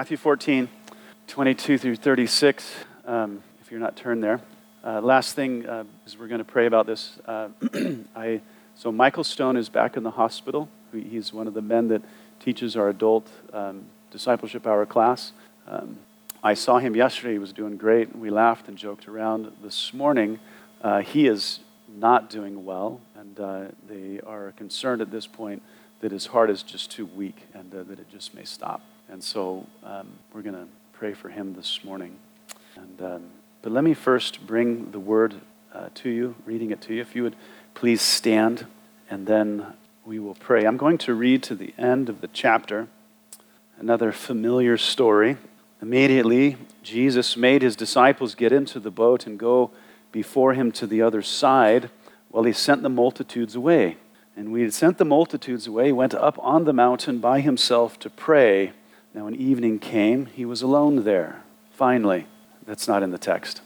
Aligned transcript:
Matthew 0.00 0.16
14, 0.16 0.70
22 1.26 1.76
through 1.76 1.96
36, 1.96 2.74
um, 3.04 3.42
if 3.60 3.70
you're 3.70 3.78
not 3.78 3.96
turned 3.96 4.24
there. 4.24 4.40
Uh, 4.82 4.98
last 5.02 5.36
thing 5.36 5.66
uh, 5.66 5.84
is 6.06 6.18
we're 6.18 6.26
going 6.26 6.38
to 6.38 6.44
pray 6.44 6.64
about 6.64 6.86
this. 6.86 7.18
Uh, 7.26 7.50
I, 8.16 8.40
so 8.74 8.90
Michael 8.90 9.24
Stone 9.24 9.58
is 9.58 9.68
back 9.68 9.98
in 9.98 10.02
the 10.02 10.12
hospital. 10.12 10.70
He's 10.90 11.34
one 11.34 11.46
of 11.46 11.52
the 11.52 11.60
men 11.60 11.88
that 11.88 12.00
teaches 12.42 12.76
our 12.76 12.88
adult 12.88 13.28
um, 13.52 13.84
discipleship 14.10 14.66
hour 14.66 14.86
class. 14.86 15.32
Um, 15.68 15.98
I 16.42 16.54
saw 16.54 16.78
him 16.78 16.96
yesterday. 16.96 17.34
He 17.34 17.38
was 17.38 17.52
doing 17.52 17.76
great. 17.76 18.16
We 18.16 18.30
laughed 18.30 18.68
and 18.68 18.78
joked 18.78 19.06
around. 19.06 19.52
This 19.62 19.92
morning, 19.92 20.40
uh, 20.80 21.02
he 21.02 21.26
is 21.26 21.60
not 21.94 22.30
doing 22.30 22.64
well, 22.64 23.02
and 23.14 23.38
uh, 23.38 23.64
they 23.86 24.18
are 24.26 24.52
concerned 24.52 25.02
at 25.02 25.10
this 25.10 25.26
point 25.26 25.60
that 26.00 26.10
his 26.10 26.24
heart 26.24 26.48
is 26.48 26.62
just 26.62 26.90
too 26.90 27.04
weak 27.04 27.36
and 27.52 27.74
uh, 27.74 27.82
that 27.82 27.98
it 27.98 28.08
just 28.10 28.32
may 28.32 28.44
stop. 28.44 28.80
And 29.10 29.24
so 29.24 29.66
um, 29.82 30.06
we're 30.32 30.42
going 30.42 30.54
to 30.54 30.68
pray 30.92 31.14
for 31.14 31.30
him 31.30 31.54
this 31.54 31.82
morning. 31.82 32.16
And, 32.76 33.02
um, 33.02 33.22
but 33.60 33.72
let 33.72 33.82
me 33.82 33.92
first 33.92 34.46
bring 34.46 34.92
the 34.92 35.00
word 35.00 35.34
uh, 35.74 35.88
to 35.96 36.10
you, 36.10 36.36
reading 36.46 36.70
it 36.70 36.80
to 36.82 36.94
you. 36.94 37.00
If 37.00 37.16
you 37.16 37.24
would 37.24 37.34
please 37.74 38.02
stand, 38.02 38.66
and 39.10 39.26
then 39.26 39.66
we 40.04 40.20
will 40.20 40.36
pray. 40.36 40.64
I'm 40.64 40.76
going 40.76 40.98
to 40.98 41.14
read 41.14 41.42
to 41.44 41.56
the 41.56 41.74
end 41.76 42.08
of 42.08 42.20
the 42.20 42.28
chapter 42.28 42.86
another 43.80 44.12
familiar 44.12 44.76
story. 44.76 45.38
Immediately, 45.82 46.56
Jesus 46.84 47.36
made 47.36 47.62
his 47.62 47.74
disciples 47.74 48.36
get 48.36 48.52
into 48.52 48.78
the 48.78 48.92
boat 48.92 49.26
and 49.26 49.40
go 49.40 49.72
before 50.12 50.54
him 50.54 50.70
to 50.72 50.86
the 50.86 51.02
other 51.02 51.22
side 51.22 51.90
while 52.30 52.44
he 52.44 52.52
sent 52.52 52.82
the 52.82 52.88
multitudes 52.88 53.56
away. 53.56 53.96
And 54.36 54.52
we 54.52 54.62
had 54.62 54.72
sent 54.72 54.98
the 54.98 55.04
multitudes 55.04 55.66
away, 55.66 55.90
went 55.90 56.14
up 56.14 56.38
on 56.38 56.64
the 56.64 56.72
mountain 56.72 57.18
by 57.18 57.40
himself 57.40 57.98
to 57.98 58.08
pray. 58.08 58.72
Now, 59.14 59.24
when 59.24 59.34
evening 59.34 59.78
came, 59.78 60.26
he 60.26 60.44
was 60.44 60.62
alone 60.62 61.04
there. 61.04 61.42
Finally, 61.72 62.26
that's 62.64 62.86
not 62.86 63.02
in 63.02 63.10
the 63.10 63.18
text. 63.18 63.60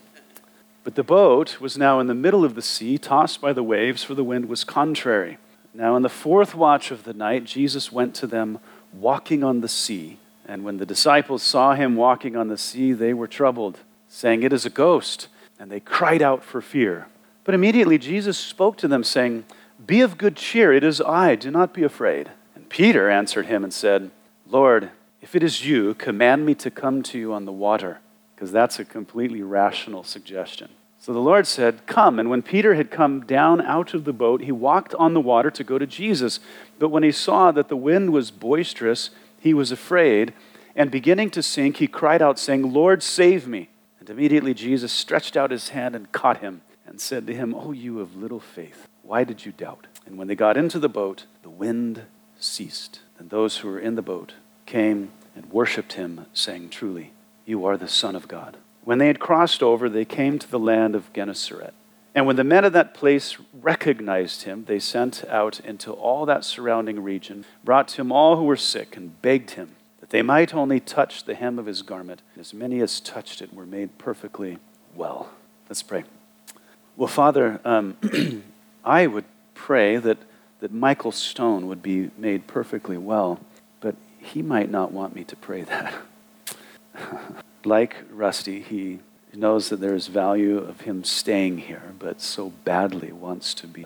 But 0.85 0.95
the 0.95 1.03
boat 1.03 1.61
was 1.61 1.77
now 1.77 2.01
in 2.01 2.07
the 2.07 2.15
middle 2.15 2.45
of 2.45 2.55
the 2.55 2.63
sea, 2.63 2.99
tossed 2.99 3.41
by 3.41 3.53
the 3.53 3.63
waves, 3.63 4.05
for 4.05 4.15
the 4.15 4.25
wind 4.25 4.47
was 4.47 4.65
contrary. 4.65 5.39
Now, 5.73 5.97
in 5.97 6.03
the 6.03 6.09
fourth 6.09 6.55
watch 6.55 6.91
of 6.91 7.05
the 7.05 7.13
night, 7.13 7.45
Jesus 7.45 7.91
went 7.91 8.15
to 8.17 8.27
them 8.27 8.59
walking 8.93 9.43
on 9.43 9.61
the 9.61 9.69
sea. 9.69 10.19
And 10.47 10.65
when 10.65 10.77
the 10.77 10.87
disciples 10.87 11.43
saw 11.43 11.75
him 11.75 11.97
walking 11.97 12.37
on 12.37 12.49
the 12.49 12.59
sea, 12.59 12.93
they 12.93 13.13
were 13.15 13.27
troubled, 13.27 13.81
saying, 14.09 14.43
It 14.43 14.53
is 14.53 14.65
a 14.65 14.71
ghost. 14.71 15.29
And 15.59 15.71
they 15.71 15.81
cried 15.81 16.23
out 16.23 16.45
for 16.45 16.61
fear. 16.61 17.07
But 17.45 17.55
immediately 17.55 17.99
Jesus 17.99 18.39
spoke 18.39 18.77
to 18.79 18.89
them, 18.89 19.05
saying, 19.05 19.45
Be 19.85 20.01
of 20.01 20.19
good 20.19 20.37
cheer, 20.37 20.73
it 20.73 20.85
is 20.85 21.01
I, 21.01 21.35
do 21.35 21.51
not 21.51 21.75
be 21.75 21.83
afraid. 21.83 22.31
And 22.55 22.69
Peter 22.69 23.11
answered 23.11 23.47
him 23.47 23.65
and 23.65 23.73
said, 23.73 24.11
Lord, 24.47 24.91
if 25.25 25.35
it 25.35 25.43
is 25.43 25.65
you, 25.65 25.95
command 25.95 26.45
me 26.45 26.55
to 26.57 26.71
come 26.71 27.03
to 27.05 27.19
you 27.19 27.33
on 27.33 27.47
the 27.47 27.51
water, 27.51 27.99
because 28.35 28.53
that's 28.53 28.79
a 28.79 28.85
completely 28.85 29.41
rational 29.41 30.05
suggestion. 30.05 30.69
So 31.01 31.15
the 31.15 31.19
Lord 31.19 31.47
said, 31.47 31.87
Come. 31.87 32.19
And 32.19 32.29
when 32.29 32.43
Peter 32.43 32.75
had 32.75 32.91
come 32.91 33.25
down 33.25 33.63
out 33.63 33.95
of 33.95 34.05
the 34.05 34.13
boat, 34.13 34.43
he 34.43 34.53
walked 34.53 34.95
on 34.97 35.15
the 35.15 35.23
water 35.23 35.51
to 35.51 35.65
go 35.65 35.79
to 35.79 35.87
Jesus. 35.87 36.41
But 36.79 36.91
when 36.91 37.03
he 37.03 37.11
saw 37.11 37.53
that 37.53 37.69
the 37.69 37.77
wind 37.77 38.13
was 38.13 38.31
boisterous, 38.31 39.09
he 39.41 39.55
was 39.55 39.73
afraid. 39.73 40.35
And 40.77 40.91
beginning 40.91 41.31
to 41.31 41.43
sink, 41.43 41.79
he 41.79 41.87
cried 41.87 42.21
out, 42.21 42.39
saying, 42.39 42.75
Lord, 42.75 43.03
save 43.03 43.49
me. 43.49 43.71
And 44.01 44.11
immediately 44.11 44.53
Jesus 44.53 44.93
stretched 44.93 45.39
out 45.39 45.51
his 45.51 45.71
hand 45.71 45.97
and 45.97 46.13
caught 46.13 46.43
him 46.43 46.61
and 46.87 47.01
said 47.01 47.27
to 47.29 47.35
him, 47.35 47.55
Oh, 47.55 47.73
you 47.73 47.99
of 47.99 48.15
little 48.15 48.41
faith, 48.41 48.89
why 49.01 49.25
did 49.25 49.47
you 49.47 49.53
doubt? 49.53 49.87
And 50.05 50.19
when 50.19 50.29
they 50.29 50.35
got 50.35 50.59
into 50.59 50.79
the 50.79 50.91
boat, 50.91 51.25
the 51.43 51.49
wind 51.49 52.03
ceased. 52.39 53.01
And 53.19 53.31
those 53.31 53.57
who 53.57 53.69
were 53.69 53.81
in 53.81 53.95
the 53.95 54.03
boat 54.03 54.35
came 54.67 55.11
and 55.35 55.51
worshipped 55.51 55.95
him, 55.95 56.27
saying, 56.33 56.71
Truly, 56.71 57.13
you 57.45 57.65
are 57.65 57.77
the 57.77 57.89
Son 57.89 58.17
of 58.17 58.29
God. 58.29 58.57
When 58.85 58.99
they 58.99 59.07
had 59.07 59.19
crossed 59.21 59.63
over, 59.63 59.89
they 59.89 60.05
came 60.05 60.39
to 60.39 60.51
the 60.51 60.59
land 60.59 60.95
of 60.95 61.13
Gennesaret. 61.13 61.75
And 62.15 62.27
when 62.27 62.37
the 62.37 62.45
men 62.45 62.65
of 62.65 62.73
that 62.75 62.95
place 62.95 63.37
recognized 63.53 64.43
him, 64.43 64.67
they 64.67 64.79
sent 64.79 65.25
out 65.29 65.59
into 65.61 65.93
all 65.93 66.27
that 66.27 66.45
surrounding 66.45 67.03
region, 67.03 67.45
brought 67.65 67.89
to 67.89 68.03
him 68.03 68.13
all 68.13 68.37
who 68.37 68.45
were 68.45 68.57
sick, 68.57 68.97
and 68.97 69.21
begged 69.21 69.53
him 69.53 69.75
that 70.01 70.11
they 70.11 70.23
might 70.23 70.55
only 70.55 70.79
touch 70.79 71.25
the 71.25 71.35
hem 71.35 71.59
of 71.59 71.67
his 71.67 71.83
garment. 71.83 72.23
And 72.35 72.41
as 72.41 72.55
many 72.55 72.81
as 72.81 73.01
touched 73.01 73.43
it 73.43 73.53
were 73.53 73.67
made 73.67 73.99
perfectly 73.99 74.59
well. 74.95 75.31
Let's 75.69 75.83
pray. 75.83 76.05
Well, 76.97 77.09
Father, 77.09 77.61
um, 77.65 77.97
I 78.85 79.07
would 79.07 79.25
pray 79.55 79.97
that, 79.97 80.19
that 80.61 80.73
Michael 80.73 81.11
Stone 81.11 81.67
would 81.67 81.83
be 81.83 82.11
made 82.17 82.47
perfectly 82.47 82.99
well, 82.99 83.41
he 84.25 84.43
might 84.43 84.71
not 84.71 84.93
want 84.93 85.15
me 85.15 85.25
to 85.25 85.37
pray 85.37 85.63
that. 85.63 85.95
like 87.65 87.97
Rusty, 88.11 88.61
he 88.61 89.01
knows 89.33 89.69
that 89.69 89.81
there 89.81 89.95
is 89.95 90.07
value 90.07 90.59
of 90.59 90.83
him 90.83 91.05
staying 91.05 91.59
here, 91.59 91.93
but 91.99 92.21
so 92.21 92.51
badly 92.65 93.13
wants 93.13 93.55
to 93.55 93.67
be. 93.67 93.85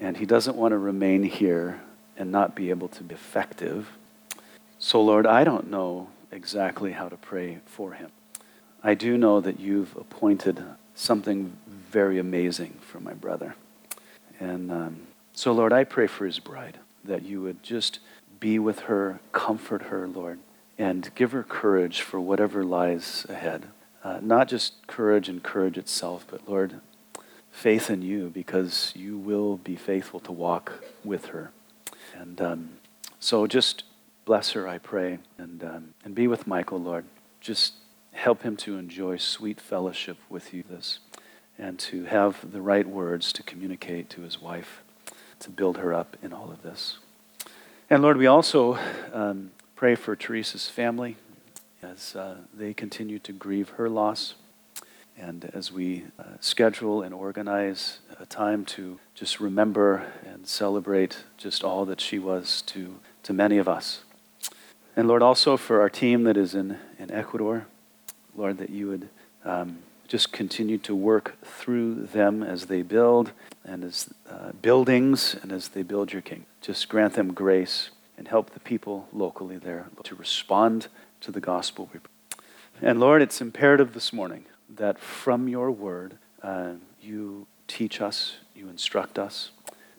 And 0.00 0.16
he 0.16 0.26
doesn't 0.26 0.56
want 0.56 0.72
to 0.72 0.78
remain 0.78 1.24
here 1.24 1.80
and 2.16 2.30
not 2.30 2.54
be 2.54 2.70
able 2.70 2.88
to 2.88 3.02
be 3.02 3.14
effective. 3.14 3.90
So, 4.78 5.00
Lord, 5.00 5.26
I 5.26 5.44
don't 5.44 5.70
know 5.70 6.08
exactly 6.30 6.92
how 6.92 7.08
to 7.08 7.16
pray 7.16 7.58
for 7.66 7.92
him. 7.92 8.10
I 8.82 8.94
do 8.94 9.16
know 9.16 9.40
that 9.40 9.60
you've 9.60 9.94
appointed 9.96 10.62
something 10.94 11.56
very 11.66 12.18
amazing 12.18 12.78
for 12.80 13.00
my 13.00 13.14
brother. 13.14 13.54
And 14.40 14.72
um, 14.72 15.02
so, 15.32 15.52
Lord, 15.52 15.72
I 15.72 15.84
pray 15.84 16.06
for 16.06 16.26
his 16.26 16.38
bride 16.38 16.78
that 17.04 17.22
you 17.22 17.40
would 17.42 17.62
just 17.62 18.00
be 18.42 18.58
with 18.58 18.80
her, 18.80 19.20
comfort 19.32 19.84
her, 19.84 20.06
Lord 20.06 20.40
and 20.82 21.14
give 21.14 21.30
her 21.30 21.44
courage 21.44 22.00
for 22.00 22.20
whatever 22.20 22.64
lies 22.64 23.24
ahead. 23.28 23.66
Uh, 24.02 24.18
not 24.20 24.48
just 24.48 24.84
courage 24.88 25.28
and 25.28 25.40
courage 25.40 25.78
itself, 25.78 26.26
but 26.28 26.48
Lord, 26.48 26.80
faith 27.52 27.88
in 27.88 28.02
you 28.02 28.30
because 28.30 28.92
you 28.96 29.16
will 29.16 29.58
be 29.58 29.76
faithful 29.76 30.18
to 30.20 30.32
walk 30.32 30.82
with 31.04 31.26
her. 31.26 31.52
And 32.14 32.40
um, 32.40 32.70
so 33.20 33.46
just 33.46 33.84
bless 34.24 34.52
her, 34.52 34.66
I 34.66 34.78
pray, 34.78 35.20
and, 35.38 35.62
um, 35.62 35.94
and 36.04 36.16
be 36.16 36.26
with 36.26 36.48
Michael, 36.48 36.80
Lord. 36.80 37.04
Just 37.40 37.74
help 38.12 38.42
him 38.42 38.56
to 38.56 38.76
enjoy 38.76 39.18
sweet 39.18 39.60
fellowship 39.60 40.16
with 40.28 40.52
you 40.52 40.64
this 40.68 40.98
and 41.56 41.78
to 41.78 42.06
have 42.06 42.50
the 42.50 42.60
right 42.60 42.88
words 42.88 43.32
to 43.34 43.42
communicate 43.44 44.10
to 44.10 44.22
his 44.22 44.42
wife 44.42 44.82
to 45.38 45.50
build 45.50 45.78
her 45.78 45.94
up 45.94 46.16
in 46.22 46.32
all 46.32 46.50
of 46.50 46.62
this. 46.62 46.98
And 47.92 48.00
Lord, 48.00 48.16
we 48.16 48.26
also 48.26 48.78
um, 49.12 49.50
pray 49.76 49.96
for 49.96 50.16
Teresa's 50.16 50.66
family 50.66 51.18
as 51.82 52.16
uh, 52.16 52.36
they 52.54 52.72
continue 52.72 53.18
to 53.18 53.34
grieve 53.34 53.68
her 53.76 53.86
loss. 53.86 54.32
And 55.18 55.50
as 55.52 55.70
we 55.70 56.04
uh, 56.18 56.38
schedule 56.40 57.02
and 57.02 57.12
organize 57.12 57.98
a 58.18 58.24
time 58.24 58.64
to 58.64 58.98
just 59.14 59.40
remember 59.40 60.10
and 60.24 60.46
celebrate 60.46 61.24
just 61.36 61.62
all 61.62 61.84
that 61.84 62.00
she 62.00 62.18
was 62.18 62.62
to, 62.62 62.98
to 63.24 63.34
many 63.34 63.58
of 63.58 63.68
us. 63.68 64.00
And 64.96 65.06
Lord, 65.06 65.20
also 65.20 65.58
for 65.58 65.82
our 65.82 65.90
team 65.90 66.22
that 66.22 66.38
is 66.38 66.54
in, 66.54 66.78
in 66.98 67.10
Ecuador, 67.10 67.66
Lord, 68.34 68.56
that 68.56 68.70
you 68.70 68.88
would 68.88 69.08
um, 69.44 69.80
just 70.12 70.30
continue 70.30 70.76
to 70.76 70.94
work 70.94 71.38
through 71.42 71.94
them 71.94 72.42
as 72.42 72.66
they 72.66 72.82
build 72.82 73.32
and 73.64 73.82
as 73.82 74.10
uh, 74.30 74.52
buildings 74.60 75.34
and 75.40 75.50
as 75.50 75.68
they 75.68 75.82
build 75.82 76.12
your 76.12 76.20
kingdom. 76.20 76.44
Just 76.60 76.86
grant 76.90 77.14
them 77.14 77.32
grace 77.32 77.88
and 78.18 78.28
help 78.28 78.50
the 78.50 78.60
people 78.60 79.08
locally 79.10 79.56
there 79.56 79.86
to 80.02 80.14
respond 80.14 80.88
to 81.22 81.32
the 81.32 81.40
gospel. 81.40 81.88
And 82.82 83.00
Lord, 83.00 83.22
it's 83.22 83.40
imperative 83.40 83.94
this 83.94 84.12
morning 84.12 84.44
that 84.68 84.98
from 84.98 85.48
your 85.48 85.70
word 85.70 86.18
uh, 86.42 86.72
you 87.00 87.46
teach 87.66 88.02
us, 88.02 88.34
you 88.54 88.68
instruct 88.68 89.18
us. 89.18 89.52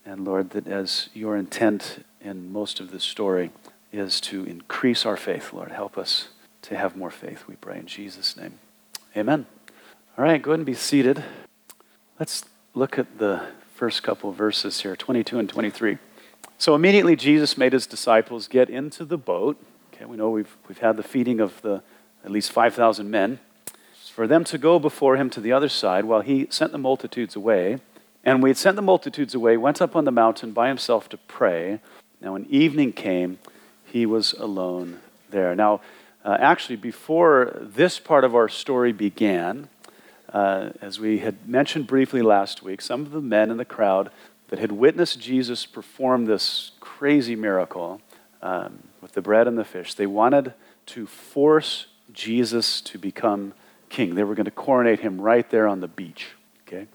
And 0.06 0.25
Lord, 0.25 0.52
that 0.52 0.68
as 0.68 1.09
your 1.16 1.35
intent 1.35 2.06
in 2.22 2.53
most 2.53 2.79
of 2.79 2.91
this 2.91 3.03
story 3.03 3.50
is 3.91 4.22
to 4.22 4.44
increase 4.44 5.07
our 5.07 5.18
faith, 5.18 5.53
Lord, 5.53 5.72
help 5.72 5.97
us 5.97 6.28
to 6.62 6.78
have 6.78 6.96
more 6.96 7.09
faith, 7.09 7.46
we 7.47 7.55
pray 7.55 7.79
in 7.79 7.87
Jesus' 7.87 8.37
name. 8.37 8.59
Amen. 9.17 9.47
All 10.15 10.23
right, 10.23 10.39
go 10.39 10.51
ahead 10.51 10.59
and 10.59 10.65
be 10.67 10.75
seated. 10.75 11.23
Let's 12.19 12.45
look 12.75 12.99
at 12.99 13.17
the 13.17 13.47
first 13.73 14.03
couple 14.03 14.31
verses 14.31 14.81
here 14.81 14.95
22 14.95 15.39
and 15.39 15.49
23. 15.49 15.97
So 16.59 16.75
immediately 16.75 17.15
Jesus 17.15 17.57
made 17.57 17.73
his 17.73 17.87
disciples 17.87 18.47
get 18.47 18.69
into 18.69 19.05
the 19.05 19.17
boat. 19.17 19.57
Okay, 19.91 20.05
we 20.05 20.15
know 20.15 20.29
we've, 20.29 20.55
we've 20.67 20.77
had 20.77 20.97
the 20.97 21.03
feeding 21.03 21.39
of 21.39 21.59
the 21.63 21.81
at 22.23 22.29
least 22.29 22.51
5,000 22.51 23.09
men. 23.09 23.39
For 24.11 24.27
them 24.27 24.43
to 24.43 24.59
go 24.59 24.77
before 24.77 25.17
him 25.17 25.31
to 25.31 25.41
the 25.41 25.51
other 25.51 25.67
side 25.67 26.05
while 26.05 26.21
he 26.21 26.45
sent 26.51 26.73
the 26.73 26.77
multitudes 26.77 27.35
away. 27.35 27.79
And 28.23 28.43
we 28.43 28.51
had 28.51 28.57
sent 28.57 28.75
the 28.75 28.83
multitudes 28.83 29.33
away, 29.33 29.57
went 29.57 29.81
up 29.81 29.95
on 29.95 30.05
the 30.05 30.11
mountain 30.11 30.51
by 30.51 30.67
himself 30.67 31.09
to 31.09 31.17
pray. 31.17 31.79
Now, 32.21 32.33
when 32.33 32.45
evening 32.51 32.93
came, 32.93 33.39
he 33.83 34.05
was 34.05 34.33
alone 34.33 34.99
there. 35.31 35.55
Now, 35.55 35.81
uh, 36.23 36.37
actually, 36.39 36.75
before 36.75 37.57
this 37.59 37.97
part 37.97 38.23
of 38.23 38.35
our 38.35 38.47
story 38.47 38.91
began, 38.91 39.69
uh, 40.34 40.72
as 40.82 41.00
we 41.00 41.20
had 41.20 41.47
mentioned 41.47 41.88
briefly 41.88 42.22
last 42.22 42.64
week, 42.64 42.82
some 42.82 43.02
of 43.02 43.12
the 43.12 43.22
men 43.22 43.52
in 43.52 43.58
the 43.58 43.66
crowd 43.66 44.09
that 44.50 44.59
had 44.59 44.72
witnessed 44.72 45.20
Jesus 45.20 45.66
perform 45.66 46.26
this 46.26 46.72
crazy 46.80 47.35
miracle 47.35 48.02
um, 48.41 48.80
with 49.02 49.14
the 49.14 49.22
bread 49.22 49.47
and 49.47 49.58
the 49.58 49.64
fish, 49.64 49.94
they 49.94 50.08
wanted 50.08 50.53
to 50.88 51.06
force 51.06 51.88
Jesus 52.12 52.82
to 52.82 52.97
become 52.97 53.53
king. 53.90 54.16
They 54.16 54.24
were 54.24 54.35
going 54.35 54.46
to 54.46 54.52
coronate 54.52 55.00
him 55.00 55.22
right 55.22 55.50
there 55.50 55.68
on 55.68 55.80
the 55.80 55.88
beach. 55.88 56.32
Okay? 56.68 56.88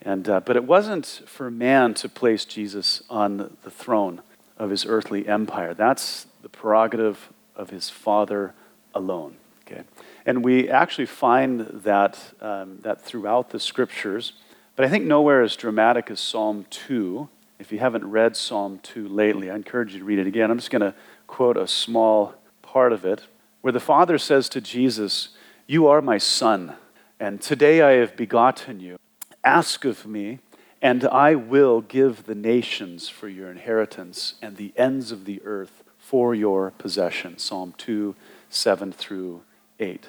And, 0.00 0.28
uh, 0.28 0.40
but 0.40 0.56
it 0.56 0.64
wasn't 0.64 1.06
for 1.26 1.50
man 1.50 1.94
to 1.94 2.08
place 2.08 2.44
Jesus 2.44 3.02
on 3.08 3.56
the 3.62 3.70
throne 3.70 4.22
of 4.58 4.70
his 4.70 4.84
earthly 4.86 5.28
empire. 5.28 5.74
That's 5.74 6.26
the 6.42 6.48
prerogative 6.48 7.32
of 7.54 7.70
his 7.70 7.90
Father 7.90 8.54
alone. 8.94 9.36
Okay? 9.72 9.84
And 10.26 10.44
we 10.44 10.68
actually 10.68 11.06
find 11.06 11.60
that, 11.60 12.18
um, 12.40 12.78
that 12.82 13.02
throughout 13.02 13.50
the 13.50 13.58
scriptures, 13.58 14.34
but 14.76 14.84
I 14.84 14.88
think 14.88 15.04
nowhere 15.04 15.42
as 15.42 15.56
dramatic 15.56 16.10
as 16.10 16.20
Psalm 16.20 16.66
2. 16.70 17.28
If 17.58 17.72
you 17.72 17.78
haven't 17.78 18.04
read 18.04 18.36
Psalm 18.36 18.80
2 18.82 19.06
lately, 19.08 19.50
I 19.50 19.56
encourage 19.56 19.92
you 19.92 19.98
to 19.98 20.04
read 20.04 20.18
it 20.18 20.26
again. 20.26 20.50
I'm 20.50 20.58
just 20.58 20.70
going 20.70 20.82
to 20.82 20.94
quote 21.26 21.56
a 21.56 21.66
small 21.66 22.34
part 22.62 22.92
of 22.92 23.04
it 23.04 23.26
where 23.60 23.72
the 23.72 23.80
Father 23.80 24.18
says 24.18 24.48
to 24.50 24.60
Jesus, 24.60 25.30
You 25.66 25.86
are 25.88 26.00
my 26.00 26.18
Son, 26.18 26.74
and 27.20 27.40
today 27.40 27.82
I 27.82 27.92
have 27.92 28.16
begotten 28.16 28.80
you. 28.80 28.96
Ask 29.44 29.84
of 29.84 30.06
me, 30.06 30.38
and 30.80 31.04
I 31.04 31.34
will 31.34 31.80
give 31.80 32.24
the 32.26 32.34
nations 32.34 33.08
for 33.08 33.28
your 33.28 33.50
inheritance 33.50 34.34
and 34.40 34.56
the 34.56 34.72
ends 34.76 35.12
of 35.12 35.24
the 35.24 35.40
earth 35.44 35.84
for 35.98 36.34
your 36.34 36.72
possession. 36.72 37.38
Psalm 37.38 37.74
2, 37.78 38.14
7 38.48 38.92
through 38.92 39.42
8. 39.78 40.06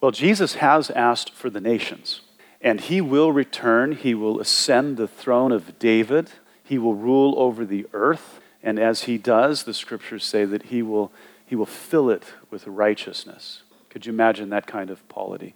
Well, 0.00 0.10
Jesus 0.10 0.54
has 0.54 0.90
asked 0.90 1.32
for 1.32 1.50
the 1.50 1.60
nations, 1.60 2.20
and 2.60 2.80
he 2.80 3.00
will 3.00 3.32
return. 3.32 3.92
He 3.92 4.14
will 4.14 4.40
ascend 4.40 4.96
the 4.96 5.08
throne 5.08 5.52
of 5.52 5.78
David. 5.78 6.30
He 6.62 6.78
will 6.78 6.94
rule 6.94 7.34
over 7.36 7.64
the 7.64 7.86
earth. 7.92 8.40
And 8.62 8.78
as 8.78 9.02
he 9.02 9.18
does, 9.18 9.64
the 9.64 9.74
scriptures 9.74 10.24
say 10.24 10.44
that 10.44 10.64
he 10.64 10.82
will, 10.82 11.12
he 11.46 11.54
will 11.54 11.66
fill 11.66 12.10
it 12.10 12.24
with 12.50 12.66
righteousness. 12.66 13.62
Could 13.90 14.06
you 14.06 14.12
imagine 14.12 14.50
that 14.50 14.66
kind 14.66 14.90
of 14.90 15.06
polity? 15.08 15.54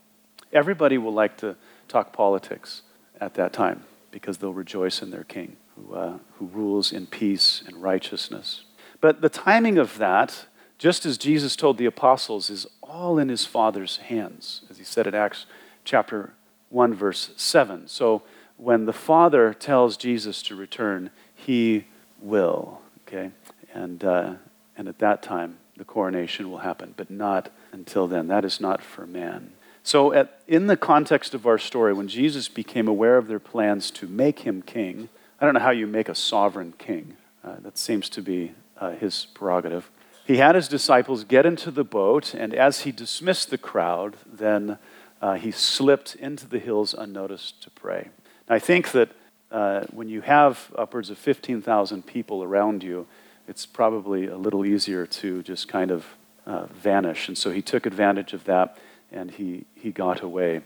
Everybody 0.52 0.98
will 0.98 1.12
like 1.12 1.36
to 1.38 1.56
talk 1.88 2.12
politics 2.12 2.82
at 3.20 3.34
that 3.34 3.52
time 3.52 3.84
because 4.10 4.38
they'll 4.38 4.52
rejoice 4.52 5.02
in 5.02 5.10
their 5.10 5.24
king 5.24 5.56
who, 5.76 5.94
uh, 5.94 6.18
who 6.38 6.46
rules 6.46 6.92
in 6.92 7.06
peace 7.06 7.62
and 7.66 7.82
righteousness. 7.82 8.64
But 9.00 9.20
the 9.20 9.28
timing 9.28 9.78
of 9.78 9.98
that, 9.98 10.46
just 10.78 11.04
as 11.04 11.18
Jesus 11.18 11.56
told 11.56 11.76
the 11.76 11.86
apostles, 11.86 12.48
is 12.48 12.66
all 12.82 13.18
in 13.18 13.28
his 13.28 13.44
Father's 13.44 13.98
hands, 13.98 14.62
as 14.70 14.78
he 14.78 14.84
said 14.84 15.06
in 15.06 15.14
Acts 15.14 15.46
chapter 15.84 16.32
1, 16.70 16.94
verse 16.94 17.30
7. 17.36 17.88
So 17.88 18.22
when 18.56 18.86
the 18.86 18.92
Father 18.92 19.52
tells 19.54 19.96
Jesus 19.96 20.42
to 20.44 20.56
return, 20.56 21.10
he 21.34 21.84
will. 22.20 22.80
Okay? 23.06 23.30
And, 23.74 24.02
uh, 24.04 24.34
and 24.76 24.88
at 24.88 24.98
that 24.98 25.22
time, 25.22 25.58
the 25.76 25.84
coronation 25.84 26.50
will 26.50 26.58
happen, 26.58 26.94
but 26.96 27.10
not 27.10 27.50
until 27.72 28.06
then. 28.06 28.28
That 28.28 28.44
is 28.44 28.60
not 28.60 28.82
for 28.82 29.06
man. 29.06 29.52
So, 29.84 30.12
at, 30.12 30.40
in 30.46 30.66
the 30.66 30.76
context 30.76 31.34
of 31.34 31.46
our 31.46 31.56
story, 31.56 31.94
when 31.94 32.08
Jesus 32.08 32.48
became 32.48 32.88
aware 32.88 33.16
of 33.16 33.28
their 33.28 33.38
plans 33.38 33.90
to 33.92 34.06
make 34.06 34.40
him 34.40 34.60
king, 34.60 35.08
I 35.40 35.44
don't 35.44 35.54
know 35.54 35.60
how 35.60 35.70
you 35.70 35.86
make 35.86 36.08
a 36.08 36.14
sovereign 36.14 36.74
king. 36.76 37.16
Uh, 37.44 37.54
that 37.60 37.78
seems 37.78 38.08
to 38.10 38.20
be 38.20 38.52
uh, 38.78 38.90
his 38.90 39.28
prerogative. 39.32 39.88
He 40.28 40.36
had 40.36 40.56
his 40.56 40.68
disciples 40.68 41.24
get 41.24 41.46
into 41.46 41.70
the 41.70 41.84
boat, 41.84 42.34
and 42.34 42.52
as 42.52 42.80
he 42.80 42.92
dismissed 42.92 43.48
the 43.48 43.56
crowd, 43.56 44.18
then 44.30 44.76
uh, 45.22 45.36
he 45.36 45.50
slipped 45.50 46.14
into 46.16 46.46
the 46.46 46.58
hills 46.58 46.92
unnoticed 46.92 47.62
to 47.62 47.70
pray. 47.70 48.10
I 48.46 48.58
think 48.58 48.90
that 48.90 49.08
uh, 49.50 49.86
when 49.90 50.10
you 50.10 50.20
have 50.20 50.70
upwards 50.76 51.08
of 51.08 51.16
15,000 51.16 52.04
people 52.04 52.42
around 52.42 52.82
you, 52.82 53.06
it's 53.46 53.64
probably 53.64 54.26
a 54.26 54.36
little 54.36 54.66
easier 54.66 55.06
to 55.06 55.42
just 55.42 55.66
kind 55.66 55.90
of 55.90 56.04
uh, 56.46 56.66
vanish. 56.66 57.28
And 57.28 57.38
so 57.38 57.50
he 57.50 57.62
took 57.62 57.86
advantage 57.86 58.34
of 58.34 58.44
that 58.44 58.76
and 59.10 59.30
he, 59.30 59.64
he 59.74 59.90
got 59.90 60.20
away. 60.20 60.60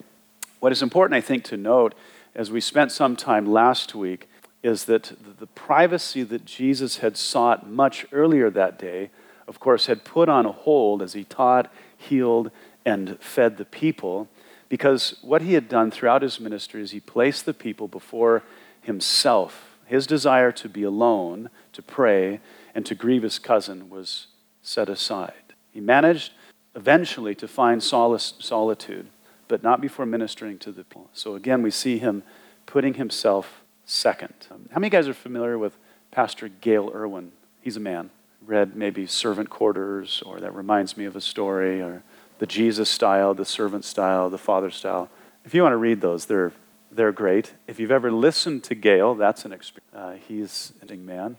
What 0.59 0.73
is 0.73 0.82
important, 0.82 1.17
I 1.17 1.20
think, 1.20 1.44
to 1.44 1.56
note 1.56 1.94
as 2.35 2.50
we 2.50 2.61
spent 2.61 2.91
some 2.91 3.14
time 3.14 3.47
last 3.47 3.94
week 3.94 4.29
is 4.64 4.87
that 4.87 5.12
the 5.38 5.47
privacy 5.47 6.25
that 6.25 6.44
Jesus 6.44 6.97
had 6.97 7.17
sought 7.17 7.70
much 7.70 8.05
earlier 8.11 8.50
that 8.50 8.76
day, 8.76 9.11
of 9.47 9.61
course, 9.61 9.87
had 9.87 10.05
put 10.05 10.29
on 10.29 10.44
hold 10.44 11.03
as 11.03 11.12
he 11.12 11.25
taught, 11.25 11.73
healed, 11.97 12.50
and 12.85 13.19
fed 13.21 13.56
the 13.56 13.65
people. 13.65 14.29
Because 14.69 15.19
what 15.23 15.43
he 15.43 15.55
had 15.55 15.69
done 15.69 15.91
throughout 15.91 16.23
his 16.23 16.41
ministry 16.41 16.83
is 16.83 16.91
he 16.91 17.00
placed 17.00 17.44
the 17.44 17.55
people 17.55 17.89
before 17.89 18.43
himself. 18.81 19.79
His 19.87 20.06
desire 20.06 20.53
to 20.53 20.69
be 20.69 20.83
alone, 20.83 21.50
to 21.73 21.83
pray, 21.83 22.41
and 22.75 22.87
to 22.87 22.94
grieve 22.94 23.23
his 23.23 23.39
cousin 23.39 23.91
was 23.91 24.29
set 24.62 24.89
aside. 24.89 25.55
He 25.71 25.81
managed 25.81 26.33
eventually 26.75 27.35
to 27.35 27.49
find 27.49 27.83
solace, 27.83 28.35
solitude, 28.38 29.09
but 29.49 29.62
not 29.62 29.81
before 29.81 30.06
ministering 30.06 30.59
to 30.59 30.73
the 30.73 30.85
people. 30.85 31.11
So 31.12 31.35
again, 31.35 31.62
we 31.62 31.71
see 31.71 31.99
him 31.99 32.23
putting 32.65 32.95
himself 32.95 33.62
second. 33.85 34.33
Um, 34.50 34.69
how 34.73 34.81
many 34.81 34.88
guys 34.88 35.09
are 35.09 35.15
familiar 35.15 35.59
with 35.59 35.77
Pastor 36.11 36.49
Gayle 36.49 36.91
Erwin? 36.95 37.33
He's 37.61 37.77
a 37.77 37.81
man. 37.81 38.11
Read 38.47 38.77
maybe 38.77 39.06
Servant 39.06 39.50
Quarters, 39.50 40.23
or 40.27 40.41
that 40.41 40.55
reminds 40.55 40.97
me 40.97 41.05
of 41.05 41.17
a 41.17 41.21
story, 41.21 41.81
or 41.81 42.03
the 42.39 42.47
Jesus 42.47 42.89
style, 42.89 43.35
the 43.35 43.44
servant 43.44 43.85
style, 43.85 44.29
the 44.29 44.39
father 44.39 44.71
style. 44.71 45.09
If 45.44 45.55
you 45.55 45.62
want 45.62 45.73
to 45.73 45.77
read 45.77 46.00
those, 46.00 46.27
they're, 46.27 46.53
they're 46.91 47.12
great. 47.12 47.55
If 47.67 47.79
you've 47.79 47.93
ever 47.93 48.11
listened 48.11 48.65
to 48.65 48.75
Gayle, 48.75 49.15
that's 49.15 49.44
an 49.44 49.53
experience. 49.53 49.94
Uh, 49.94 50.17
he's 50.27 50.73
a 50.89 50.94
man. 50.97 51.37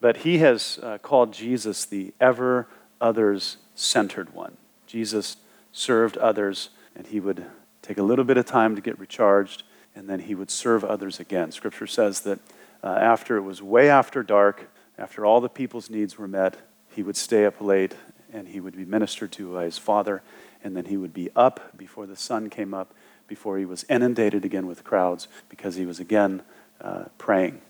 But 0.00 0.18
he 0.18 0.38
has 0.38 0.80
uh, 0.82 0.98
called 0.98 1.32
Jesus 1.32 1.84
the 1.84 2.12
ever 2.20 2.66
others 3.00 3.58
centered 3.76 4.34
one. 4.34 4.56
Jesus 4.86 5.36
served 5.70 6.16
others, 6.16 6.70
and 6.96 7.06
he 7.06 7.20
would 7.20 7.46
take 7.82 7.98
a 7.98 8.02
little 8.02 8.24
bit 8.24 8.36
of 8.36 8.44
time 8.44 8.74
to 8.74 8.82
get 8.82 8.98
recharged, 8.98 9.62
and 9.94 10.08
then 10.08 10.20
he 10.20 10.34
would 10.34 10.50
serve 10.50 10.84
others 10.84 11.20
again. 11.20 11.52
Scripture 11.52 11.86
says 11.86 12.22
that 12.22 12.40
uh, 12.82 12.88
after 12.88 13.36
it 13.36 13.42
was 13.42 13.62
way 13.62 13.88
after 13.88 14.24
dark, 14.24 14.68
after 14.98 15.24
all 15.24 15.40
the 15.40 15.48
people's 15.48 15.90
needs 15.90 16.18
were 16.18 16.28
met, 16.28 16.56
he 16.90 17.02
would 17.02 17.16
stay 17.16 17.44
up 17.44 17.60
late 17.60 17.94
and 18.32 18.48
he 18.48 18.60
would 18.60 18.76
be 18.76 18.84
ministered 18.84 19.32
to 19.32 19.52
by 19.52 19.64
his 19.64 19.78
father, 19.78 20.22
and 20.64 20.76
then 20.76 20.86
he 20.86 20.96
would 20.96 21.12
be 21.12 21.30
up 21.36 21.76
before 21.76 22.06
the 22.06 22.16
sun 22.16 22.48
came 22.48 22.72
up, 22.72 22.94
before 23.28 23.58
he 23.58 23.64
was 23.64 23.84
inundated 23.88 24.44
again 24.44 24.66
with 24.66 24.84
crowds, 24.84 25.28
because 25.48 25.74
he 25.74 25.84
was 25.84 26.00
again 26.00 26.42
uh, 26.80 27.04
praying. 27.18 27.60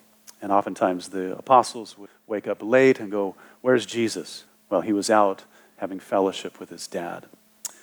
And 0.41 0.53
oftentimes 0.53 1.09
the 1.09 1.37
apostles 1.37 1.99
would 1.99 2.11
wake 2.27 2.47
up 2.47 2.63
late 2.63 3.01
and 3.01 3.11
go, 3.11 3.35
Where's 3.61 3.87
Jesus? 3.87 4.45
Well, 4.71 4.81
he 4.81 4.93
was 4.93 5.11
out 5.11 5.45
having 5.77 6.01
fellowship 6.01 6.61
with 6.61 6.71
his 6.71 6.87
dad. 6.87 7.27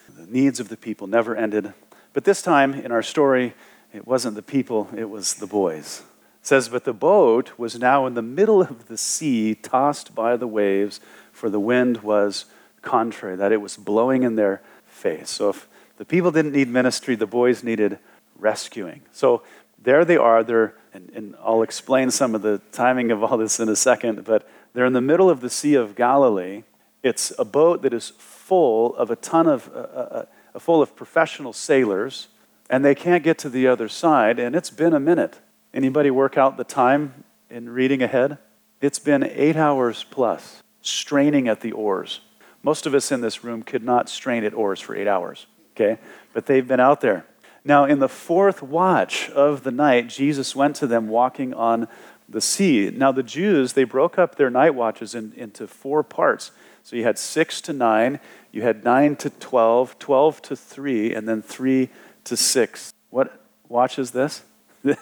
The 0.07 0.25
needs 0.25 0.59
of 0.59 0.69
the 0.69 0.77
people 0.77 1.07
never 1.07 1.35
ended. 1.35 1.73
But 2.13 2.23
this 2.23 2.42
time 2.42 2.73
in 2.73 2.92
our 2.92 3.04
story, 3.04 3.54
it 3.94 4.07
wasn't 4.07 4.35
the 4.35 4.42
people, 4.42 4.90
it 4.95 5.09
was 5.09 5.35
the 5.35 5.47
boys. 5.47 6.02
Says, 6.41 6.69
But 6.69 6.85
the 6.85 6.93
boat 6.93 7.51
was 7.57 7.79
now 7.79 8.05
in 8.05 8.13
the 8.13 8.21
middle 8.21 8.61
of 8.61 8.87
the 8.87 8.97
sea, 8.97 9.55
tossed 9.55 10.15
by 10.15 10.37
the 10.37 10.47
waves, 10.47 10.99
for 11.31 11.49
the 11.49 11.59
wind 11.59 11.97
was 11.97 12.45
contrary, 12.81 13.35
that 13.35 13.51
it 13.51 13.61
was 13.61 13.77
blowing 13.77 14.23
in 14.23 14.35
their 14.35 14.61
face. 14.85 15.29
So 15.29 15.49
if 15.49 15.67
the 15.97 16.05
people 16.05 16.31
didn't 16.31 16.53
need 16.53 16.69
ministry, 16.69 17.15
the 17.15 17.27
boys 17.27 17.63
needed 17.63 17.99
rescuing. 18.37 19.01
So 19.11 19.43
there 19.81 20.05
they 20.05 20.17
are. 20.17 20.43
They're, 20.43 20.75
and, 20.93 21.11
and 21.13 21.35
I'll 21.43 21.61
explain 21.61 22.11
some 22.11 22.35
of 22.35 22.41
the 22.41 22.61
timing 22.71 23.11
of 23.11 23.23
all 23.23 23.37
this 23.37 23.59
in 23.59 23.69
a 23.69 23.75
second, 23.75 24.23
but 24.23 24.49
they're 24.73 24.85
in 24.85 24.93
the 24.93 25.01
middle 25.01 25.29
of 25.29 25.41
the 25.41 25.49
Sea 25.49 25.75
of 25.75 25.95
Galilee 25.95 26.63
it's 27.03 27.31
a 27.39 27.45
boat 27.45 27.81
that 27.83 27.93
is 27.93 28.09
full 28.17 28.95
of 28.95 29.09
a 29.09 29.15
ton 29.15 29.47
of, 29.47 29.69
uh, 29.73 29.79
uh, 29.79 30.25
uh, 30.53 30.59
full 30.59 30.81
of 30.81 30.95
professional 30.95 31.53
sailors, 31.53 32.27
and 32.69 32.83
they 32.83 32.95
can't 32.95 33.23
get 33.23 33.37
to 33.39 33.49
the 33.49 33.67
other 33.67 33.87
side, 33.87 34.39
and 34.39 34.55
it's 34.55 34.69
been 34.69 34.93
a 34.93 34.99
minute. 34.99 35.39
Anybody 35.73 36.09
work 36.09 36.38
out 36.38 36.57
the 36.57 36.64
time 36.64 37.23
in 37.49 37.69
reading 37.69 38.02
ahead? 38.02 38.40
It's 38.81 38.97
been 38.97 39.23
eight 39.23 39.56
hours 39.56 40.04
plus, 40.09 40.64
straining 40.81 41.47
at 41.47 41.61
the 41.61 41.73
oars. 41.73 42.21
Most 42.64 42.85
of 42.85 42.95
us 42.95 43.11
in 43.11 43.21
this 43.21 43.44
room 43.44 43.61
could 43.61 43.83
not 43.83 44.09
strain 44.09 44.44
at 44.44 44.54
oars 44.54 44.80
for 44.80 44.95
eight 44.95 45.07
hours, 45.07 45.45
okay? 45.76 45.99
But 46.33 46.47
they've 46.47 46.68
been 46.68 46.80
out 46.80 47.02
there. 47.02 47.26
Now, 47.64 47.85
in 47.85 47.99
the 47.99 48.09
fourth 48.09 48.64
watch 48.64 49.30
of 49.30 49.64
the 49.64 49.71
night, 49.71 50.09
Jesus 50.09 50.56
went 50.56 50.76
to 50.78 50.88
them 50.88 51.07
walking 51.07 51.54
on 51.54 51.88
the 52.28 52.42
sea. 52.42 52.92
Now, 52.94 53.11
the 53.11 53.23
Jews, 53.23 53.73
they 53.73 53.83
broke 53.83 54.18
up 54.18 54.35
their 54.35 54.49
night 54.49 54.73
watches 54.73 55.14
in, 55.14 55.33
into 55.35 55.68
four 55.68 56.04
parts. 56.04 56.52
So 56.83 56.95
you 56.95 57.04
had 57.04 57.19
6 57.19 57.61
to 57.61 57.73
9, 57.73 58.19
you 58.52 58.61
had 58.64 58.83
9 58.83 59.16
to 59.18 59.30
12, 59.30 59.99
12 59.99 60.42
to 60.42 60.56
3, 60.56 61.14
and 61.14 61.28
then 61.28 61.42
3 61.42 61.90
to 62.23 62.38
6. 62.38 62.94
What 63.09 63.42
watch 63.68 63.99
is 63.99 64.11
this? 64.11 64.42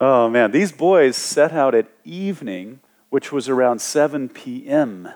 oh 0.00 0.28
man, 0.28 0.50
these 0.50 0.72
boys 0.72 1.16
set 1.16 1.52
out 1.52 1.74
at 1.74 1.88
evening, 2.04 2.80
which 3.10 3.32
was 3.32 3.48
around 3.48 3.80
7 3.80 4.28
p.m. 4.28 5.08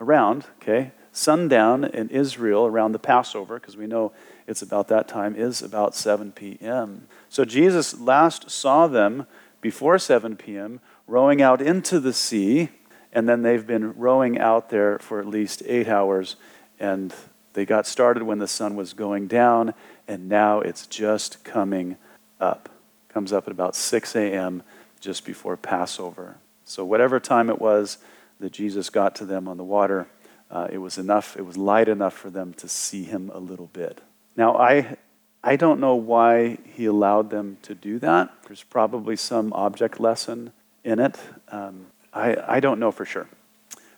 Around, 0.00 0.46
okay? 0.60 0.92
Sundown 1.12 1.84
in 1.84 2.08
Israel 2.08 2.66
around 2.66 2.92
the 2.92 2.98
Passover, 2.98 3.58
because 3.58 3.76
we 3.76 3.86
know 3.86 4.12
it's 4.46 4.62
about 4.62 4.88
that 4.88 5.08
time, 5.08 5.34
is 5.36 5.60
about 5.60 5.94
7 5.94 6.32
p.m. 6.32 7.06
So 7.28 7.44
Jesus 7.44 7.98
last 8.00 8.50
saw 8.50 8.86
them 8.86 9.26
before 9.60 9.98
7 9.98 10.36
p.m. 10.36 10.80
rowing 11.06 11.42
out 11.42 11.60
into 11.60 12.00
the 12.00 12.12
sea 12.12 12.70
and 13.12 13.28
then 13.28 13.42
they've 13.42 13.66
been 13.66 13.94
rowing 13.94 14.38
out 14.38 14.70
there 14.70 14.98
for 14.98 15.20
at 15.20 15.26
least 15.26 15.62
eight 15.66 15.88
hours, 15.88 16.36
and 16.78 17.14
they 17.52 17.64
got 17.64 17.86
started 17.86 18.22
when 18.22 18.38
the 18.38 18.48
sun 18.48 18.76
was 18.76 18.92
going 18.92 19.26
down, 19.26 19.74
and 20.06 20.28
now 20.28 20.60
it's 20.60 20.86
just 20.86 21.42
coming 21.44 21.96
up. 22.40 22.68
Comes 23.08 23.32
up 23.32 23.48
at 23.48 23.52
about 23.52 23.74
6 23.74 24.14
a.m. 24.14 24.62
just 25.00 25.24
before 25.24 25.56
Passover. 25.56 26.36
So, 26.64 26.84
whatever 26.84 27.18
time 27.18 27.50
it 27.50 27.60
was 27.60 27.98
that 28.38 28.52
Jesus 28.52 28.90
got 28.90 29.16
to 29.16 29.24
them 29.24 29.48
on 29.48 29.56
the 29.56 29.64
water, 29.64 30.06
uh, 30.50 30.68
it 30.70 30.78
was 30.78 30.98
enough, 30.98 31.36
it 31.36 31.44
was 31.44 31.56
light 31.56 31.88
enough 31.88 32.14
for 32.14 32.30
them 32.30 32.54
to 32.54 32.68
see 32.68 33.04
him 33.04 33.30
a 33.34 33.38
little 33.38 33.68
bit. 33.72 34.00
Now, 34.36 34.56
I, 34.56 34.96
I 35.42 35.56
don't 35.56 35.80
know 35.80 35.96
why 35.96 36.58
he 36.64 36.86
allowed 36.86 37.30
them 37.30 37.58
to 37.62 37.74
do 37.74 37.98
that. 37.98 38.32
There's 38.46 38.62
probably 38.62 39.16
some 39.16 39.52
object 39.52 39.98
lesson 39.98 40.52
in 40.84 40.98
it. 40.98 41.18
Um, 41.50 41.86
I, 42.12 42.36
I 42.46 42.60
don't 42.60 42.78
know 42.78 42.90
for 42.90 43.04
sure. 43.04 43.28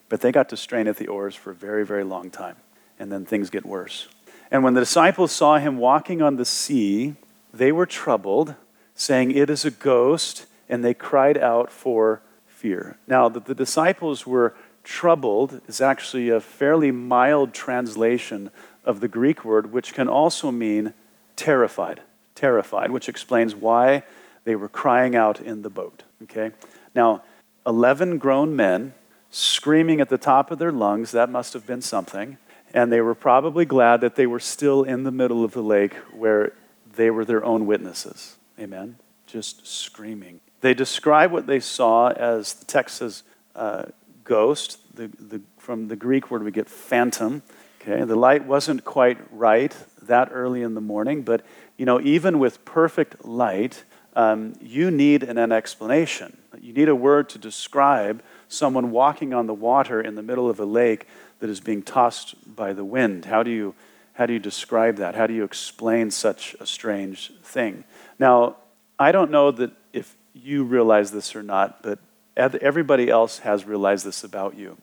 But 0.08 0.20
they 0.20 0.32
got 0.32 0.48
to 0.50 0.56
strain 0.56 0.88
at 0.88 0.96
the 0.96 1.08
oars 1.08 1.34
for 1.34 1.50
a 1.50 1.54
very, 1.54 1.86
very 1.86 2.04
long 2.04 2.30
time. 2.30 2.56
And 3.02 3.10
then 3.10 3.24
things 3.24 3.50
get 3.50 3.66
worse. 3.66 4.06
And 4.48 4.62
when 4.62 4.74
the 4.74 4.80
disciples 4.80 5.32
saw 5.32 5.58
him 5.58 5.76
walking 5.76 6.22
on 6.22 6.36
the 6.36 6.44
sea, 6.44 7.16
they 7.52 7.72
were 7.72 7.84
troubled, 7.84 8.54
saying, 8.94 9.32
It 9.32 9.50
is 9.50 9.64
a 9.64 9.72
ghost, 9.72 10.46
and 10.68 10.84
they 10.84 10.94
cried 10.94 11.36
out 11.36 11.72
for 11.72 12.22
fear. 12.46 12.98
Now, 13.08 13.28
that 13.28 13.46
the 13.46 13.56
disciples 13.56 14.24
were 14.24 14.54
troubled 14.84 15.60
is 15.66 15.80
actually 15.80 16.28
a 16.28 16.38
fairly 16.38 16.92
mild 16.92 17.52
translation 17.52 18.52
of 18.84 19.00
the 19.00 19.08
Greek 19.08 19.44
word, 19.44 19.72
which 19.72 19.94
can 19.94 20.06
also 20.06 20.52
mean 20.52 20.94
terrified. 21.34 22.02
Terrified, 22.36 22.92
which 22.92 23.08
explains 23.08 23.52
why 23.52 24.04
they 24.44 24.54
were 24.54 24.68
crying 24.68 25.16
out 25.16 25.40
in 25.40 25.62
the 25.62 25.70
boat. 25.70 26.04
Okay? 26.22 26.52
Now, 26.94 27.24
11 27.66 28.18
grown 28.18 28.54
men 28.54 28.94
screaming 29.28 30.00
at 30.00 30.08
the 30.08 30.18
top 30.18 30.52
of 30.52 30.60
their 30.60 30.70
lungs. 30.70 31.10
That 31.10 31.28
must 31.28 31.52
have 31.54 31.66
been 31.66 31.82
something. 31.82 32.38
And 32.74 32.92
they 32.92 33.00
were 33.00 33.14
probably 33.14 33.64
glad 33.64 34.00
that 34.00 34.16
they 34.16 34.26
were 34.26 34.40
still 34.40 34.82
in 34.82 35.02
the 35.02 35.10
middle 35.10 35.44
of 35.44 35.52
the 35.52 35.62
lake 35.62 35.94
where 36.12 36.52
they 36.94 37.10
were 37.10 37.24
their 37.24 37.44
own 37.44 37.66
witnesses. 37.66 38.36
Amen? 38.58 38.96
Just 39.26 39.66
screaming. 39.66 40.40
They 40.60 40.74
describe 40.74 41.32
what 41.32 41.46
they 41.46 41.60
saw 41.60 42.10
as 42.10 42.54
the 42.54 42.64
text 42.64 42.96
says 42.96 43.22
uh, 43.54 43.86
ghost. 44.24 44.78
The, 44.94 45.08
the, 45.18 45.40
from 45.58 45.88
the 45.88 45.96
Greek 45.96 46.30
word, 46.30 46.42
we 46.42 46.50
get 46.50 46.68
phantom. 46.68 47.42
Okay, 47.80 48.04
the 48.04 48.16
light 48.16 48.46
wasn't 48.46 48.84
quite 48.84 49.18
right 49.32 49.74
that 50.02 50.28
early 50.32 50.62
in 50.62 50.74
the 50.74 50.80
morning, 50.80 51.22
but 51.22 51.42
you 51.76 51.84
know, 51.84 52.00
even 52.00 52.38
with 52.38 52.64
perfect 52.64 53.24
light, 53.24 53.82
um, 54.14 54.54
you 54.60 54.90
need 54.90 55.22
an, 55.22 55.38
an 55.38 55.50
explanation. 55.50 56.36
You 56.60 56.72
need 56.72 56.88
a 56.88 56.94
word 56.94 57.28
to 57.30 57.38
describe 57.38 58.22
someone 58.46 58.90
walking 58.90 59.34
on 59.34 59.46
the 59.46 59.54
water 59.54 60.00
in 60.00 60.14
the 60.14 60.22
middle 60.22 60.48
of 60.48 60.60
a 60.60 60.64
lake 60.64 61.08
that 61.42 61.50
is 61.50 61.58
being 61.58 61.82
tossed 61.82 62.36
by 62.54 62.72
the 62.72 62.84
wind. 62.84 63.24
How 63.24 63.42
do 63.42 63.50
you, 63.50 63.74
how 64.12 64.26
do 64.26 64.32
you 64.32 64.38
describe 64.38 64.94
that? 64.98 65.16
How 65.16 65.26
do 65.26 65.34
you 65.34 65.42
explain 65.42 66.12
such 66.12 66.54
a 66.60 66.66
strange 66.66 67.32
thing? 67.42 67.82
Now, 68.16 68.58
I 68.96 69.10
don't 69.10 69.32
know 69.32 69.50
that 69.50 69.72
if 69.92 70.14
you 70.34 70.62
realize 70.62 71.10
this 71.10 71.34
or 71.34 71.42
not, 71.42 71.82
but 71.82 71.98
everybody 72.36 73.10
else 73.10 73.40
has 73.40 73.64
realized 73.64 74.06
this 74.06 74.22
about 74.22 74.56
you. 74.56 74.76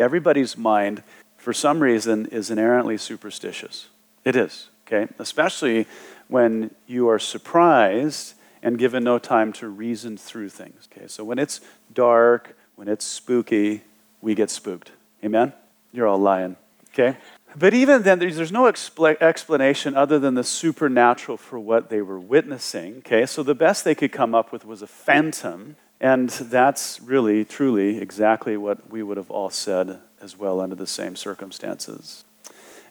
Everybody's 0.00 0.58
mind, 0.58 1.04
for 1.36 1.52
some 1.52 1.78
reason, 1.78 2.26
is 2.26 2.50
inherently 2.50 2.96
superstitious. 2.96 3.86
It 4.24 4.34
is, 4.34 4.66
okay? 4.88 5.06
Especially 5.20 5.86
when 6.26 6.72
you 6.88 7.08
are 7.08 7.20
surprised 7.20 8.34
and 8.60 8.76
given 8.76 9.04
no 9.04 9.20
time 9.20 9.52
to 9.52 9.68
reason 9.68 10.16
through 10.16 10.48
things. 10.48 10.88
Okay, 10.90 11.06
so 11.06 11.22
when 11.22 11.38
it's 11.38 11.60
dark, 11.94 12.56
when 12.74 12.88
it's 12.88 13.04
spooky, 13.04 13.82
we 14.20 14.34
get 14.34 14.50
spooked. 14.50 14.90
Amen? 15.24 15.52
You're 15.96 16.06
all 16.06 16.18
lying. 16.18 16.56
Okay? 16.92 17.16
But 17.58 17.72
even 17.72 18.02
then, 18.02 18.18
there's, 18.18 18.36
there's 18.36 18.52
no 18.52 18.64
expl- 18.64 19.20
explanation 19.22 19.96
other 19.96 20.18
than 20.18 20.34
the 20.34 20.44
supernatural 20.44 21.38
for 21.38 21.58
what 21.58 21.88
they 21.88 22.02
were 22.02 22.20
witnessing. 22.20 22.98
Okay, 22.98 23.24
so 23.24 23.42
the 23.42 23.54
best 23.54 23.82
they 23.82 23.94
could 23.94 24.12
come 24.12 24.34
up 24.34 24.52
with 24.52 24.66
was 24.66 24.82
a 24.82 24.86
phantom, 24.86 25.76
and 25.98 26.28
that's 26.28 27.00
really, 27.00 27.46
truly, 27.46 27.98
exactly 27.98 28.58
what 28.58 28.90
we 28.90 29.02
would 29.02 29.16
have 29.16 29.30
all 29.30 29.48
said 29.48 30.00
as 30.20 30.36
well 30.36 30.60
under 30.60 30.76
the 30.76 30.86
same 30.86 31.16
circumstances. 31.16 32.26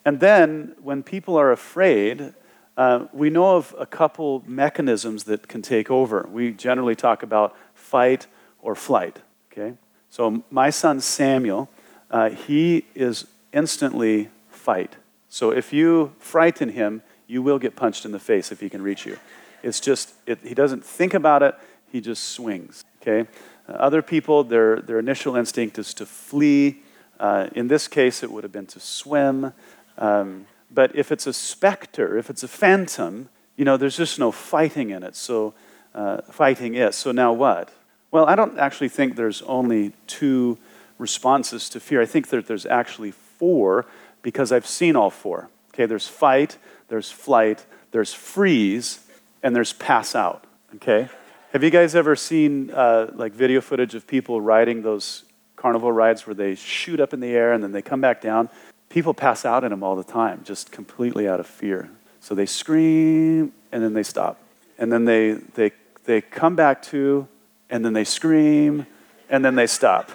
And 0.04 0.20
then, 0.20 0.74
when 0.82 1.04
people 1.04 1.38
are 1.38 1.52
afraid, 1.52 2.34
uh, 2.76 3.06
we 3.14 3.30
know 3.30 3.58
of 3.58 3.76
a 3.78 3.86
couple 3.86 4.44
mechanisms 4.48 5.26
that 5.26 5.48
can 5.48 5.62
take 5.62 5.92
over. 5.92 6.28
We 6.32 6.52
generally 6.52 6.96
talk 6.96 7.22
about 7.22 7.56
fight 7.76 8.26
or 8.64 8.74
flight. 8.74 9.20
Okay, 9.52 9.78
so 10.10 10.44
my 10.50 10.72
son 10.72 11.00
Samuel, 11.02 11.70
uh, 12.15 12.29
he 12.29 12.86
is 12.95 13.27
instantly 13.51 14.29
fight. 14.50 14.95
So 15.27 15.51
if 15.51 15.74
you 15.74 16.13
frighten 16.17 16.69
him, 16.69 17.01
you 17.27 17.41
will 17.41 17.60
get 17.60 17.75
punched 17.75 18.05
in 18.05 18.13
the 18.13 18.19
face 18.19 18.53
if 18.53 18.62
he 18.62 18.69
can 18.69 18.81
reach 18.81 19.05
you. 19.05 19.17
It's 19.63 19.81
just 19.81 20.13
it, 20.25 20.39
he 20.41 20.53
doesn't 20.53 20.86
think 20.86 21.13
about 21.13 21.43
it; 21.43 21.55
he 21.91 22.00
just 22.00 22.24
swings. 22.29 22.86
Okay, 23.01 23.29
uh, 23.67 23.74
other 23.74 24.01
people, 24.01 24.45
their 24.45 24.79
their 24.79 24.98
initial 24.98 25.36
instinct 25.36 25.77
is 25.77 25.93
to 25.95 26.05
flee. 26.05 26.84
Uh, 27.19 27.50
in 27.53 27.67
this 27.67 27.86
case, 27.89 28.24
it 28.24 28.31
would 28.31 28.45
have 28.45 28.53
been 28.53 28.67
to 28.67 28.79
swim. 28.79 29.51
Um, 29.98 30.45
but 30.72 30.95
if 30.95 31.12
it's 31.12 31.27
a 31.27 31.34
specter, 31.34 32.17
if 32.17 32.29
it's 32.29 32.43
a 32.43 32.48
phantom, 32.48 33.27
you 33.57 33.65
know, 33.65 33.75
there's 33.75 33.98
just 33.98 34.19
no 34.19 34.31
fighting 34.31 34.91
in 34.91 35.03
it. 35.03 35.17
So, 35.17 35.53
uh, 35.93 36.22
fighting 36.31 36.75
it. 36.75 36.93
So 36.93 37.12
now 37.12 37.34
what? 37.34 37.74
Well, 38.12 38.25
I 38.25 38.36
don't 38.36 38.57
actually 38.57 38.89
think 38.89 39.17
there's 39.17 39.41
only 39.41 39.91
two 40.07 40.57
responses 40.98 41.70
to 41.70 41.80
fear. 41.80 42.02
I 42.02 42.06
think 42.06 42.30
that 42.30 42.48
there's 42.48 42.66
actually 42.66 43.12
four 43.12 43.86
because 44.22 44.52
I've 44.52 44.68
seen 44.68 44.96
all 44.96 45.10
four. 45.10 45.50
Okay, 45.74 45.86
there's 45.86 46.08
fight, 46.08 46.58
there's 46.88 47.12
flight, 47.12 47.66
there's 47.92 48.14
freeze, 48.14 49.00
and 49.44 49.56
there's 49.56 49.74
pass 49.74 50.16
out. 50.16 50.46
Okay? 50.75 51.10
Have 51.52 51.64
you 51.64 51.70
guys 51.70 51.96
ever 51.96 52.16
seen 52.16 52.72
uh, 52.72 53.12
like 53.14 53.34
video 53.34 53.62
footage 53.62 53.96
of 53.96 54.08
people 54.08 54.42
riding 54.42 54.82
those 54.82 55.24
carnival 55.56 55.92
rides 55.92 56.28
where 56.28 56.34
they 56.34 56.56
shoot 56.56 57.00
up 57.00 57.14
in 57.14 57.20
the 57.20 57.30
air 57.30 57.54
and 57.54 57.64
then 57.64 57.72
they 57.72 57.82
come 57.82 58.02
back 58.02 58.22
down? 58.22 58.50
people 58.90 59.14
pass 59.14 59.44
out 59.46 59.66
in 59.66 59.72
them 59.72 59.84
all 59.84 59.98
the 59.98 60.04
time, 60.04 60.42
just 60.44 60.72
completely 60.72 61.28
out 61.28 61.40
of 61.40 61.46
fear. 61.48 61.90
So 62.22 62.34
they 62.34 62.46
scream 62.46 63.52
and 63.72 63.84
then 63.84 63.94
they 63.94 64.04
stop. 64.04 64.40
And 64.78 64.92
then 64.92 65.04
they, 65.04 65.34
they, 65.34 65.72
they 66.06 66.22
come 66.22 66.56
back 66.56 66.82
to, 66.84 67.28
and 67.70 67.84
then 67.84 67.94
they 67.94 68.04
scream, 68.04 68.88
and 69.30 69.44
then 69.44 69.56
they 69.56 69.68
stop. 69.68 70.12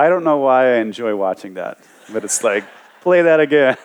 I 0.00 0.08
don't 0.08 0.24
know 0.24 0.38
why 0.38 0.76
I 0.76 0.76
enjoy 0.78 1.14
watching 1.14 1.54
that, 1.54 1.76
but 2.10 2.24
it's 2.24 2.42
like, 2.42 2.64
play 3.02 3.20
that 3.20 3.38
again. 3.38 3.76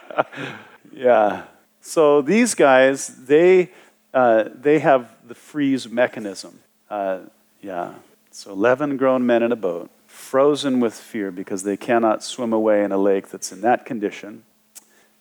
yeah. 0.92 1.44
So 1.80 2.20
these 2.20 2.54
guys, 2.54 3.06
they, 3.06 3.70
uh, 4.12 4.50
they 4.54 4.80
have 4.80 5.08
the 5.26 5.34
freeze 5.34 5.88
mechanism. 5.88 6.60
Uh, 6.90 7.20
yeah. 7.62 7.94
So 8.30 8.50
11 8.52 8.98
grown 8.98 9.24
men 9.24 9.42
in 9.42 9.52
a 9.52 9.56
boat 9.56 9.90
frozen 10.06 10.80
with 10.80 10.92
fear 10.92 11.30
because 11.30 11.62
they 11.62 11.78
cannot 11.78 12.22
swim 12.22 12.52
away 12.52 12.84
in 12.84 12.92
a 12.92 12.98
lake 12.98 13.30
that's 13.30 13.52
in 13.52 13.62
that 13.62 13.86
condition. 13.86 14.42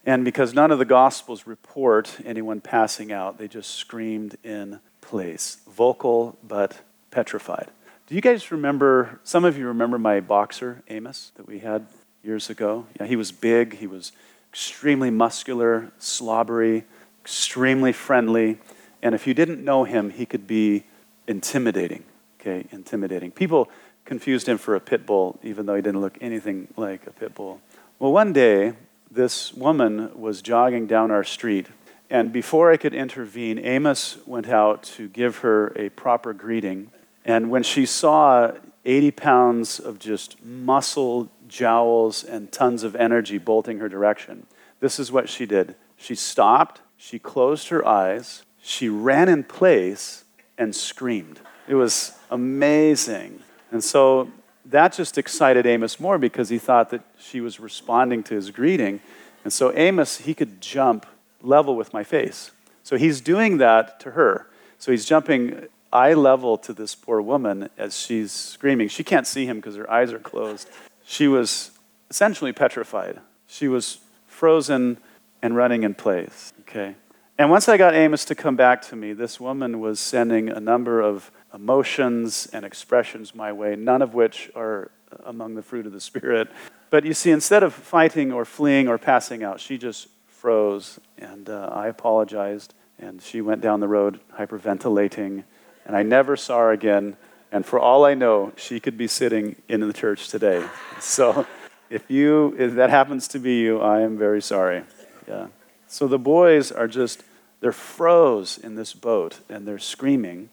And 0.05 0.25
because 0.25 0.53
none 0.53 0.71
of 0.71 0.79
the 0.79 0.83
Gospels 0.83 1.47
report 1.47 2.17
anyone 2.25 2.59
passing 2.59 3.13
out, 3.13 3.37
they 3.37 3.47
just 3.47 3.75
screamed 3.75 4.35
in 4.43 4.81
place, 4.99 5.59
vocal 5.69 6.37
but 6.43 6.81
petrified. 7.11 7.69
Do 8.11 8.15
you 8.15 8.21
guys 8.21 8.51
remember? 8.51 9.21
Some 9.23 9.45
of 9.45 9.57
you 9.57 9.67
remember 9.67 9.97
my 9.97 10.19
boxer, 10.19 10.83
Amos, 10.89 11.31
that 11.35 11.47
we 11.47 11.59
had 11.59 11.87
years 12.25 12.49
ago? 12.49 12.85
Yeah, 12.99 13.05
he 13.05 13.15
was 13.15 13.31
big, 13.31 13.77
he 13.77 13.87
was 13.87 14.11
extremely 14.49 15.09
muscular, 15.09 15.93
slobbery, 15.97 16.83
extremely 17.21 17.93
friendly. 17.93 18.57
And 19.01 19.15
if 19.15 19.27
you 19.27 19.33
didn't 19.33 19.63
know 19.63 19.85
him, 19.85 20.09
he 20.09 20.25
could 20.25 20.45
be 20.45 20.83
intimidating. 21.25 22.03
Okay, 22.41 22.65
intimidating. 22.71 23.31
People 23.31 23.69
confused 24.03 24.45
him 24.45 24.57
for 24.57 24.75
a 24.75 24.81
pit 24.81 25.05
bull, 25.05 25.39
even 25.41 25.65
though 25.65 25.75
he 25.75 25.81
didn't 25.81 26.01
look 26.01 26.17
anything 26.19 26.67
like 26.75 27.07
a 27.07 27.11
pit 27.11 27.33
bull. 27.33 27.61
Well, 27.97 28.11
one 28.11 28.33
day, 28.33 28.73
this 29.09 29.53
woman 29.53 30.19
was 30.19 30.41
jogging 30.41 30.85
down 30.85 31.11
our 31.11 31.23
street, 31.23 31.67
and 32.09 32.33
before 32.33 32.73
I 32.73 32.75
could 32.75 32.93
intervene, 32.93 33.57
Amos 33.59 34.17
went 34.25 34.49
out 34.49 34.83
to 34.97 35.07
give 35.07 35.37
her 35.37 35.71
a 35.77 35.87
proper 35.87 36.33
greeting. 36.33 36.91
And 37.25 37.49
when 37.49 37.63
she 37.63 37.85
saw 37.85 38.51
80 38.85 39.11
pounds 39.11 39.79
of 39.79 39.99
just 39.99 40.43
muscle, 40.43 41.29
jowls, 41.47 42.23
and 42.23 42.51
tons 42.51 42.83
of 42.83 42.95
energy 42.95 43.37
bolting 43.37 43.79
her 43.79 43.89
direction, 43.89 44.47
this 44.79 44.99
is 44.99 45.11
what 45.11 45.29
she 45.29 45.45
did. 45.45 45.75
She 45.97 46.15
stopped, 46.15 46.81
she 46.97 47.19
closed 47.19 47.69
her 47.69 47.87
eyes, 47.87 48.43
she 48.61 48.89
ran 48.89 49.29
in 49.29 49.43
place, 49.43 50.23
and 50.57 50.75
screamed. 50.75 51.39
It 51.67 51.75
was 51.75 52.13
amazing. 52.29 53.41
And 53.71 53.83
so 53.83 54.29
that 54.65 54.93
just 54.93 55.17
excited 55.17 55.65
Amos 55.65 55.99
more 55.99 56.17
because 56.17 56.49
he 56.49 56.57
thought 56.57 56.89
that 56.89 57.01
she 57.19 57.41
was 57.41 57.59
responding 57.59 58.23
to 58.23 58.35
his 58.35 58.51
greeting. 58.51 58.99
And 59.43 59.51
so 59.51 59.71
Amos, 59.75 60.19
he 60.19 60.33
could 60.33 60.61
jump 60.61 61.05
level 61.41 61.75
with 61.75 61.93
my 61.93 62.03
face. 62.03 62.51
So 62.83 62.97
he's 62.97 63.21
doing 63.21 63.57
that 63.57 63.99
to 64.01 64.11
her. 64.11 64.47
So 64.77 64.91
he's 64.91 65.05
jumping 65.05 65.67
eye 65.93 66.13
level 66.13 66.57
to 66.59 66.73
this 66.73 66.95
poor 66.95 67.21
woman 67.21 67.69
as 67.77 67.97
she's 67.97 68.31
screaming. 68.31 68.87
She 68.87 69.03
can't 69.03 69.27
see 69.27 69.45
him 69.45 69.57
because 69.57 69.75
her 69.75 69.89
eyes 69.89 70.13
are 70.13 70.19
closed. 70.19 70.69
She 71.05 71.27
was 71.27 71.71
essentially 72.09 72.53
petrified. 72.53 73.19
She 73.47 73.67
was 73.67 73.99
frozen 74.27 74.97
and 75.41 75.55
running 75.55 75.83
in 75.83 75.93
place. 75.93 76.53
Okay. 76.61 76.95
And 77.37 77.49
once 77.49 77.67
I 77.67 77.77
got 77.77 77.95
Amos 77.95 78.25
to 78.25 78.35
come 78.35 78.55
back 78.55 78.81
to 78.83 78.95
me, 78.95 79.13
this 79.13 79.39
woman 79.39 79.79
was 79.79 79.99
sending 79.99 80.49
a 80.49 80.59
number 80.59 81.01
of 81.01 81.31
emotions 81.53 82.47
and 82.53 82.63
expressions 82.63 83.33
my 83.33 83.51
way, 83.51 83.75
none 83.75 84.01
of 84.01 84.13
which 84.13 84.51
are 84.55 84.91
among 85.25 85.55
the 85.55 85.63
fruit 85.63 85.85
of 85.85 85.91
the 85.91 85.99
Spirit. 85.99 86.49
But 86.89 87.05
you 87.05 87.13
see, 87.13 87.31
instead 87.31 87.63
of 87.63 87.73
fighting 87.73 88.31
or 88.31 88.45
fleeing 88.45 88.87
or 88.87 88.97
passing 88.97 89.43
out, 89.43 89.59
she 89.59 89.77
just 89.77 90.07
froze. 90.27 90.99
And 91.17 91.49
uh, 91.49 91.69
I 91.73 91.87
apologized. 91.87 92.73
And 92.99 93.21
she 93.21 93.41
went 93.41 93.61
down 93.61 93.79
the 93.79 93.87
road 93.87 94.19
hyperventilating. 94.37 95.43
And 95.85 95.95
I 95.95 96.03
never 96.03 96.35
saw 96.35 96.59
her 96.59 96.71
again. 96.71 97.17
And 97.51 97.65
for 97.65 97.79
all 97.79 98.05
I 98.05 98.13
know, 98.13 98.53
she 98.55 98.79
could 98.79 98.97
be 98.97 99.07
sitting 99.07 99.55
in 99.67 99.81
the 99.81 99.93
church 99.93 100.29
today. 100.29 100.65
So 100.99 101.47
if 101.89 102.11
you 102.11 102.55
if 102.59 102.75
that 102.75 102.91
happens 102.91 103.27
to 103.29 103.39
be 103.39 103.55
you, 103.55 103.81
I 103.81 104.01
am 104.01 104.19
very 104.19 104.39
sorry. 104.39 104.83
Yeah. 105.27 105.47
So 105.87 106.07
the 106.07 106.19
boys 106.19 106.71
are 106.71 106.87
just 106.87 107.23
they're 107.59 107.71
froze 107.71 108.57
in 108.57 108.75
this 108.75 108.93
boat 108.93 109.39
and 109.49 109.67
they're 109.67 109.79
screaming. 109.79 110.49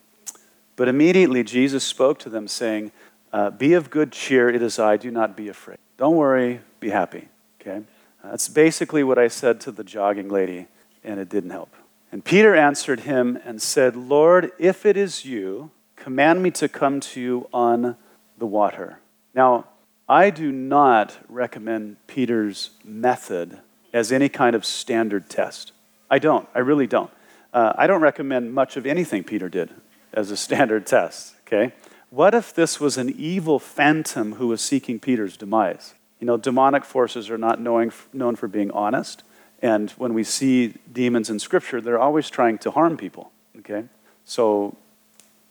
But 0.77 0.89
immediately 0.89 1.43
Jesus 1.43 1.83
spoke 1.83 2.19
to 2.21 2.29
them, 2.29 2.47
saying, 2.47 2.93
uh, 3.33 3.51
Be 3.51 3.75
of 3.75 3.91
good 3.91 4.13
cheer, 4.13 4.49
it 4.49 4.63
is 4.63 4.79
I, 4.79 4.97
do 4.97 5.11
not 5.11 5.37
be 5.37 5.49
afraid. 5.49 5.79
Don't 5.97 6.17
worry, 6.17 6.61
be 6.79 6.91
happy. 6.91 7.29
Okay? 7.61 7.83
That's 8.23 8.49
basically 8.49 9.03
what 9.03 9.19
I 9.19 9.29
said 9.29 9.61
to 9.63 9.73
the 9.73 9.83
jogging 9.83 10.29
lady, 10.29 10.67
and 11.03 11.19
it 11.19 11.29
didn't 11.29 11.51
help. 11.51 11.75
And 12.11 12.25
Peter 12.25 12.55
answered 12.55 13.01
him 13.01 13.39
and 13.45 13.61
said, 13.61 13.95
Lord, 13.95 14.53
if 14.59 14.87
it 14.87 14.97
is 14.97 15.25
you, 15.25 15.71
command 15.97 16.43
me 16.43 16.51
to 16.53 16.69
come 16.69 17.01
to 17.01 17.21
you 17.21 17.49
on 17.53 17.97
the 18.39 18.47
water. 18.47 18.99
Now, 19.35 19.67
I 20.09 20.31
do 20.31 20.51
not 20.51 21.19
recommend 21.29 21.97
Peter's 22.07 22.71
method 22.83 23.59
as 23.93 24.11
any 24.11 24.29
kind 24.29 24.57
of 24.57 24.65
standard 24.65 25.29
test. 25.29 25.73
I 26.11 26.19
don't. 26.19 26.49
I 26.55 26.61
really 26.61 26.87
don't. 26.87 27.11
Uh, 27.53 27.73
I 27.77 27.87
don't 27.87 28.01
recommend 28.01 28.55
much 28.55 28.77
of 28.77 28.87
anything 28.87 29.25
Peter 29.25 29.49
did 29.49 29.71
as 30.13 30.31
a 30.31 30.37
standard 30.37 30.87
test, 30.87 31.35
okay? 31.47 31.75
What 32.11 32.35
if 32.35 32.55
this 32.55 32.81
was 32.81 32.97
an 32.97 33.11
evil 33.11 33.59
phantom 33.59 34.35
who 34.35 34.49
was 34.49 34.63
seeking 34.63 34.99
Peter's 34.99 35.37
demise? 35.37 35.95
You 36.21 36.27
know, 36.27 36.39
demonic 36.39 36.85
forces 36.85 37.29
are 37.29 37.39
not 37.39 37.61
knowing, 37.61 37.93
known 38.13 38.35
for 38.37 38.49
being 38.49 38.71
honest. 38.71 39.23
And 39.61 39.91
when 39.93 40.15
we 40.15 40.25
see 40.25 40.75
demons 40.93 41.31
in 41.31 41.39
Scripture, 41.39 41.81
they're 41.81 41.99
always 41.99 42.31
trying 42.31 42.59
to 42.59 42.71
harm 42.71 42.97
people, 42.97 43.33
okay? 43.59 43.85
So, 44.25 44.77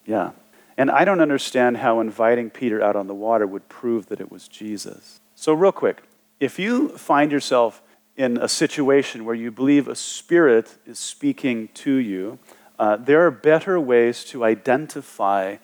yeah. 0.06 0.32
And 0.78 0.90
I 0.90 1.04
don't 1.04 1.20
understand 1.20 1.78
how 1.78 2.00
inviting 2.00 2.50
Peter 2.50 2.82
out 2.82 2.96
on 2.96 3.08
the 3.08 3.14
water 3.14 3.46
would 3.46 3.68
prove 3.68 4.08
that 4.08 4.22
it 4.22 4.32
was 4.32 4.48
Jesus. 4.48 5.20
So, 5.36 5.54
real 5.54 5.72
quick, 5.72 6.04
if 6.40 6.58
you 6.58 6.90
find 6.90 7.32
yourself 7.32 7.82
in 8.16 8.38
a 8.38 8.48
situation 8.48 9.26
where 9.26 9.36
you 9.36 9.52
believe 9.52 9.88
a 9.88 9.96
spirit 9.96 10.78
is 10.86 11.00
speaking 11.00 11.70
to 11.76 11.94
you, 11.96 12.40
uh, 12.80 12.96
there 12.96 13.26
are 13.26 13.32
better 13.32 13.80
ways 13.80 14.24
to 14.26 14.46
identify 14.46 15.58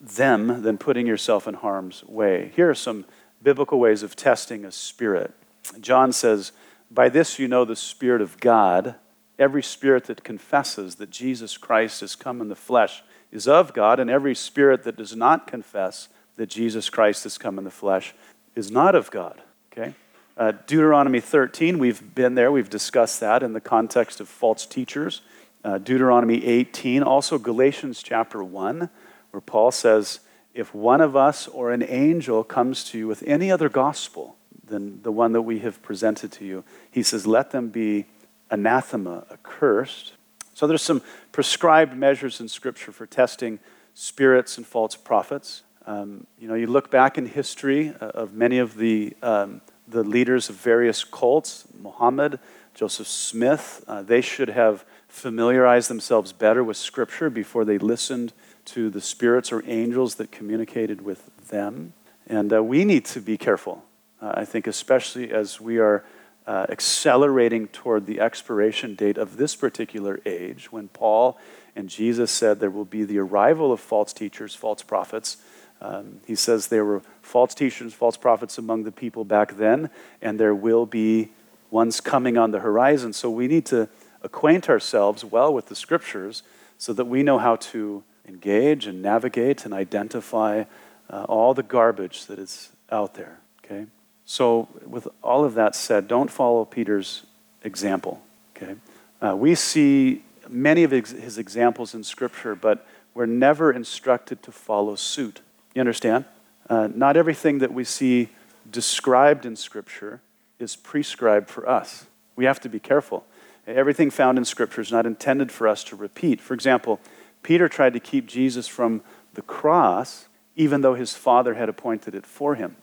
them 0.00 0.62
than 0.62 0.78
putting 0.78 1.06
yourself 1.06 1.46
in 1.46 1.54
harm's 1.54 2.02
way. 2.04 2.50
Here 2.56 2.70
are 2.70 2.74
some 2.74 3.04
biblical 3.42 3.78
ways 3.78 4.02
of 4.02 4.16
testing 4.16 4.64
a 4.64 4.72
spirit. 4.72 5.32
John 5.80 6.12
says, 6.12 6.52
By 6.90 7.08
this 7.08 7.38
you 7.38 7.46
know 7.46 7.64
the 7.64 7.76
Spirit 7.76 8.20
of 8.20 8.40
God. 8.40 8.96
Every 9.38 9.62
spirit 9.62 10.04
that 10.04 10.22
confesses 10.22 10.96
that 10.96 11.08
Jesus 11.08 11.56
Christ 11.56 12.02
has 12.02 12.14
come 12.14 12.42
in 12.42 12.48
the 12.48 12.54
flesh 12.54 13.02
is 13.32 13.48
of 13.48 13.72
God, 13.72 13.98
and 13.98 14.10
every 14.10 14.34
spirit 14.34 14.82
that 14.82 14.96
does 14.96 15.16
not 15.16 15.46
confess 15.46 16.08
that 16.36 16.48
Jesus 16.48 16.90
Christ 16.90 17.22
has 17.22 17.38
come 17.38 17.56
in 17.56 17.64
the 17.64 17.70
flesh 17.70 18.14
is 18.54 18.70
not 18.70 18.94
of 18.94 19.10
God. 19.10 19.40
Okay? 19.72 19.94
Uh, 20.36 20.52
Deuteronomy 20.66 21.20
13, 21.20 21.78
we've 21.78 22.14
been 22.14 22.34
there, 22.34 22.50
we've 22.50 22.68
discussed 22.68 23.20
that 23.20 23.42
in 23.42 23.52
the 23.52 23.60
context 23.60 24.20
of 24.20 24.28
false 24.28 24.66
teachers. 24.66 25.22
Uh, 25.64 25.78
Deuteronomy 25.78 26.44
18, 26.44 27.02
also 27.02 27.38
Galatians 27.38 28.02
chapter 28.02 28.42
1, 28.42 28.90
where 29.30 29.40
Paul 29.40 29.70
says, 29.70 30.20
If 30.54 30.74
one 30.74 31.00
of 31.00 31.14
us 31.14 31.46
or 31.46 31.70
an 31.70 31.82
angel 31.82 32.42
comes 32.42 32.84
to 32.90 32.98
you 32.98 33.06
with 33.06 33.22
any 33.26 33.50
other 33.50 33.68
gospel 33.68 34.36
than 34.70 35.02
the 35.02 35.12
one 35.12 35.32
that 35.32 35.42
we 35.42 35.58
have 35.58 35.82
presented 35.82 36.32
to 36.32 36.44
you, 36.44 36.64
he 36.90 37.02
says, 37.02 37.26
Let 37.26 37.50
them 37.50 37.68
be 37.68 38.06
anathema, 38.50 39.26
accursed. 39.30 40.14
So 40.54 40.66
there's 40.66 40.82
some 40.82 41.02
prescribed 41.32 41.96
measures 41.96 42.40
in 42.40 42.48
Scripture 42.48 42.92
for 42.92 43.06
testing 43.06 43.60
spirits 43.94 44.56
and 44.56 44.66
false 44.66 44.96
prophets. 44.96 45.62
Um, 45.86 46.26
you 46.38 46.48
know, 46.48 46.54
you 46.54 46.66
look 46.66 46.90
back 46.90 47.18
in 47.18 47.26
history 47.26 47.94
uh, 48.00 48.06
of 48.08 48.32
many 48.32 48.58
of 48.58 48.76
the 48.76 49.16
um, 49.22 49.60
the 49.90 50.04
leaders 50.04 50.48
of 50.48 50.56
various 50.56 51.04
cults, 51.04 51.64
Muhammad, 51.80 52.38
Joseph 52.74 53.08
Smith, 53.08 53.84
uh, 53.88 54.02
they 54.02 54.20
should 54.20 54.48
have 54.48 54.84
familiarized 55.08 55.90
themselves 55.90 56.32
better 56.32 56.62
with 56.62 56.76
Scripture 56.76 57.28
before 57.28 57.64
they 57.64 57.78
listened 57.78 58.32
to 58.66 58.88
the 58.90 59.00
spirits 59.00 59.50
or 59.50 59.62
angels 59.66 60.14
that 60.16 60.30
communicated 60.30 61.02
with 61.02 61.30
them. 61.48 61.92
And 62.26 62.52
uh, 62.52 62.62
we 62.62 62.84
need 62.84 63.04
to 63.06 63.20
be 63.20 63.36
careful, 63.36 63.84
uh, 64.20 64.32
I 64.34 64.44
think, 64.44 64.66
especially 64.66 65.32
as 65.32 65.60
we 65.60 65.78
are 65.78 66.04
uh, 66.46 66.66
accelerating 66.68 67.68
toward 67.68 68.06
the 68.06 68.20
expiration 68.20 68.94
date 68.94 69.18
of 69.18 69.36
this 69.36 69.54
particular 69.56 70.20
age 70.26 70.72
when 70.72 70.88
Paul 70.88 71.38
and 71.76 71.88
Jesus 71.88 72.30
said 72.30 72.58
there 72.58 72.70
will 72.70 72.84
be 72.84 73.04
the 73.04 73.18
arrival 73.18 73.72
of 73.72 73.80
false 73.80 74.12
teachers, 74.12 74.54
false 74.54 74.82
prophets 74.82 75.36
um, 75.80 76.20
he 76.26 76.34
says 76.34 76.66
there 76.66 76.84
were 76.84 77.02
false 77.22 77.54
teachers, 77.54 77.94
false 77.94 78.16
prophets 78.16 78.58
among 78.58 78.84
the 78.84 78.92
people 78.92 79.24
back 79.24 79.56
then, 79.56 79.90
and 80.20 80.38
there 80.38 80.54
will 80.54 80.86
be 80.86 81.30
ones 81.70 82.00
coming 82.00 82.36
on 82.36 82.50
the 82.50 82.60
horizon. 82.60 83.12
So 83.12 83.30
we 83.30 83.46
need 83.46 83.64
to 83.66 83.88
acquaint 84.22 84.68
ourselves 84.68 85.24
well 85.24 85.52
with 85.52 85.66
the 85.66 85.76
scriptures 85.76 86.42
so 86.76 86.92
that 86.92 87.06
we 87.06 87.22
know 87.22 87.38
how 87.38 87.56
to 87.56 88.02
engage 88.28 88.86
and 88.86 89.00
navigate 89.00 89.64
and 89.64 89.72
identify 89.72 90.64
uh, 91.08 91.24
all 91.24 91.54
the 91.54 91.62
garbage 91.62 92.26
that 92.26 92.38
is 92.38 92.70
out 92.90 93.14
there. 93.14 93.38
Okay? 93.64 93.86
So, 94.30 94.68
with 94.86 95.08
all 95.24 95.44
of 95.44 95.54
that 95.54 95.74
said, 95.74 96.06
don't 96.06 96.30
follow 96.30 96.64
Peter's 96.64 97.26
example. 97.64 98.22
Okay? 98.56 98.76
Uh, 99.20 99.34
we 99.34 99.56
see 99.56 100.22
many 100.48 100.84
of 100.84 100.92
his, 100.92 101.36
examples 101.36 101.96
in 101.96 102.04
Scripture, 102.04 102.54
but 102.54 102.86
we're 103.12 103.26
never 103.26 103.72
instructed 103.72 104.40
to 104.44 104.52
follow 104.52 104.94
suit. 104.94 105.40
You 105.74 105.80
understand? 105.80 106.26
Uh, 106.68 106.88
not 106.94 107.16
everything 107.16 107.58
that 107.58 107.72
we 107.72 107.82
see 107.82 108.28
described 108.70 109.46
in 109.46 109.56
Scripture 109.56 110.20
is 110.60 110.76
prescribed 110.76 111.50
for 111.50 111.68
us. 111.68 112.06
We 112.36 112.44
have 112.44 112.60
to 112.60 112.68
be 112.68 112.78
careful. 112.78 113.24
Everything 113.66 114.10
found 114.10 114.38
in 114.38 114.44
Scripture 114.44 114.80
is 114.80 114.92
not 114.92 115.06
intended 115.06 115.50
for 115.50 115.66
us 115.66 115.82
to 115.82 115.96
repeat. 115.96 116.40
For 116.40 116.54
example, 116.54 117.00
Peter 117.42 117.68
tried 117.68 117.94
to 117.94 118.00
keep 118.00 118.26
Jesus 118.26 118.68
from 118.68 119.02
the 119.34 119.42
cross, 119.42 120.28
even 120.54 120.82
though 120.82 120.94
his 120.94 121.16
father 121.16 121.54
had 121.54 121.68
appointed 121.68 122.14
it 122.14 122.24
for 122.24 122.54
him. 122.54 122.76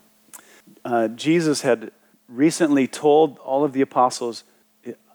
Uh, 0.88 1.10
Jesus 1.10 1.64
had 1.64 1.92
recently 2.30 2.88
told 2.88 3.40
all 3.40 3.66
of 3.66 3.74
the 3.74 3.82
apostles, 3.82 4.46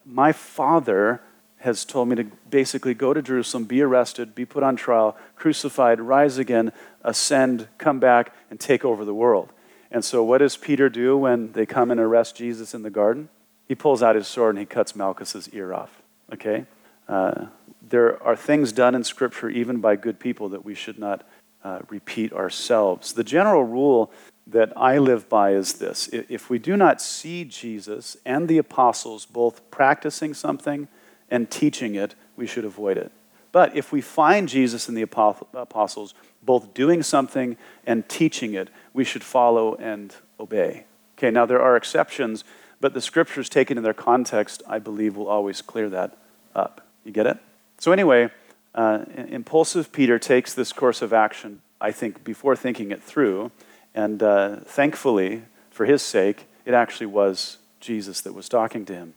My 0.04 0.30
father 0.30 1.22
has 1.60 1.86
told 1.86 2.08
me 2.08 2.16
to 2.16 2.24
basically 2.50 2.92
go 2.92 3.14
to 3.14 3.22
Jerusalem, 3.22 3.64
be 3.64 3.80
arrested, 3.80 4.34
be 4.34 4.44
put 4.44 4.62
on 4.62 4.76
trial, 4.76 5.16
crucified, 5.34 5.98
rise 5.98 6.36
again, 6.36 6.72
ascend, 7.02 7.68
come 7.78 8.00
back, 8.00 8.34
and 8.50 8.60
take 8.60 8.84
over 8.84 9.06
the 9.06 9.14
world. 9.14 9.50
And 9.90 10.04
so, 10.04 10.22
what 10.22 10.38
does 10.38 10.58
Peter 10.58 10.90
do 10.90 11.16
when 11.16 11.52
they 11.52 11.64
come 11.64 11.90
and 11.90 11.98
arrest 11.98 12.36
Jesus 12.36 12.74
in 12.74 12.82
the 12.82 12.90
garden? 12.90 13.30
He 13.66 13.74
pulls 13.74 14.02
out 14.02 14.14
his 14.14 14.28
sword 14.28 14.56
and 14.56 14.58
he 14.58 14.66
cuts 14.66 14.94
Malchus's 14.94 15.48
ear 15.54 15.72
off. 15.72 16.02
Okay? 16.34 16.66
Uh, 17.08 17.46
there 17.80 18.22
are 18.22 18.36
things 18.36 18.72
done 18.72 18.94
in 18.94 19.04
Scripture, 19.04 19.48
even 19.48 19.80
by 19.80 19.96
good 19.96 20.20
people, 20.20 20.50
that 20.50 20.66
we 20.66 20.74
should 20.74 20.98
not 20.98 21.26
uh, 21.64 21.78
repeat 21.88 22.34
ourselves. 22.34 23.14
The 23.14 23.24
general 23.24 23.64
rule 23.64 24.12
that 24.46 24.72
I 24.76 24.98
live 24.98 25.28
by 25.28 25.52
is 25.52 25.74
this 25.74 26.08
if 26.12 26.50
we 26.50 26.58
do 26.58 26.76
not 26.76 27.00
see 27.00 27.44
Jesus 27.44 28.16
and 28.26 28.48
the 28.48 28.58
apostles 28.58 29.24
both 29.24 29.70
practicing 29.70 30.34
something, 30.34 30.88
and 31.32 31.50
teaching 31.50 31.94
it, 31.94 32.14
we 32.36 32.46
should 32.46 32.64
avoid 32.64 32.98
it. 32.98 33.10
But 33.52 33.74
if 33.74 33.90
we 33.90 34.02
find 34.02 34.48
Jesus 34.48 34.86
and 34.86 34.96
the 34.96 35.02
apostles 35.02 36.14
both 36.42 36.74
doing 36.74 37.02
something 37.02 37.56
and 37.86 38.06
teaching 38.08 38.54
it, 38.54 38.68
we 38.92 39.02
should 39.02 39.24
follow 39.24 39.74
and 39.76 40.14
obey. 40.38 40.84
Okay, 41.16 41.30
now 41.30 41.46
there 41.46 41.60
are 41.60 41.74
exceptions, 41.74 42.44
but 42.80 42.92
the 42.92 43.00
scriptures 43.00 43.48
taken 43.48 43.78
in 43.78 43.82
their 43.82 43.94
context, 43.94 44.62
I 44.68 44.78
believe, 44.78 45.16
will 45.16 45.28
always 45.28 45.62
clear 45.62 45.88
that 45.88 46.18
up. 46.54 46.86
You 47.04 47.12
get 47.12 47.26
it? 47.26 47.38
So, 47.78 47.92
anyway, 47.92 48.30
uh, 48.74 49.04
impulsive 49.28 49.90
Peter 49.90 50.18
takes 50.18 50.52
this 50.52 50.72
course 50.72 51.00
of 51.00 51.12
action, 51.12 51.62
I 51.80 51.92
think, 51.92 52.24
before 52.24 52.56
thinking 52.56 52.90
it 52.90 53.02
through. 53.02 53.50
And 53.94 54.22
uh, 54.22 54.56
thankfully, 54.64 55.42
for 55.70 55.86
his 55.86 56.02
sake, 56.02 56.46
it 56.64 56.74
actually 56.74 57.06
was 57.06 57.58
Jesus 57.80 58.20
that 58.22 58.32
was 58.32 58.48
talking 58.48 58.84
to 58.86 58.94
him. 58.94 59.14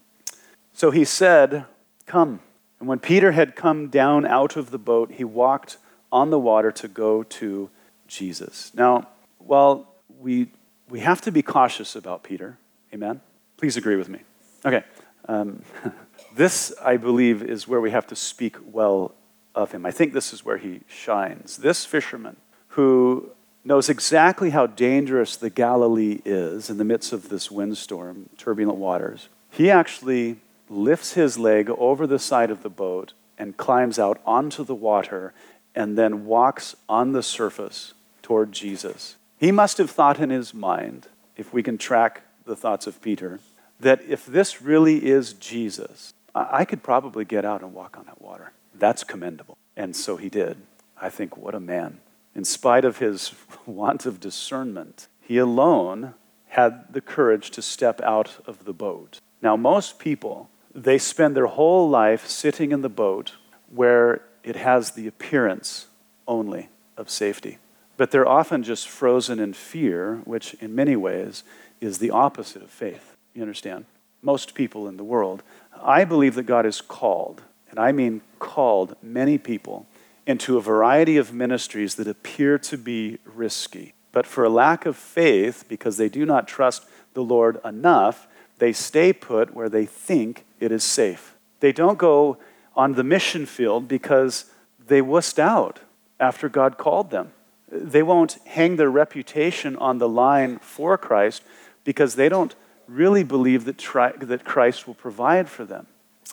So 0.73 0.91
he 0.91 1.05
said, 1.05 1.65
Come. 2.05 2.41
And 2.79 2.89
when 2.89 2.99
Peter 2.99 3.31
had 3.31 3.55
come 3.55 3.87
down 3.87 4.25
out 4.25 4.57
of 4.57 4.71
the 4.71 4.77
boat, 4.77 5.13
he 5.13 5.23
walked 5.23 5.77
on 6.11 6.29
the 6.29 6.39
water 6.39 6.71
to 6.71 6.87
go 6.87 7.23
to 7.23 7.69
Jesus. 8.07 8.71
Now, 8.75 9.07
while 9.37 9.87
we, 10.19 10.51
we 10.89 10.99
have 10.99 11.21
to 11.21 11.31
be 11.31 11.41
cautious 11.41 11.95
about 11.95 12.23
Peter, 12.23 12.57
amen? 12.93 13.21
Please 13.57 13.77
agree 13.77 13.95
with 13.95 14.09
me. 14.09 14.19
Okay. 14.65 14.83
Um, 15.27 15.63
this, 16.35 16.73
I 16.83 16.97
believe, 16.97 17.41
is 17.41 17.67
where 17.67 17.81
we 17.81 17.91
have 17.91 18.07
to 18.07 18.15
speak 18.15 18.57
well 18.65 19.13
of 19.55 19.71
him. 19.71 19.85
I 19.85 19.91
think 19.91 20.13
this 20.13 20.33
is 20.33 20.43
where 20.43 20.57
he 20.57 20.81
shines. 20.87 21.57
This 21.57 21.85
fisherman 21.85 22.35
who 22.69 23.31
knows 23.65 23.89
exactly 23.89 24.51
how 24.51 24.67
dangerous 24.67 25.35
the 25.35 25.49
Galilee 25.49 26.21
is 26.23 26.69
in 26.69 26.77
the 26.77 26.85
midst 26.85 27.11
of 27.11 27.29
this 27.29 27.49
windstorm, 27.49 28.29
turbulent 28.37 28.77
waters, 28.77 29.27
he 29.49 29.71
actually 29.71 30.37
lifts 30.69 31.13
his 31.13 31.37
leg 31.37 31.69
over 31.71 32.05
the 32.05 32.19
side 32.19 32.51
of 32.51 32.61
the 32.61 32.69
boat 32.69 33.13
and 33.37 33.57
climbs 33.57 33.97
out 33.99 34.21
onto 34.25 34.63
the 34.63 34.75
water 34.75 35.33
and 35.73 35.97
then 35.97 36.25
walks 36.25 36.75
on 36.87 37.11
the 37.11 37.23
surface 37.23 37.93
toward 38.21 38.51
Jesus. 38.51 39.15
He 39.37 39.51
must 39.51 39.77
have 39.79 39.89
thought 39.89 40.19
in 40.19 40.29
his 40.29 40.53
mind, 40.53 41.07
if 41.35 41.51
we 41.51 41.61
can 41.61 41.77
track 41.77 42.21
the 42.45 42.55
thoughts 42.55 42.87
of 42.87 43.01
Peter, 43.01 43.39
that 43.79 44.01
if 44.07 44.25
this 44.25 44.61
really 44.61 45.05
is 45.05 45.33
Jesus, 45.33 46.13
I 46.33 46.65
could 46.65 46.83
probably 46.83 47.25
get 47.25 47.43
out 47.43 47.61
and 47.61 47.73
walk 47.73 47.97
on 47.97 48.05
that 48.05 48.21
water. 48.21 48.51
That's 48.73 49.03
commendable. 49.03 49.57
And 49.75 49.95
so 49.95 50.17
he 50.17 50.29
did. 50.29 50.57
I 50.99 51.09
think, 51.09 51.35
what 51.35 51.55
a 51.55 51.59
man. 51.59 51.99
In 52.35 52.43
spite 52.43 52.83
of 52.83 52.97
his 52.97 53.33
want 53.65 54.05
of 54.05 54.19
discernment, 54.19 55.07
he 55.21 55.37
alone 55.37 56.13
had 56.49 56.93
the 56.93 57.01
courage 57.01 57.49
to 57.51 57.61
step 57.61 58.01
out 58.01 58.37
of 58.45 58.65
the 58.65 58.73
boat. 58.73 59.19
Now, 59.41 59.55
most 59.55 59.99
people, 59.99 60.49
they 60.73 60.97
spend 60.97 61.35
their 61.35 61.47
whole 61.47 61.89
life 61.89 62.27
sitting 62.27 62.71
in 62.71 62.81
the 62.81 62.89
boat 62.89 63.33
where 63.69 64.21
it 64.43 64.57
has 64.57 64.91
the 64.91 65.07
appearance 65.07 65.87
only 66.27 66.69
of 66.97 67.09
safety. 67.09 67.57
But 67.97 68.11
they're 68.11 68.27
often 68.27 68.63
just 68.63 68.89
frozen 68.89 69.39
in 69.39 69.53
fear, 69.53 70.21
which 70.25 70.53
in 70.55 70.75
many 70.75 70.95
ways 70.95 71.43
is 71.79 71.99
the 71.99 72.11
opposite 72.11 72.61
of 72.61 72.69
faith. 72.69 73.15
You 73.33 73.41
understand? 73.41 73.85
Most 74.21 74.53
people 74.53 74.87
in 74.87 74.97
the 74.97 75.03
world. 75.03 75.43
I 75.81 76.03
believe 76.03 76.35
that 76.35 76.43
God 76.43 76.65
has 76.65 76.81
called, 76.81 77.43
and 77.69 77.79
I 77.79 77.91
mean 77.91 78.21
called 78.39 78.95
many 79.01 79.37
people 79.37 79.85
into 80.25 80.57
a 80.57 80.61
variety 80.61 81.17
of 81.17 81.33
ministries 81.33 81.95
that 81.95 82.07
appear 82.07 82.57
to 82.57 82.77
be 82.77 83.19
risky. 83.25 83.93
But 84.11 84.25
for 84.25 84.43
a 84.43 84.49
lack 84.49 84.85
of 84.85 84.95
faith, 84.95 85.65
because 85.67 85.97
they 85.97 86.09
do 86.09 86.25
not 86.25 86.47
trust 86.47 86.85
the 87.13 87.23
Lord 87.23 87.59
enough, 87.63 88.27
they 88.57 88.73
stay 88.73 89.11
put 89.13 89.53
where 89.53 89.69
they 89.69 89.85
think 89.85 90.45
it 90.59 90.71
is 90.71 90.83
safe. 90.83 91.35
They 91.59 91.71
don't 91.71 91.97
go 91.97 92.37
on 92.75 92.93
the 92.93 93.03
mission 93.03 93.45
field 93.45 93.87
because 93.87 94.45
they 94.87 95.01
wussed 95.01 95.39
out 95.39 95.79
after 96.19 96.49
God 96.49 96.77
called 96.77 97.11
them. 97.11 97.31
They 97.71 98.03
won't 98.03 98.37
hang 98.45 98.75
their 98.75 98.89
reputation 98.89 99.75
on 99.77 99.97
the 99.97 100.09
line 100.09 100.59
for 100.59 100.97
Christ 100.97 101.43
because 101.83 102.15
they 102.15 102.29
don't 102.29 102.55
really 102.87 103.23
believe 103.23 103.65
that, 103.65 103.77
tri- 103.77 104.13
that 104.17 104.45
Christ 104.45 104.87
will 104.87 104.93
provide 104.93 105.49
for 105.49 105.65
them. 105.65 105.87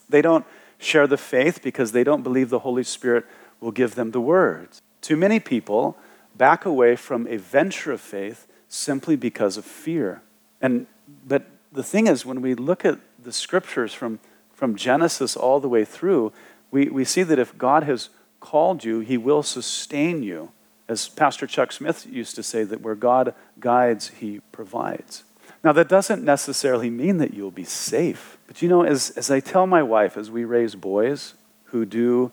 They 0.09 0.22
don't 0.22 0.44
share 0.78 1.07
the 1.07 1.16
faith 1.16 1.62
because 1.62 1.92
they 1.92 2.05
don't 2.05 2.22
believe 2.22 2.50
the 2.50 2.61
Holy 2.61 2.83
Spirit 2.83 3.24
will 3.62 3.70
give 3.70 3.94
them 3.94 4.11
the 4.11 4.20
words. 4.20 4.83
Too 5.01 5.16
many 5.16 5.40
people 5.40 5.96
back 6.37 6.66
away 6.66 6.96
from 6.96 7.27
a 7.29 7.37
venture 7.37 7.92
of 7.92 8.01
faith 8.01 8.46
simply 8.68 9.16
because 9.16 9.57
of 9.57 9.64
fear. 9.64 10.20
And, 10.61 10.87
but 11.27 11.46
the 11.70 11.83
thing 11.83 12.07
is, 12.07 12.27
when 12.27 12.42
we 12.42 12.55
look 12.55 12.85
at 12.85 12.98
the 13.22 13.33
scriptures 13.33 13.94
from, 13.94 14.18
from 14.53 14.75
Genesis 14.77 15.37
all 15.37 15.61
the 15.61 15.68
way 15.68 15.85
through, 15.85 16.33
we, 16.70 16.88
we 16.88 17.05
see 17.05 17.22
that 17.22 17.38
if 17.38 17.57
God 17.57 17.85
has 17.85 18.09
called 18.40 18.85
you, 18.85 19.01
he 19.01 19.16
will 19.16 19.42
sustain 19.42 20.22
you. 20.22 20.51
As 20.88 21.09
Pastor 21.09 21.46
Chuck 21.46 21.70
Smith 21.70 22.07
used 22.07 22.35
to 22.35 22.42
say, 22.42 22.64
that 22.64 22.81
where 22.81 22.96
God 22.96 23.35
guides, 23.61 24.09
he 24.09 24.40
provides. 24.51 25.22
Now, 25.62 25.72
that 25.72 25.88
doesn't 25.88 26.25
necessarily 26.25 26.90
mean 26.90 27.18
that 27.18 27.35
you'll 27.35 27.53
be 27.53 27.64
safe. 27.64 28.37
But 28.48 28.62
you 28.62 28.68
know, 28.68 28.83
as, 28.83 29.11
as 29.11 29.31
I 29.31 29.38
tell 29.38 29.66
my 29.66 29.83
wife, 29.83 30.16
as 30.16 30.31
we 30.31 30.44
raise 30.44 30.75
boys 30.75 31.35
who 31.66 31.87
do 31.87 32.33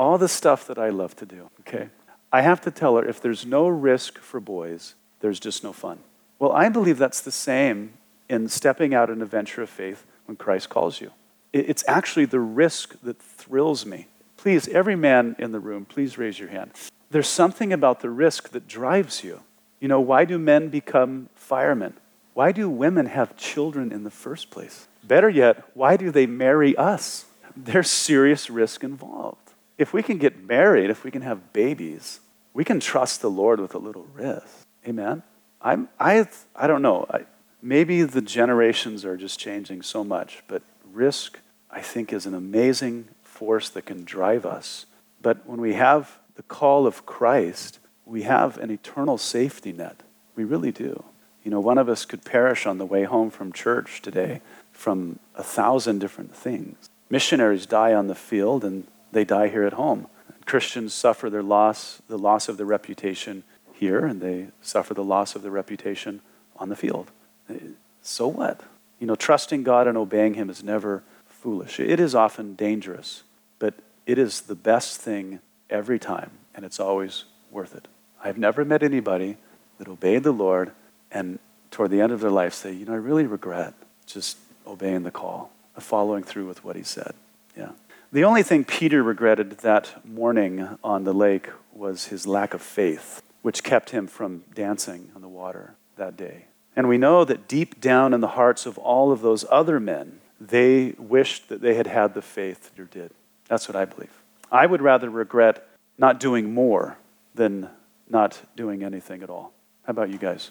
all 0.00 0.16
the 0.16 0.28
stuff 0.28 0.66
that 0.66 0.78
I 0.78 0.88
love 0.88 1.14
to 1.16 1.26
do, 1.26 1.50
okay, 1.60 1.90
I 2.32 2.40
have 2.40 2.62
to 2.62 2.70
tell 2.70 2.96
her 2.96 3.04
if 3.04 3.20
there's 3.20 3.44
no 3.44 3.68
risk 3.68 4.18
for 4.18 4.40
boys, 4.40 4.94
there's 5.20 5.38
just 5.38 5.62
no 5.62 5.74
fun. 5.74 5.98
Well, 6.38 6.52
I 6.52 6.70
believe 6.70 6.96
that's 6.96 7.20
the 7.20 7.30
same 7.30 7.92
in 8.26 8.48
stepping 8.48 8.94
out 8.94 9.10
in 9.10 9.20
a 9.20 9.26
venture 9.26 9.62
of 9.62 9.68
faith 9.68 10.06
when 10.24 10.36
Christ 10.36 10.70
calls 10.70 11.02
you. 11.02 11.10
It's 11.52 11.84
actually 11.86 12.24
the 12.24 12.40
risk 12.40 12.98
that 13.02 13.20
thrills 13.20 13.84
me. 13.84 14.06
Please, 14.38 14.68
every 14.68 14.96
man 14.96 15.36
in 15.38 15.52
the 15.52 15.60
room, 15.60 15.84
please 15.84 16.16
raise 16.16 16.38
your 16.38 16.48
hand. 16.48 16.70
There's 17.10 17.28
something 17.28 17.70
about 17.70 18.00
the 18.00 18.08
risk 18.08 18.50
that 18.50 18.66
drives 18.66 19.22
you. 19.22 19.42
You 19.80 19.88
know, 19.88 20.00
why 20.00 20.24
do 20.24 20.38
men 20.38 20.70
become 20.70 21.28
firemen? 21.34 21.92
Why 22.32 22.52
do 22.52 22.70
women 22.70 23.04
have 23.04 23.36
children 23.36 23.92
in 23.92 24.04
the 24.04 24.10
first 24.10 24.50
place? 24.50 24.88
Better 25.04 25.28
yet, 25.28 25.62
why 25.74 25.98
do 25.98 26.10
they 26.10 26.24
marry 26.24 26.74
us? 26.74 27.26
There's 27.54 27.90
serious 27.90 28.48
risk 28.48 28.82
involved. 28.82 29.49
If 29.80 29.94
we 29.94 30.02
can 30.02 30.18
get 30.18 30.46
married, 30.46 30.90
if 30.90 31.04
we 31.04 31.10
can 31.10 31.22
have 31.22 31.54
babies, 31.54 32.20
we 32.52 32.66
can 32.66 32.80
trust 32.80 33.22
the 33.22 33.30
Lord 33.30 33.58
with 33.60 33.74
a 33.74 33.78
little 33.78 34.06
risk. 34.12 34.66
Amen? 34.86 35.22
I'm, 35.62 35.88
I, 35.98 36.28
I 36.54 36.66
don't 36.66 36.82
know. 36.82 37.06
I, 37.08 37.24
maybe 37.62 38.02
the 38.02 38.20
generations 38.20 39.06
are 39.06 39.16
just 39.16 39.40
changing 39.40 39.80
so 39.80 40.04
much, 40.04 40.42
but 40.48 40.62
risk, 40.92 41.38
I 41.70 41.80
think, 41.80 42.12
is 42.12 42.26
an 42.26 42.34
amazing 42.34 43.08
force 43.22 43.70
that 43.70 43.86
can 43.86 44.04
drive 44.04 44.44
us. 44.44 44.84
But 45.22 45.46
when 45.46 45.62
we 45.62 45.72
have 45.72 46.18
the 46.34 46.42
call 46.42 46.86
of 46.86 47.06
Christ, 47.06 47.78
we 48.04 48.24
have 48.24 48.58
an 48.58 48.70
eternal 48.70 49.16
safety 49.16 49.72
net. 49.72 50.02
We 50.36 50.44
really 50.44 50.72
do. 50.72 51.04
You 51.42 51.50
know, 51.50 51.60
one 51.60 51.78
of 51.78 51.88
us 51.88 52.04
could 52.04 52.26
perish 52.26 52.66
on 52.66 52.76
the 52.76 52.84
way 52.84 53.04
home 53.04 53.30
from 53.30 53.50
church 53.50 54.02
today 54.02 54.42
from 54.72 55.20
a 55.34 55.42
thousand 55.42 56.00
different 56.00 56.36
things. 56.36 56.90
Missionaries 57.08 57.64
die 57.64 57.94
on 57.94 58.08
the 58.08 58.14
field 58.14 58.62
and 58.62 58.86
they 59.12 59.24
die 59.24 59.48
here 59.48 59.64
at 59.64 59.74
home. 59.74 60.06
Christians 60.46 60.94
suffer 60.94 61.30
their 61.30 61.42
loss, 61.42 62.02
the 62.08 62.18
loss 62.18 62.48
of 62.48 62.56
their 62.56 62.66
reputation 62.66 63.44
here, 63.72 64.04
and 64.04 64.20
they 64.20 64.48
suffer 64.62 64.94
the 64.94 65.04
loss 65.04 65.34
of 65.34 65.42
their 65.42 65.50
reputation 65.50 66.20
on 66.56 66.68
the 66.68 66.76
field. 66.76 67.10
Eh, 67.48 67.54
so 68.02 68.28
what? 68.28 68.60
You 68.98 69.06
know, 69.06 69.14
trusting 69.14 69.62
God 69.62 69.86
and 69.86 69.96
obeying 69.96 70.34
Him 70.34 70.50
is 70.50 70.62
never 70.62 71.02
foolish. 71.26 71.80
It 71.80 72.00
is 72.00 72.14
often 72.14 72.54
dangerous, 72.54 73.22
but 73.58 73.74
it 74.06 74.18
is 74.18 74.42
the 74.42 74.54
best 74.54 75.00
thing 75.00 75.40
every 75.68 75.98
time, 75.98 76.30
and 76.54 76.64
it's 76.64 76.80
always 76.80 77.24
worth 77.50 77.74
it. 77.74 77.88
I've 78.22 78.38
never 78.38 78.64
met 78.64 78.82
anybody 78.82 79.36
that 79.78 79.88
obeyed 79.88 80.24
the 80.24 80.32
Lord 80.32 80.72
and 81.10 81.38
toward 81.70 81.90
the 81.90 82.00
end 82.00 82.12
of 82.12 82.20
their 82.20 82.30
life 82.30 82.54
say, 82.54 82.72
you 82.72 82.84
know, 82.84 82.92
I 82.92 82.96
really 82.96 83.26
regret 83.26 83.74
just 84.06 84.36
obeying 84.66 85.02
the 85.02 85.10
call, 85.10 85.52
following 85.78 86.22
through 86.22 86.46
with 86.46 86.64
what 86.64 86.76
he 86.76 86.82
said. 86.82 87.14
Yeah. 87.56 87.70
The 88.12 88.24
only 88.24 88.42
thing 88.42 88.64
Peter 88.64 89.04
regretted 89.04 89.58
that 89.58 90.04
morning 90.04 90.76
on 90.82 91.04
the 91.04 91.14
lake 91.14 91.48
was 91.72 92.06
his 92.06 92.26
lack 92.26 92.54
of 92.54 92.60
faith, 92.60 93.22
which 93.42 93.62
kept 93.62 93.90
him 93.90 94.08
from 94.08 94.42
dancing 94.52 95.12
on 95.14 95.22
the 95.22 95.28
water 95.28 95.74
that 95.96 96.16
day. 96.16 96.46
And 96.74 96.88
we 96.88 96.98
know 96.98 97.24
that 97.24 97.46
deep 97.46 97.80
down 97.80 98.12
in 98.12 98.20
the 98.20 98.26
hearts 98.26 98.66
of 98.66 98.78
all 98.78 99.12
of 99.12 99.22
those 99.22 99.44
other 99.48 99.78
men, 99.78 100.18
they 100.40 100.96
wished 100.98 101.50
that 101.50 101.60
they 101.60 101.74
had 101.74 101.86
had 101.86 102.14
the 102.14 102.20
faith 102.20 102.72
Peter 102.74 102.88
did. 102.90 103.12
That's 103.46 103.68
what 103.68 103.76
I 103.76 103.84
believe. 103.84 104.10
I 104.50 104.66
would 104.66 104.82
rather 104.82 105.08
regret 105.08 105.68
not 105.96 106.18
doing 106.18 106.52
more 106.52 106.98
than 107.36 107.68
not 108.08 108.40
doing 108.56 108.82
anything 108.82 109.22
at 109.22 109.30
all. 109.30 109.52
How 109.84 109.92
about 109.92 110.10
you 110.10 110.18
guys? 110.18 110.50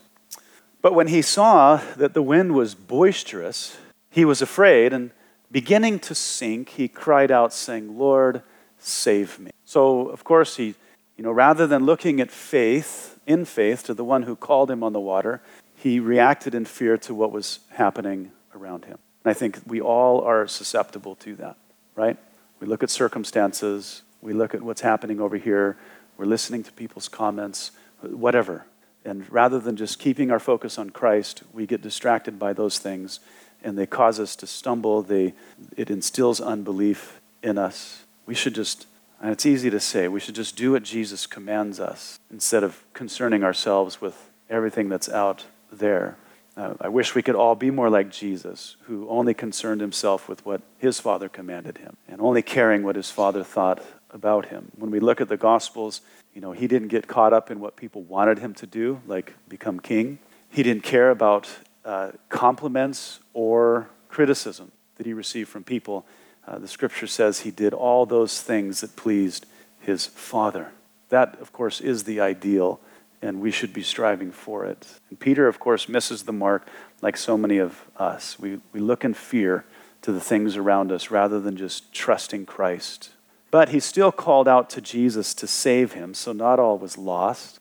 But 0.81 0.95
when 0.95 1.07
he 1.07 1.21
saw 1.21 1.81
that 1.97 2.13
the 2.13 2.23
wind 2.23 2.55
was 2.55 2.73
boisterous, 2.73 3.75
he 4.09 4.23
was 4.23 4.41
afraid, 4.41 4.93
and 4.93 5.11
beginning 5.51 5.99
to 5.99 6.15
sink, 6.15 6.69
he 6.69 6.87
cried 6.87 7.31
out, 7.31 7.53
saying, 7.53 7.97
Lord, 7.97 8.41
save 8.77 9.39
me. 9.39 9.51
So, 9.65 10.07
of 10.09 10.23
course, 10.23 10.57
he, 10.57 10.75
you 11.17 11.23
know, 11.23 11.31
rather 11.31 11.67
than 11.67 11.85
looking 11.85 12.19
at 12.19 12.31
faith, 12.31 13.19
in 13.25 13.45
faith, 13.45 13.83
to 13.83 13.93
the 13.93 14.03
one 14.03 14.23
who 14.23 14.35
called 14.35 14.71
him 14.71 14.83
on 14.83 14.93
the 14.93 14.99
water, 14.99 15.41
he 15.75 15.99
reacted 15.99 16.55
in 16.55 16.65
fear 16.65 16.97
to 16.97 17.13
what 17.13 17.31
was 17.31 17.59
happening 17.71 18.31
around 18.55 18.85
him. 18.85 18.97
And 19.23 19.31
I 19.31 19.33
think 19.33 19.59
we 19.65 19.81
all 19.81 20.21
are 20.21 20.47
susceptible 20.47 21.15
to 21.15 21.35
that, 21.35 21.57
right? 21.95 22.17
We 22.59 22.67
look 22.67 22.83
at 22.83 22.89
circumstances, 22.89 24.01
we 24.21 24.33
look 24.33 24.53
at 24.53 24.61
what's 24.61 24.81
happening 24.81 25.19
over 25.21 25.37
here, 25.37 25.77
we're 26.17 26.25
listening 26.25 26.63
to 26.63 26.71
people's 26.73 27.07
comments, 27.07 27.71
whatever. 28.01 28.65
And 29.05 29.31
rather 29.31 29.59
than 29.59 29.77
just 29.77 29.99
keeping 29.99 30.31
our 30.31 30.39
focus 30.39 30.77
on 30.77 30.89
Christ, 30.89 31.43
we 31.53 31.65
get 31.65 31.81
distracted 31.81 32.37
by 32.37 32.51
those 32.51 32.79
things 32.79 33.19
and 33.63 33.77
they 33.77 33.85
cause 33.85 34.19
us 34.19 34.35
to 34.37 34.47
stumble. 34.47 35.01
They, 35.01 35.33
it 35.75 35.89
instills 35.89 36.39
unbelief 36.39 37.21
in 37.43 37.57
us. 37.57 38.05
We 38.25 38.35
should 38.35 38.55
just, 38.55 38.87
and 39.21 39.31
it's 39.31 39.45
easy 39.45 39.69
to 39.69 39.79
say, 39.79 40.07
we 40.07 40.19
should 40.19 40.35
just 40.35 40.55
do 40.55 40.73
what 40.73 40.83
Jesus 40.83 41.27
commands 41.27 41.79
us 41.79 42.19
instead 42.31 42.63
of 42.63 42.83
concerning 42.93 43.43
ourselves 43.43 44.01
with 44.01 44.29
everything 44.49 44.89
that's 44.89 45.09
out 45.09 45.45
there. 45.71 46.17
Uh, 46.57 46.73
I 46.81 46.89
wish 46.89 47.15
we 47.15 47.21
could 47.21 47.35
all 47.35 47.55
be 47.55 47.71
more 47.71 47.89
like 47.89 48.11
Jesus, 48.11 48.75
who 48.83 49.07
only 49.07 49.33
concerned 49.33 49.81
himself 49.81 50.27
with 50.27 50.45
what 50.45 50.61
his 50.77 50.99
Father 50.99 51.29
commanded 51.29 51.77
him 51.77 51.95
and 52.07 52.19
only 52.19 52.41
caring 52.41 52.83
what 52.83 52.95
his 52.95 53.11
Father 53.11 53.43
thought 53.43 53.81
about 54.11 54.47
him. 54.47 54.71
When 54.75 54.91
we 54.91 54.99
look 54.99 55.21
at 55.21 55.29
the 55.29 55.37
Gospels, 55.37 56.01
you 56.33 56.41
know, 56.41 56.51
he 56.51 56.67
didn't 56.67 56.89
get 56.89 57.07
caught 57.07 57.31
up 57.33 57.49
in 57.49 57.59
what 57.59 57.75
people 57.75 58.01
wanted 58.03 58.39
him 58.39 58.53
to 58.55 58.67
do, 58.67 59.01
like 59.07 59.35
become 59.47 59.79
king. 59.79 60.19
He 60.49 60.63
didn't 60.63 60.83
care 60.83 61.11
about 61.11 61.47
uh, 61.85 62.11
compliments 62.29 63.19
or 63.33 63.89
criticism 64.09 64.71
that 64.97 65.05
he 65.05 65.13
received 65.13 65.49
from 65.49 65.63
people. 65.63 66.05
Uh, 66.47 66.57
the 66.57 66.67
scripture 66.67 67.07
says 67.07 67.39
he 67.39 67.51
did 67.51 67.73
all 67.73 68.05
those 68.05 68.41
things 68.41 68.81
that 68.81 68.95
pleased 68.95 69.45
his 69.79 70.05
Father. 70.05 70.71
That, 71.09 71.39
of 71.39 71.51
course, 71.53 71.81
is 71.81 72.03
the 72.03 72.19
ideal, 72.19 72.79
and 73.21 73.39
we 73.39 73.51
should 73.51 73.73
be 73.73 73.83
striving 73.83 74.31
for 74.31 74.65
it. 74.65 74.85
And 75.09 75.19
Peter, 75.19 75.47
of 75.47 75.59
course, 75.59 75.87
misses 75.87 76.23
the 76.23 76.33
mark 76.33 76.67
like 77.01 77.17
so 77.17 77.37
many 77.37 77.57
of 77.57 77.85
us. 77.97 78.39
We, 78.39 78.59
we 78.73 78.79
look 78.79 79.05
in 79.05 79.13
fear 79.13 79.65
to 80.01 80.11
the 80.11 80.19
things 80.21 80.57
around 80.57 80.91
us 80.91 81.11
rather 81.11 81.39
than 81.39 81.57
just 81.57 81.93
trusting 81.93 82.45
Christ. 82.45 83.11
But 83.51 83.69
he 83.69 83.79
still 83.79 84.11
called 84.11 84.47
out 84.47 84.69
to 84.71 84.81
Jesus 84.81 85.33
to 85.35 85.47
save 85.47 85.93
him, 85.93 86.13
so 86.13 86.31
not 86.31 86.59
all 86.59 86.77
was 86.77 86.97
lost. 86.97 87.59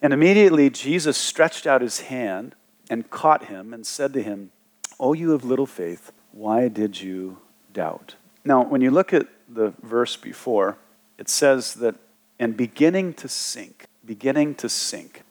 And 0.00 0.12
immediately 0.12 0.70
Jesus 0.70 1.16
stretched 1.16 1.66
out 1.66 1.82
his 1.82 2.02
hand 2.02 2.54
and 2.90 3.10
caught 3.10 3.46
him 3.46 3.74
and 3.74 3.86
said 3.86 4.12
to 4.14 4.22
him, 4.22 4.50
O 4.98 5.12
you 5.12 5.32
of 5.32 5.44
little 5.44 5.66
faith, 5.66 6.12
why 6.32 6.68
did 6.68 7.00
you 7.00 7.38
doubt? 7.72 8.16
Now, 8.44 8.64
when 8.64 8.80
you 8.80 8.90
look 8.90 9.12
at 9.12 9.26
the 9.48 9.74
verse 9.82 10.16
before, 10.16 10.78
it 11.18 11.28
says 11.28 11.74
that, 11.74 11.96
and 12.38 12.56
beginning 12.56 13.14
to 13.14 13.28
sink, 13.28 13.86
beginning 14.04 14.54
to 14.56 14.68
sink. 14.68 15.22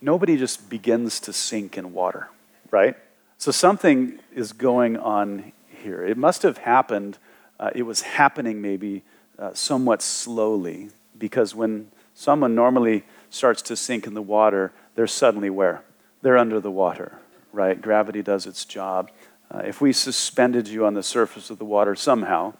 Nobody 0.00 0.36
just 0.36 0.70
begins 0.70 1.20
to 1.20 1.32
sink 1.32 1.76
in 1.76 1.92
water, 1.92 2.28
right? 2.70 2.96
So 3.38 3.50
something 3.50 4.18
is 4.34 4.52
going 4.52 4.96
on 4.96 5.52
here. 5.68 6.04
It 6.04 6.16
must 6.16 6.42
have 6.42 6.58
happened, 6.58 7.18
uh, 7.58 7.70
it 7.74 7.82
was 7.82 8.02
happening 8.02 8.62
maybe 8.62 9.02
uh, 9.38 9.52
somewhat 9.54 10.02
slowly, 10.02 10.90
because 11.18 11.54
when 11.54 11.90
someone 12.14 12.54
normally 12.54 13.04
starts 13.30 13.60
to 13.62 13.76
sink 13.76 14.06
in 14.06 14.14
the 14.14 14.22
water, 14.22 14.72
they're 14.94 15.06
suddenly 15.06 15.50
where? 15.50 15.82
They're 16.26 16.38
under 16.38 16.58
the 16.58 16.72
water, 16.72 17.20
right? 17.52 17.80
Gravity 17.80 18.20
does 18.20 18.46
its 18.46 18.64
job. 18.64 19.12
Uh, 19.48 19.58
if 19.58 19.80
we 19.80 19.92
suspended 19.92 20.66
you 20.66 20.84
on 20.84 20.94
the 20.94 21.02
surface 21.04 21.50
of 21.50 21.58
the 21.58 21.64
water 21.64 21.94
somehow 21.94 22.54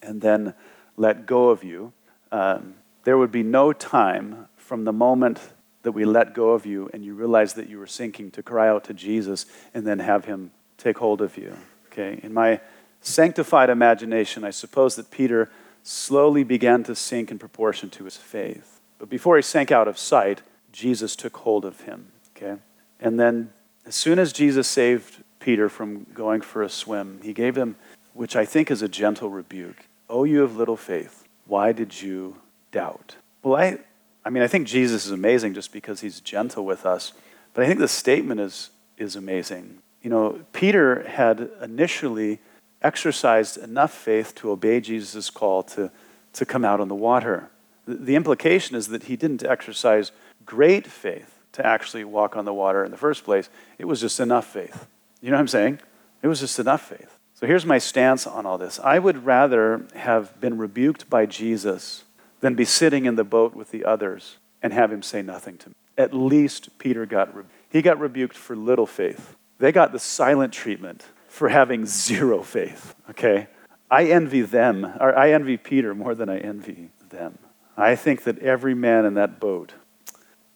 and 0.00 0.20
then 0.20 0.54
let 0.96 1.26
go 1.26 1.48
of 1.48 1.64
you, 1.64 1.92
um, 2.30 2.74
there 3.02 3.18
would 3.18 3.32
be 3.32 3.42
no 3.42 3.72
time 3.72 4.46
from 4.54 4.84
the 4.84 4.92
moment 4.92 5.40
that 5.82 5.90
we 5.90 6.04
let 6.04 6.34
go 6.34 6.50
of 6.50 6.64
you 6.64 6.88
and 6.94 7.04
you 7.04 7.14
realized 7.14 7.56
that 7.56 7.68
you 7.68 7.80
were 7.80 7.86
sinking 7.88 8.30
to 8.30 8.44
cry 8.44 8.68
out 8.68 8.84
to 8.84 8.94
Jesus 8.94 9.44
and 9.74 9.84
then 9.84 9.98
have 9.98 10.26
him 10.26 10.52
take 10.78 10.98
hold 10.98 11.20
of 11.20 11.36
you. 11.36 11.56
Okay? 11.86 12.20
In 12.22 12.32
my 12.32 12.60
sanctified 13.00 13.70
imagination, 13.70 14.44
I 14.44 14.50
suppose 14.50 14.94
that 14.94 15.10
Peter 15.10 15.50
slowly 15.82 16.44
began 16.44 16.84
to 16.84 16.94
sink 16.94 17.32
in 17.32 17.40
proportion 17.40 17.90
to 17.90 18.04
his 18.04 18.16
faith. 18.16 18.80
But 19.00 19.10
before 19.10 19.34
he 19.34 19.42
sank 19.42 19.72
out 19.72 19.88
of 19.88 19.98
sight, 19.98 20.42
Jesus 20.70 21.16
took 21.16 21.38
hold 21.38 21.64
of 21.64 21.80
him. 21.80 22.12
Okay? 22.36 22.60
And 23.00 23.18
then, 23.18 23.52
as 23.86 23.94
soon 23.94 24.18
as 24.18 24.32
Jesus 24.32 24.68
saved 24.68 25.22
Peter 25.40 25.68
from 25.68 26.06
going 26.14 26.42
for 26.42 26.62
a 26.62 26.68
swim, 26.68 27.20
he 27.22 27.32
gave 27.32 27.56
him, 27.56 27.76
which 28.12 28.36
I 28.36 28.44
think 28.44 28.70
is 28.70 28.82
a 28.82 28.88
gentle 28.88 29.30
rebuke 29.30 29.86
Oh, 30.10 30.24
you 30.24 30.40
have 30.40 30.56
little 30.56 30.76
faith, 30.76 31.24
why 31.46 31.70
did 31.70 32.02
you 32.02 32.36
doubt? 32.72 33.14
Well, 33.44 33.54
I, 33.54 33.78
I 34.24 34.30
mean, 34.30 34.42
I 34.42 34.48
think 34.48 34.66
Jesus 34.66 35.06
is 35.06 35.12
amazing 35.12 35.54
just 35.54 35.72
because 35.72 36.00
he's 36.00 36.20
gentle 36.20 36.64
with 36.64 36.84
us. 36.84 37.12
But 37.54 37.62
I 37.62 37.68
think 37.68 37.78
the 37.78 37.86
statement 37.86 38.40
is, 38.40 38.70
is 38.98 39.14
amazing. 39.14 39.78
You 40.02 40.10
know, 40.10 40.40
Peter 40.52 41.04
had 41.08 41.48
initially 41.62 42.40
exercised 42.82 43.56
enough 43.56 43.92
faith 43.92 44.34
to 44.36 44.50
obey 44.50 44.80
Jesus' 44.80 45.30
call 45.30 45.62
to, 45.62 45.92
to 46.32 46.44
come 46.44 46.64
out 46.64 46.80
on 46.80 46.88
the 46.88 46.94
water. 46.96 47.48
The, 47.86 47.94
the 47.94 48.16
implication 48.16 48.74
is 48.74 48.88
that 48.88 49.04
he 49.04 49.14
didn't 49.14 49.44
exercise 49.44 50.10
great 50.44 50.88
faith 50.88 51.39
to 51.52 51.66
actually 51.66 52.04
walk 52.04 52.36
on 52.36 52.44
the 52.44 52.54
water 52.54 52.84
in 52.84 52.90
the 52.90 52.96
first 52.96 53.24
place. 53.24 53.48
It 53.78 53.86
was 53.86 54.00
just 54.00 54.20
enough 54.20 54.46
faith. 54.46 54.86
You 55.20 55.30
know 55.30 55.36
what 55.36 55.42
I'm 55.42 55.48
saying? 55.48 55.80
It 56.22 56.28
was 56.28 56.40
just 56.40 56.58
enough 56.58 56.82
faith. 56.82 57.18
So 57.34 57.46
here's 57.46 57.64
my 57.64 57.78
stance 57.78 58.26
on 58.26 58.44
all 58.44 58.58
this. 58.58 58.78
I 58.80 58.98
would 58.98 59.24
rather 59.24 59.86
have 59.94 60.38
been 60.40 60.58
rebuked 60.58 61.08
by 61.08 61.26
Jesus 61.26 62.04
than 62.40 62.54
be 62.54 62.64
sitting 62.64 63.06
in 63.06 63.16
the 63.16 63.24
boat 63.24 63.54
with 63.54 63.70
the 63.70 63.84
others 63.84 64.36
and 64.62 64.72
have 64.72 64.92
him 64.92 65.02
say 65.02 65.22
nothing 65.22 65.56
to 65.58 65.70
me. 65.70 65.74
At 65.96 66.12
least 66.12 66.78
Peter 66.78 67.06
got 67.06 67.34
rebuked. 67.34 67.54
He 67.70 67.82
got 67.82 67.98
rebuked 67.98 68.36
for 68.36 68.56
little 68.56 68.86
faith. 68.86 69.36
They 69.58 69.72
got 69.72 69.92
the 69.92 69.98
silent 69.98 70.52
treatment 70.52 71.04
for 71.28 71.48
having 71.48 71.86
zero 71.86 72.42
faith, 72.42 72.94
okay? 73.10 73.46
I 73.90 74.06
envy 74.06 74.42
them, 74.42 74.84
or 75.00 75.16
I 75.16 75.32
envy 75.32 75.56
Peter 75.56 75.94
more 75.94 76.14
than 76.14 76.28
I 76.28 76.38
envy 76.38 76.90
them. 77.08 77.38
I 77.76 77.96
think 77.96 78.24
that 78.24 78.38
every 78.40 78.74
man 78.74 79.04
in 79.04 79.14
that 79.14 79.40
boat, 79.40 79.72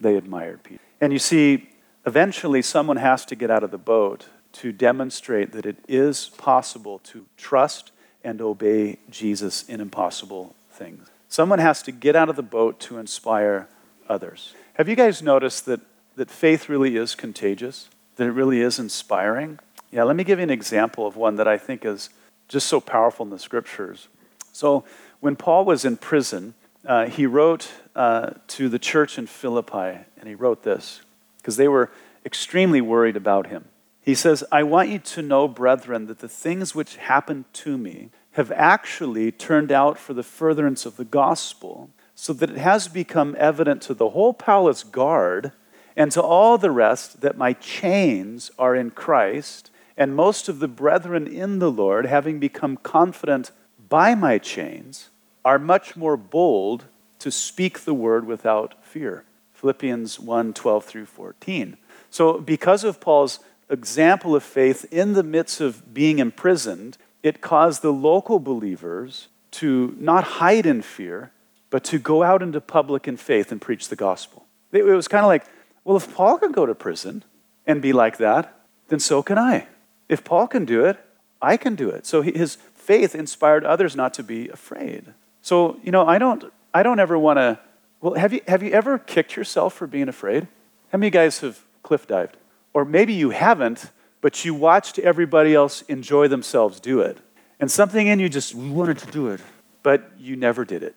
they 0.00 0.16
admired 0.16 0.62
Peter. 0.62 0.84
And 1.00 1.12
you 1.12 1.18
see, 1.18 1.68
eventually 2.07 2.62
someone 2.62 2.96
has 2.96 3.24
to 3.26 3.35
get 3.35 3.50
out 3.50 3.62
of 3.62 3.70
the 3.70 3.78
boat 3.78 4.26
to 4.52 4.72
demonstrate 4.72 5.52
that 5.52 5.66
it 5.66 5.76
is 5.88 6.30
possible 6.38 7.00
to 7.00 7.26
trust 7.37 7.90
and 8.22 8.40
obey 8.40 8.98
Jesus 9.11 9.64
in 9.64 9.80
impossible 9.80 10.54
things. 10.70 11.09
Someone 11.28 11.59
has 11.59 11.83
to 11.83 11.92
get 11.92 12.14
out 12.14 12.28
of 12.28 12.37
the 12.37 12.42
boat 12.42 12.78
to 12.80 12.98
inspire 12.98 13.68
others. 14.09 14.54
Have 14.74 14.88
you 14.88 14.96
guys 14.96 15.22
noticed 15.22 15.66
that, 15.66 15.80
that 16.16 16.30
faith 16.30 16.68
really 16.68 16.96
is 16.96 17.14
contagious? 17.14 17.88
That 18.16 18.28
it 18.28 18.33
really 18.33 18.61
is 18.61 18.78
inspiring? 18.78 19.59
Yeah, 19.90 20.04
let 20.04 20.16
me 20.16 20.24
give 20.24 20.38
you 20.38 20.44
an 20.44 20.50
example 20.50 21.07
of 21.07 21.16
one 21.16 21.37
that 21.37 21.48
I 21.48 21.59
think 21.59 21.85
is 21.85 22.11
just 22.48 22.68
so 22.68 22.80
powerful 22.80 23.24
in 23.24 23.30
the 23.30 23.38
scriptures. 23.38 24.09
So, 24.52 24.85
when 25.20 25.37
Paul 25.37 25.64
was 25.64 25.85
in 25.85 25.96
prison, 25.96 26.54
uh, 26.87 27.07
he 27.07 27.27
wrote 27.27 27.70
uh, 27.94 28.31
to 28.49 28.68
the 28.68 28.79
church 28.79 29.18
in 29.18 29.27
Philippi, 29.27 29.99
and 30.18 30.29
he 30.29 30.35
wrote 30.35 30.62
this 30.62 31.01
because 31.38 31.57
they 31.57 31.68
were 31.68 31.90
extremely 32.25 32.81
worried 32.81 33.16
about 33.16 33.49
him. 33.49 33.66
He 34.01 34.14
says, 34.14 34.44
I 34.53 34.62
want 34.62 34.90
you 34.90 34.99
to 34.99 35.23
know, 35.23 35.49
brethren, 35.49 36.07
that 36.07 36.18
the 36.18 36.29
things 36.29 36.75
which 36.75 36.97
happened 36.97 37.47
to 37.55 37.79
me 37.79 38.11
have 38.33 38.53
actually 38.53 39.33
turned 39.33 39.73
out 39.73 39.99
for 39.99 40.12
the 40.12 40.23
furtherance 40.23 40.85
of 40.85 40.97
the 40.97 41.05
gospel, 41.05 41.90
so 42.14 42.33
that 42.33 42.51
it 42.51 42.59
has 42.59 42.88
become 42.88 43.35
evident 43.38 43.83
to 43.83 43.94
the 43.94 44.11
whole 44.11 44.35
palace 44.35 44.85
guard 44.85 45.53
and 45.97 46.12
to 46.12 46.23
all 46.23 46.59
the 46.59 46.70
rest 46.70 47.20
that 47.20 47.37
my 47.37 47.53
chains 47.55 48.51
are 48.59 48.75
in 48.75 48.90
Christ 48.90 49.70
and 49.97 50.14
most 50.14 50.49
of 50.49 50.59
the 50.59 50.68
brethren 50.68 51.27
in 51.27 51.59
the 51.61 51.70
Lord, 51.70 52.07
having 52.07 52.40
become 52.40 52.77
confident 52.77 53.53
by 53.88 54.14
my 54.14 54.38
chains, 54.38 55.11
are 55.44 55.59
much 55.59 55.96
more 55.96 56.16
bold 56.16 56.85
to 57.18 57.30
speak 57.30 57.80
the 57.80 57.94
word 57.94 58.26
without 58.26 58.74
fear. 58.85 59.24
Philippians 59.52 60.20
1 60.20 60.52
12 60.52 60.85
through 60.85 61.07
14. 61.07 61.76
So, 62.11 62.38
because 62.38 62.85
of 62.85 63.00
Paul's 63.00 63.40
example 63.70 64.37
of 64.37 64.42
faith 64.42 64.85
in 64.90 65.14
the 65.14 65.22
midst 65.22 65.61
of 65.61 65.94
being 65.94 66.18
imprisoned, 66.18 66.98
it 67.22 67.40
caused 67.40 67.83
the 67.83 67.92
local 67.92 68.38
believers 68.38 69.28
to 69.52 69.96
not 69.98 70.24
hide 70.24 70.66
in 70.66 70.83
fear, 70.83 71.33
but 71.70 71.83
to 71.85 71.98
go 71.98 72.22
out 72.22 72.42
into 72.42 72.61
public 72.61 73.09
in 73.09 73.16
faith 73.16 73.50
and 73.50 73.61
preach 73.61 73.88
the 73.88 73.96
gospel. 73.96 74.46
It 74.72 74.85
was 74.85 75.09
kind 75.09 75.24
of 75.24 75.28
like, 75.28 75.44
well, 75.85 75.96
if 75.96 76.14
Paul 76.14 76.38
can 76.38 76.52
go 76.52 76.66
to 76.66 76.74
prison 76.74 77.24
and 77.66 77.80
be 77.80 77.92
like 77.92 78.18
that, 78.18 78.54
then 78.88 79.00
so 79.00 79.22
can 79.22 79.38
I. 79.38 79.66
If 80.09 80.24
Paul 80.24 80.46
can 80.46 80.64
do 80.64 80.85
it, 80.85 80.98
I 81.40 81.57
can 81.57 81.74
do 81.74 81.88
it. 81.88 82.07
So 82.07 82.22
his 82.22 82.57
faith 82.74 83.14
inspired 83.14 83.64
others 83.64 83.96
not 83.96 84.14
to 84.14 84.22
be 84.22 84.48
afraid. 84.48 85.14
So, 85.44 85.78
you 85.83 85.92
know, 85.92 86.07
I 86.07 86.16
don't, 86.16 86.42
I 86.72 86.83
don't 86.83 86.98
ever 86.98 87.18
want 87.18 87.37
to. 87.37 87.61
Well, 88.00 88.14
have 88.14 88.33
you, 88.33 88.40
have 88.48 88.62
you 88.62 88.70
ever 88.70 88.98
kicked 88.98 89.37
yourself 89.37 89.74
for 89.74 89.87
being 89.87 90.09
afraid? 90.09 90.48
How 90.90 90.96
many 90.96 91.11
guys 91.11 91.40
have 91.40 91.62
cliff 91.83 92.07
dived? 92.07 92.38
Or 92.72 92.87
maybe 92.87 93.12
you 93.12 93.28
haven't, 93.28 93.90
but 94.22 94.42
you 94.46 94.54
watched 94.54 94.98
everybody 94.98 95.54
else 95.54 95.83
enjoy 95.83 96.28
themselves 96.28 96.80
do 96.80 97.00
it. 97.00 97.18
And 97.61 97.70
something 97.70 98.07
in 98.07 98.20
you 98.20 98.30
just 98.30 98.54
wanted 98.54 98.96
to 99.00 99.11
do 99.11 99.28
it, 99.28 99.42
but 99.83 100.12
you 100.18 100.35
never 100.35 100.64
did 100.64 100.83
it. 100.83 100.94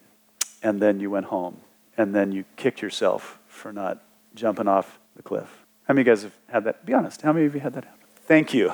And 0.63 0.81
then 0.81 1.01
you 1.01 1.09
went 1.09 1.25
home, 1.25 1.57
and 1.97 2.15
then 2.15 2.31
you 2.31 2.45
kicked 2.55 2.81
yourself 2.81 3.39
for 3.47 3.73
not 3.73 4.01
jumping 4.33 4.69
off 4.69 4.97
the 5.17 5.23
cliff. 5.23 5.65
How 5.89 5.93
many 5.93 6.03
of 6.03 6.07
you 6.07 6.11
guys 6.13 6.23
have 6.23 6.37
had 6.47 6.63
that? 6.63 6.85
Be 6.85 6.93
honest. 6.93 7.21
How 7.21 7.33
many 7.33 7.47
of 7.47 7.53
you 7.53 7.59
had 7.59 7.73
that 7.73 7.83
happen? 7.83 7.99
Thank 8.21 8.53
you. 8.53 8.71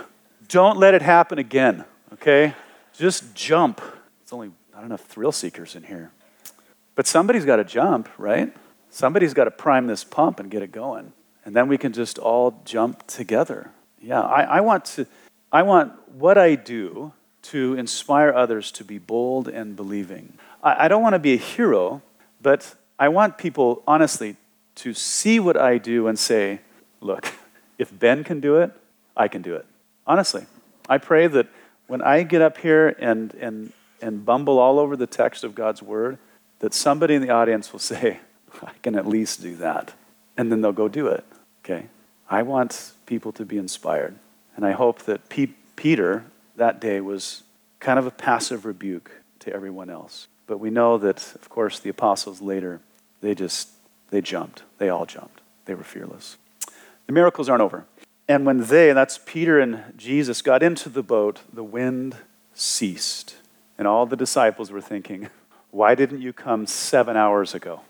Don't 0.47 0.77
let 0.77 0.93
it 0.93 1.01
happen 1.01 1.39
again, 1.39 1.83
okay? 2.13 2.53
Just 2.95 3.33
jump. 3.33 3.81
It's 4.21 4.31
only 4.31 4.51
not 4.83 4.87
enough 4.87 5.05
thrill 5.05 5.31
seekers 5.31 5.77
in 5.77 5.83
here. 5.83 6.11
But 6.95 7.07
somebody's 7.07 7.45
got 7.45 7.55
to 7.55 7.63
jump, 7.63 8.09
right? 8.17 8.53
Somebody's 8.89 9.33
got 9.33 9.45
to 9.45 9.51
prime 9.51 9.87
this 9.87 10.03
pump 10.03 10.41
and 10.41 10.51
get 10.51 10.61
it 10.61 10.73
going. 10.73 11.13
And 11.45 11.55
then 11.55 11.69
we 11.69 11.77
can 11.77 11.93
just 11.93 12.19
all 12.19 12.59
jump 12.65 13.07
together. 13.07 13.71
Yeah, 14.01 14.19
I, 14.19 14.41
I, 14.41 14.59
want 14.59 14.83
to, 14.85 15.07
I 15.53 15.61
want 15.61 15.93
what 16.13 16.37
I 16.37 16.55
do 16.55 17.13
to 17.43 17.75
inspire 17.75 18.33
others 18.33 18.73
to 18.73 18.83
be 18.83 18.97
bold 18.97 19.47
and 19.47 19.77
believing. 19.77 20.33
I, 20.61 20.85
I 20.85 20.87
don't 20.89 21.01
want 21.01 21.13
to 21.13 21.19
be 21.19 21.33
a 21.33 21.37
hero, 21.37 22.01
but 22.41 22.75
I 22.99 23.07
want 23.07 23.37
people, 23.37 23.83
honestly, 23.87 24.35
to 24.75 24.93
see 24.93 25.39
what 25.39 25.55
I 25.55 25.77
do 25.77 26.07
and 26.07 26.19
say, 26.19 26.59
look, 26.99 27.31
if 27.77 27.97
Ben 27.97 28.25
can 28.25 28.41
do 28.41 28.57
it, 28.57 28.73
I 29.15 29.29
can 29.29 29.43
do 29.43 29.55
it. 29.55 29.65
Honestly, 30.05 30.45
I 30.89 30.97
pray 30.97 31.27
that 31.27 31.47
when 31.87 32.01
I 32.01 32.23
get 32.23 32.41
up 32.41 32.57
here 32.57 32.89
and, 32.99 33.33
and, 33.35 33.71
and 34.03 34.25
bumble 34.25 34.59
all 34.59 34.79
over 34.79 34.95
the 34.95 35.07
text 35.07 35.43
of 35.43 35.55
God's 35.55 35.81
word, 35.81 36.17
that 36.59 36.73
somebody 36.73 37.15
in 37.15 37.21
the 37.21 37.29
audience 37.29 37.71
will 37.71 37.79
say, 37.79 38.19
I 38.61 38.71
can 38.81 38.95
at 38.95 39.07
least 39.07 39.41
do 39.41 39.55
that. 39.55 39.93
And 40.37 40.51
then 40.51 40.61
they'll 40.61 40.71
go 40.71 40.87
do 40.87 41.07
it. 41.07 41.25
Okay? 41.63 41.87
I 42.29 42.43
want 42.43 42.91
people 43.05 43.31
to 43.33 43.45
be 43.45 43.57
inspired. 43.57 44.15
And 44.55 44.65
I 44.65 44.71
hope 44.71 45.03
that 45.03 45.29
P- 45.29 45.55
Peter 45.75 46.25
that 46.55 46.79
day 46.79 47.01
was 47.01 47.43
kind 47.79 47.97
of 47.97 48.05
a 48.05 48.11
passive 48.11 48.65
rebuke 48.65 49.11
to 49.39 49.53
everyone 49.53 49.89
else. 49.89 50.27
But 50.45 50.59
we 50.59 50.69
know 50.69 50.97
that, 50.97 51.35
of 51.35 51.49
course, 51.49 51.79
the 51.79 51.89
apostles 51.89 52.41
later, 52.41 52.79
they 53.21 53.33
just, 53.33 53.69
they 54.09 54.21
jumped. 54.21 54.63
They 54.77 54.89
all 54.89 55.05
jumped. 55.05 55.41
They 55.65 55.73
were 55.73 55.83
fearless. 55.83 56.37
The 57.07 57.13
miracles 57.13 57.49
aren't 57.49 57.61
over. 57.61 57.85
And 58.27 58.45
when 58.45 58.65
they, 58.65 58.93
that's 58.93 59.19
Peter 59.25 59.59
and 59.59 59.83
Jesus, 59.97 60.41
got 60.41 60.63
into 60.63 60.89
the 60.89 61.03
boat, 61.03 61.41
the 61.51 61.63
wind 61.63 62.15
ceased. 62.53 63.35
And 63.77 63.87
all 63.87 64.05
the 64.05 64.15
disciples 64.15 64.71
were 64.71 64.81
thinking, 64.81 65.29
why 65.71 65.95
didn't 65.95 66.21
you 66.21 66.33
come 66.33 66.67
seven 66.67 67.17
hours 67.17 67.55
ago? 67.55 67.81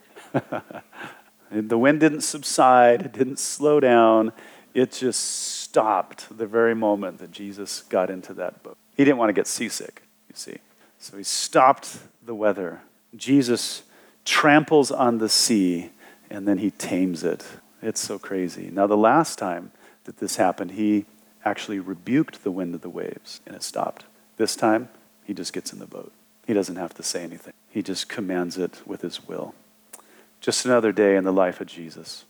the 1.52 1.78
wind 1.78 2.00
didn't 2.00 2.22
subside, 2.22 3.02
it 3.02 3.12
didn't 3.12 3.40
slow 3.40 3.80
down, 3.80 4.32
it 4.74 4.92
just 4.92 5.20
stopped 5.20 6.36
the 6.36 6.48
very 6.48 6.74
moment 6.74 7.20
that 7.20 7.32
Jesus 7.32 7.82
got 7.84 8.10
into 8.10 8.34
that 8.36 8.64
boat. 8.64 8.78
He 8.96 9.04
didn't 9.04 9.18
want 9.18 9.30
to 9.30 9.34
get 9.34 9.48
seasick, 9.48 10.04
you 10.30 10.36
see. 10.36 10.58
So 10.98 11.18
he 11.18 11.24
stopped 11.24 12.00
the 12.26 12.34
weather. 12.34 12.82
Jesus 13.16 13.84
tramples 14.26 14.90
on 14.92 15.18
the 15.18 15.30
sea 15.30 15.92
and 16.30 16.48
then 16.48 16.58
he 16.58 16.72
tames 16.72 17.24
it. 17.24 17.46
It's 17.82 18.00
so 18.00 18.18
crazy. 18.18 18.70
Now, 18.72 18.88
the 18.88 18.98
last 18.98 19.38
time 19.38 19.72
that 20.06 20.18
this 20.18 20.38
happened, 20.38 20.72
he 20.72 21.06
actually 21.46 21.80
rebuked 21.80 22.44
the 22.44 22.52
wind 22.52 22.74
of 22.74 22.82
the 22.82 22.90
waves 22.90 23.42
and 23.46 23.56
it 23.56 23.64
stopped. 23.64 24.06
This 24.38 24.56
time, 24.56 24.90
he 25.26 25.34
just 25.34 25.54
gets 25.54 25.74
in 25.74 25.80
the 25.80 25.86
boat. 25.86 26.12
He 26.46 26.54
doesn't 26.54 26.76
have 26.76 26.94
to 26.96 27.04
say 27.04 27.24
anything, 27.24 27.54
he 27.70 27.82
just 27.82 28.10
commands 28.10 28.58
it 28.58 28.82
with 28.86 29.02
his 29.02 29.28
will. 29.28 29.56
Just 30.42 30.66
another 30.66 30.92
day 30.92 31.16
in 31.16 31.24
the 31.24 31.32
life 31.32 31.62
of 31.62 31.68
Jesus. 31.68 32.26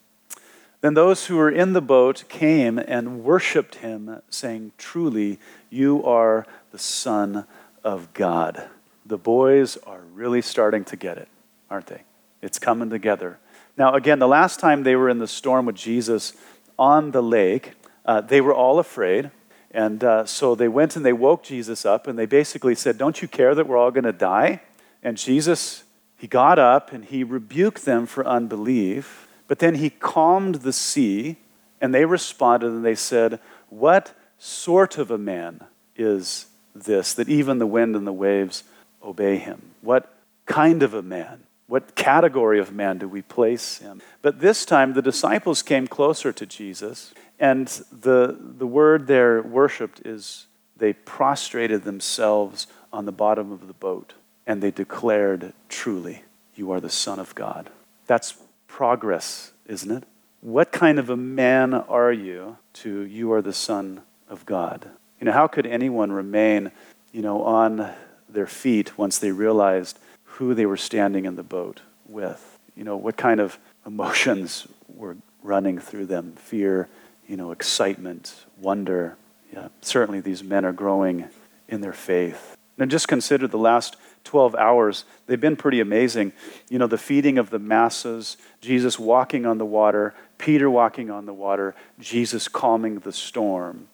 Then 0.82 0.94
those 0.94 1.28
who 1.28 1.38
were 1.38 1.50
in 1.50 1.74
the 1.74 1.82
boat 1.82 2.26
came 2.28 2.78
and 2.78 3.24
worshiped 3.24 3.76
him, 3.76 4.22
saying, 4.30 4.74
Truly, 4.78 5.40
you 5.70 6.04
are 6.04 6.46
the 6.72 6.78
Son 6.78 7.46
of 7.84 8.14
God. 8.14 8.68
The 9.06 9.18
boys 9.18 9.78
are 9.88 10.02
really 10.14 10.42
starting 10.42 10.84
to 10.86 10.96
get 10.96 11.18
it, 11.18 11.30
aren't 11.70 11.88
they? 11.88 12.02
It's 12.42 12.60
coming 12.60 12.90
together. 12.90 13.40
Now, 13.78 13.96
again, 13.96 14.20
the 14.20 14.28
last 14.28 14.60
time 14.60 14.84
they 14.84 14.96
were 14.96 15.10
in 15.10 15.20
the 15.20 15.28
storm 15.28 15.66
with 15.66 15.76
Jesus 15.76 16.34
on 16.78 17.12
the 17.12 17.24
lake, 17.24 17.74
uh, 18.06 18.22
they 18.22 18.42
were 18.42 18.54
all 18.54 18.78
afraid. 18.78 19.32
And 19.74 20.04
uh, 20.04 20.26
so 20.26 20.54
they 20.54 20.68
went 20.68 20.96
and 20.96 21.06
they 21.06 21.14
woke 21.14 21.44
Jesus 21.44 21.86
up 21.86 22.08
and 22.08 22.18
they 22.18 22.28
basically 22.28 22.76
said, 22.76 22.98
Don't 22.98 23.22
you 23.22 23.28
care 23.28 23.56
that 23.56 23.68
we're 23.68 23.78
all 23.78 23.92
going 23.92 24.04
to 24.04 24.14
die? 24.14 24.62
And 25.02 25.18
Jesus, 25.18 25.84
he 26.16 26.28
got 26.28 26.60
up 26.60 26.94
and 26.94 27.04
he 27.04 27.24
rebuked 27.24 27.84
them 27.84 28.06
for 28.06 28.26
unbelief, 28.26 29.28
but 29.48 29.60
then 29.60 29.76
he 29.76 29.90
calmed 29.90 30.56
the 30.56 30.74
sea 30.74 31.38
and 31.82 31.94
they 31.94 32.06
responded 32.06 32.68
and 32.68 32.86
they 32.86 32.96
said, 32.96 33.40
What 33.70 34.14
sort 34.38 34.98
of 34.98 35.10
a 35.10 35.18
man 35.18 35.62
is 35.96 36.46
this 36.76 37.14
that 37.14 37.28
even 37.28 37.58
the 37.58 37.68
wind 37.68 37.96
and 37.96 38.06
the 38.06 38.14
waves 38.14 38.64
obey 39.04 39.38
him? 39.38 39.72
What 39.82 40.16
kind 40.46 40.84
of 40.84 40.94
a 40.94 41.02
man? 41.02 41.44
What 41.74 41.96
category 41.96 42.60
of 42.60 42.72
man 42.72 43.00
do 43.00 43.08
we 43.08 43.24
place 43.24 43.80
him? 43.80 44.00
But 44.22 44.42
this 44.42 44.64
time 44.64 44.94
the 44.94 45.02
disciples 45.02 45.64
came 45.64 45.88
closer 45.88 46.32
to 46.32 46.46
Jesus 46.46 47.16
and 47.40 47.68
the, 47.92 48.38
the 48.40 48.68
word 48.68 49.08
there, 49.08 49.42
worshiped, 49.42 50.00
is 50.06 50.46
they 50.78 50.94
prostrated 50.94 51.84
themselves 51.84 52.68
on 52.92 53.06
the 53.06 53.12
bottom 53.12 53.52
of 53.52 53.66
the 53.66 53.74
boat 53.74 54.14
and 54.46 54.62
they 54.62 54.70
declared, 54.70 55.54
Truly, 55.68 56.22
you 56.54 56.72
are 56.72 56.80
the 56.80 56.92
Son 56.92 57.18
of 57.18 57.34
God. 57.34 57.72
That's 58.06 58.38
progress, 58.68 59.54
isn't 59.66 59.90
it? 59.90 60.04
What 60.42 60.72
kind 60.72 61.00
of 61.00 61.10
a 61.10 61.18
man 61.18 61.74
are 61.74 62.14
you 62.14 62.58
to 62.74 63.02
you 63.02 63.34
are 63.34 63.42
the 63.42 63.52
Son 63.52 64.04
of 64.30 64.46
God? 64.46 64.92
You 65.20 65.26
know, 65.26 65.32
how 65.32 65.48
could 65.48 65.66
anyone 65.66 66.12
remain, 66.12 66.72
you 67.12 67.24
know, 67.24 67.42
on 67.42 67.92
their 68.30 68.46
feet 68.46 68.96
once 68.96 69.18
they 69.18 69.32
realized 69.32 69.98
who 70.34 70.54
they 70.54 70.66
were 70.66 70.78
standing 70.78 71.26
in 71.26 71.36
the 71.36 71.44
boat 71.44 71.82
with? 72.08 72.60
You 72.76 72.84
know, 72.84 72.98
what 72.98 73.18
kind 73.18 73.40
of 73.40 73.60
emotions 73.86 74.68
were 74.88 75.18
running 75.42 75.80
through 75.80 76.08
them? 76.08 76.34
Fear, 76.36 76.90
you 77.28 77.38
know, 77.38 77.52
excitement, 77.52 78.46
wonder. 78.60 79.18
Yeah, 79.52 79.68
certainly 79.82 80.22
these 80.22 80.44
men 80.44 80.66
are 80.66 80.74
growing 80.74 81.26
in 81.68 81.82
their 81.82 81.94
faith. 81.94 82.58
And 82.80 82.90
just 82.90 83.08
consider 83.08 83.48
the 83.48 83.58
last 83.58 83.96
12 84.24 84.56
hours. 84.56 85.06
They've 85.28 85.40
been 85.40 85.56
pretty 85.56 85.80
amazing. 85.80 86.34
You 86.70 86.80
know, 86.80 86.88
the 86.88 86.98
feeding 86.98 87.38
of 87.38 87.52
the 87.52 87.60
masses, 87.60 88.38
Jesus 88.62 88.98
walking 88.98 89.46
on 89.46 89.60
the 89.60 89.66
water, 89.66 90.16
Peter 90.40 90.70
walking 90.70 91.12
on 91.12 91.28
the 91.28 91.34
water, 91.34 91.76
Jesus 92.00 92.48
calming 92.48 93.00
the 93.00 93.12
storm. 93.12 93.88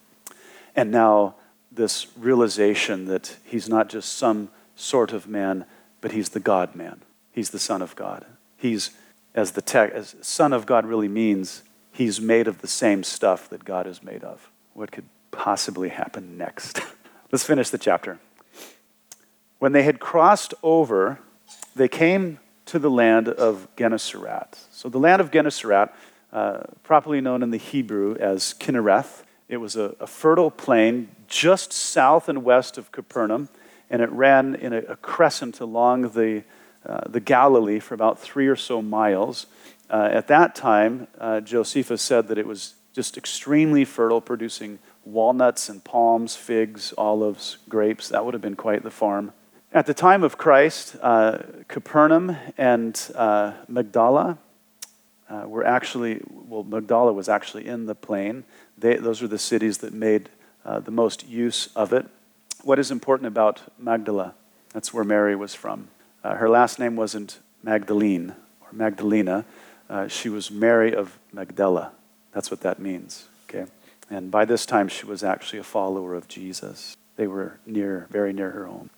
And 0.74 0.90
now 0.90 1.34
this 1.70 2.06
realization 2.16 3.06
that 3.06 3.36
he's 3.44 3.68
not 3.68 3.90
just 3.90 4.16
some 4.16 4.48
sort 4.74 5.12
of 5.12 5.28
man, 5.28 5.66
but 6.00 6.12
he's 6.12 6.30
the 6.30 6.40
God 6.40 6.74
man. 6.74 7.02
He's 7.32 7.50
the 7.50 7.58
Son 7.58 7.82
of 7.82 7.96
God. 7.96 8.26
He's, 8.56 8.90
as 9.34 9.52
the 9.52 9.62
text, 9.62 9.96
as 9.96 10.16
Son 10.20 10.52
of 10.52 10.66
God 10.66 10.86
really 10.86 11.08
means, 11.08 11.62
he's 11.92 12.20
made 12.20 12.48
of 12.48 12.60
the 12.60 12.68
same 12.68 13.02
stuff 13.02 13.48
that 13.50 13.64
God 13.64 13.86
is 13.86 14.02
made 14.02 14.24
of. 14.24 14.50
What 14.74 14.92
could 14.92 15.06
possibly 15.30 15.88
happen 15.88 16.36
next? 16.36 16.80
Let's 17.32 17.44
finish 17.44 17.70
the 17.70 17.78
chapter. 17.78 18.18
When 19.58 19.72
they 19.72 19.82
had 19.82 20.00
crossed 20.00 20.54
over, 20.62 21.20
they 21.76 21.88
came 21.88 22.38
to 22.66 22.78
the 22.78 22.90
land 22.90 23.28
of 23.28 23.68
Gennesaret. 23.76 24.56
So, 24.70 24.88
the 24.88 24.98
land 24.98 25.20
of 25.20 25.30
Gennesaret, 25.30 25.90
uh, 26.32 26.60
properly 26.82 27.20
known 27.20 27.42
in 27.42 27.50
the 27.50 27.58
Hebrew 27.58 28.16
as 28.16 28.54
Kinnereth, 28.58 29.24
it 29.48 29.56
was 29.56 29.74
a, 29.74 29.96
a, 29.98 30.06
fertile 30.06 30.50
plain 30.50 31.08
just 31.26 31.72
south 31.72 32.28
and 32.28 32.44
west 32.44 32.78
of 32.78 32.92
Capernaum, 32.92 33.48
and 33.90 34.00
it 34.00 34.10
ran 34.12 34.54
in 34.54 34.72
a, 34.72 34.78
a 34.78 34.96
crescent 34.96 35.60
along 35.60 36.10
the, 36.10 36.44
uh, 36.86 37.00
the 37.08 37.20
Galilee 37.20 37.80
for 37.80 37.94
about 37.94 38.18
three 38.18 38.46
or 38.46 38.56
so 38.56 38.80
miles. 38.80 39.46
Uh, 39.90 40.08
at 40.12 40.28
that 40.28 40.54
time, 40.54 41.08
uh, 41.18 41.40
Josephus 41.40 42.00
said 42.00 42.28
that 42.28 42.38
it 42.38 42.46
was 42.46 42.74
just 42.92 43.16
extremely 43.16 43.84
fertile, 43.84 44.20
producing 44.20 44.78
walnuts 45.04 45.68
and 45.68 45.82
palms, 45.82 46.36
figs, 46.36 46.94
olives, 46.96 47.58
grapes. 47.68 48.08
That 48.08 48.24
would 48.24 48.34
have 48.34 48.42
been 48.42 48.56
quite 48.56 48.82
the 48.82 48.90
farm. 48.90 49.32
At 49.72 49.86
the 49.86 49.94
time 49.94 50.24
of 50.24 50.36
Christ, 50.36 50.96
uh, 51.00 51.38
Capernaum 51.68 52.36
and 52.58 53.00
uh, 53.14 53.52
Magdala 53.68 54.38
uh, 55.28 55.44
were 55.46 55.64
actually, 55.64 56.20
well, 56.28 56.64
Magdala 56.64 57.12
was 57.12 57.28
actually 57.28 57.66
in 57.66 57.86
the 57.86 57.94
plain. 57.94 58.44
They, 58.76 58.96
those 58.96 59.22
were 59.22 59.28
the 59.28 59.38
cities 59.38 59.78
that 59.78 59.92
made 59.92 60.28
uh, 60.64 60.80
the 60.80 60.90
most 60.90 61.28
use 61.28 61.68
of 61.76 61.92
it. 61.92 62.06
What 62.62 62.78
is 62.78 62.90
important 62.90 63.26
about 63.26 63.60
Magdala? 63.78 64.34
That's 64.74 64.92
where 64.92 65.04
Mary 65.04 65.34
was 65.34 65.54
from. 65.54 65.88
Uh, 66.22 66.34
her 66.34 66.48
last 66.48 66.78
name 66.78 66.94
wasn't 66.94 67.38
Magdalene 67.62 68.34
or 68.60 68.68
Magdalena. 68.72 69.44
Uh, 69.88 70.08
she 70.08 70.28
was 70.28 70.50
Mary 70.50 70.94
of 70.94 71.18
Magdala. 71.32 71.92
That's 72.32 72.50
what 72.50 72.60
that 72.60 72.78
means. 72.78 73.26
Okay, 73.48 73.64
and 74.10 74.30
by 74.30 74.44
this 74.44 74.66
time 74.66 74.88
she 74.88 75.06
was 75.06 75.24
actually 75.24 75.58
a 75.58 75.64
follower 75.64 76.14
of 76.14 76.28
Jesus. 76.28 76.96
They 77.16 77.26
were 77.26 77.58
near, 77.66 78.06
very 78.10 78.32
near 78.32 78.50
her 78.50 78.66
home. 78.66 78.90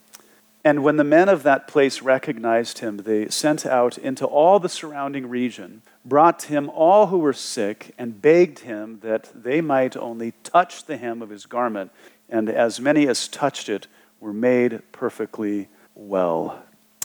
And 0.65 0.85
when 0.85 0.97
the 0.97 1.05
men 1.05 1.29
of 1.29 1.43
that 1.43 1.67
place 1.67 2.03
recognized 2.03 2.79
him, 2.79 2.99
they 2.99 3.29
sent 3.29 3.67
out 3.67 3.99
into 3.99 4.27
all 4.27 4.61
the 4.61 4.69
surrounding 4.69 5.29
region, 5.29 5.83
brought 6.05 6.39
to 6.41 6.49
him 6.49 6.69
all 6.71 7.07
who 7.07 7.19
were 7.19 7.33
sick, 7.33 7.95
and 7.97 8.21
begged 8.21 8.61
him 8.61 8.99
that 9.03 9.31
they 9.35 9.61
might 9.61 9.97
only 9.97 10.33
touch 10.43 10.85
the 10.85 10.97
hem 10.97 11.23
of 11.23 11.31
his 11.31 11.47
garment. 11.47 11.91
And 12.29 12.49
as 12.49 12.81
many 12.81 13.07
as 13.07 13.29
touched 13.29 13.69
it 13.69 13.87
were 14.21 14.33
made 14.33 14.83
perfectly 14.93 15.69
well. 15.95 16.63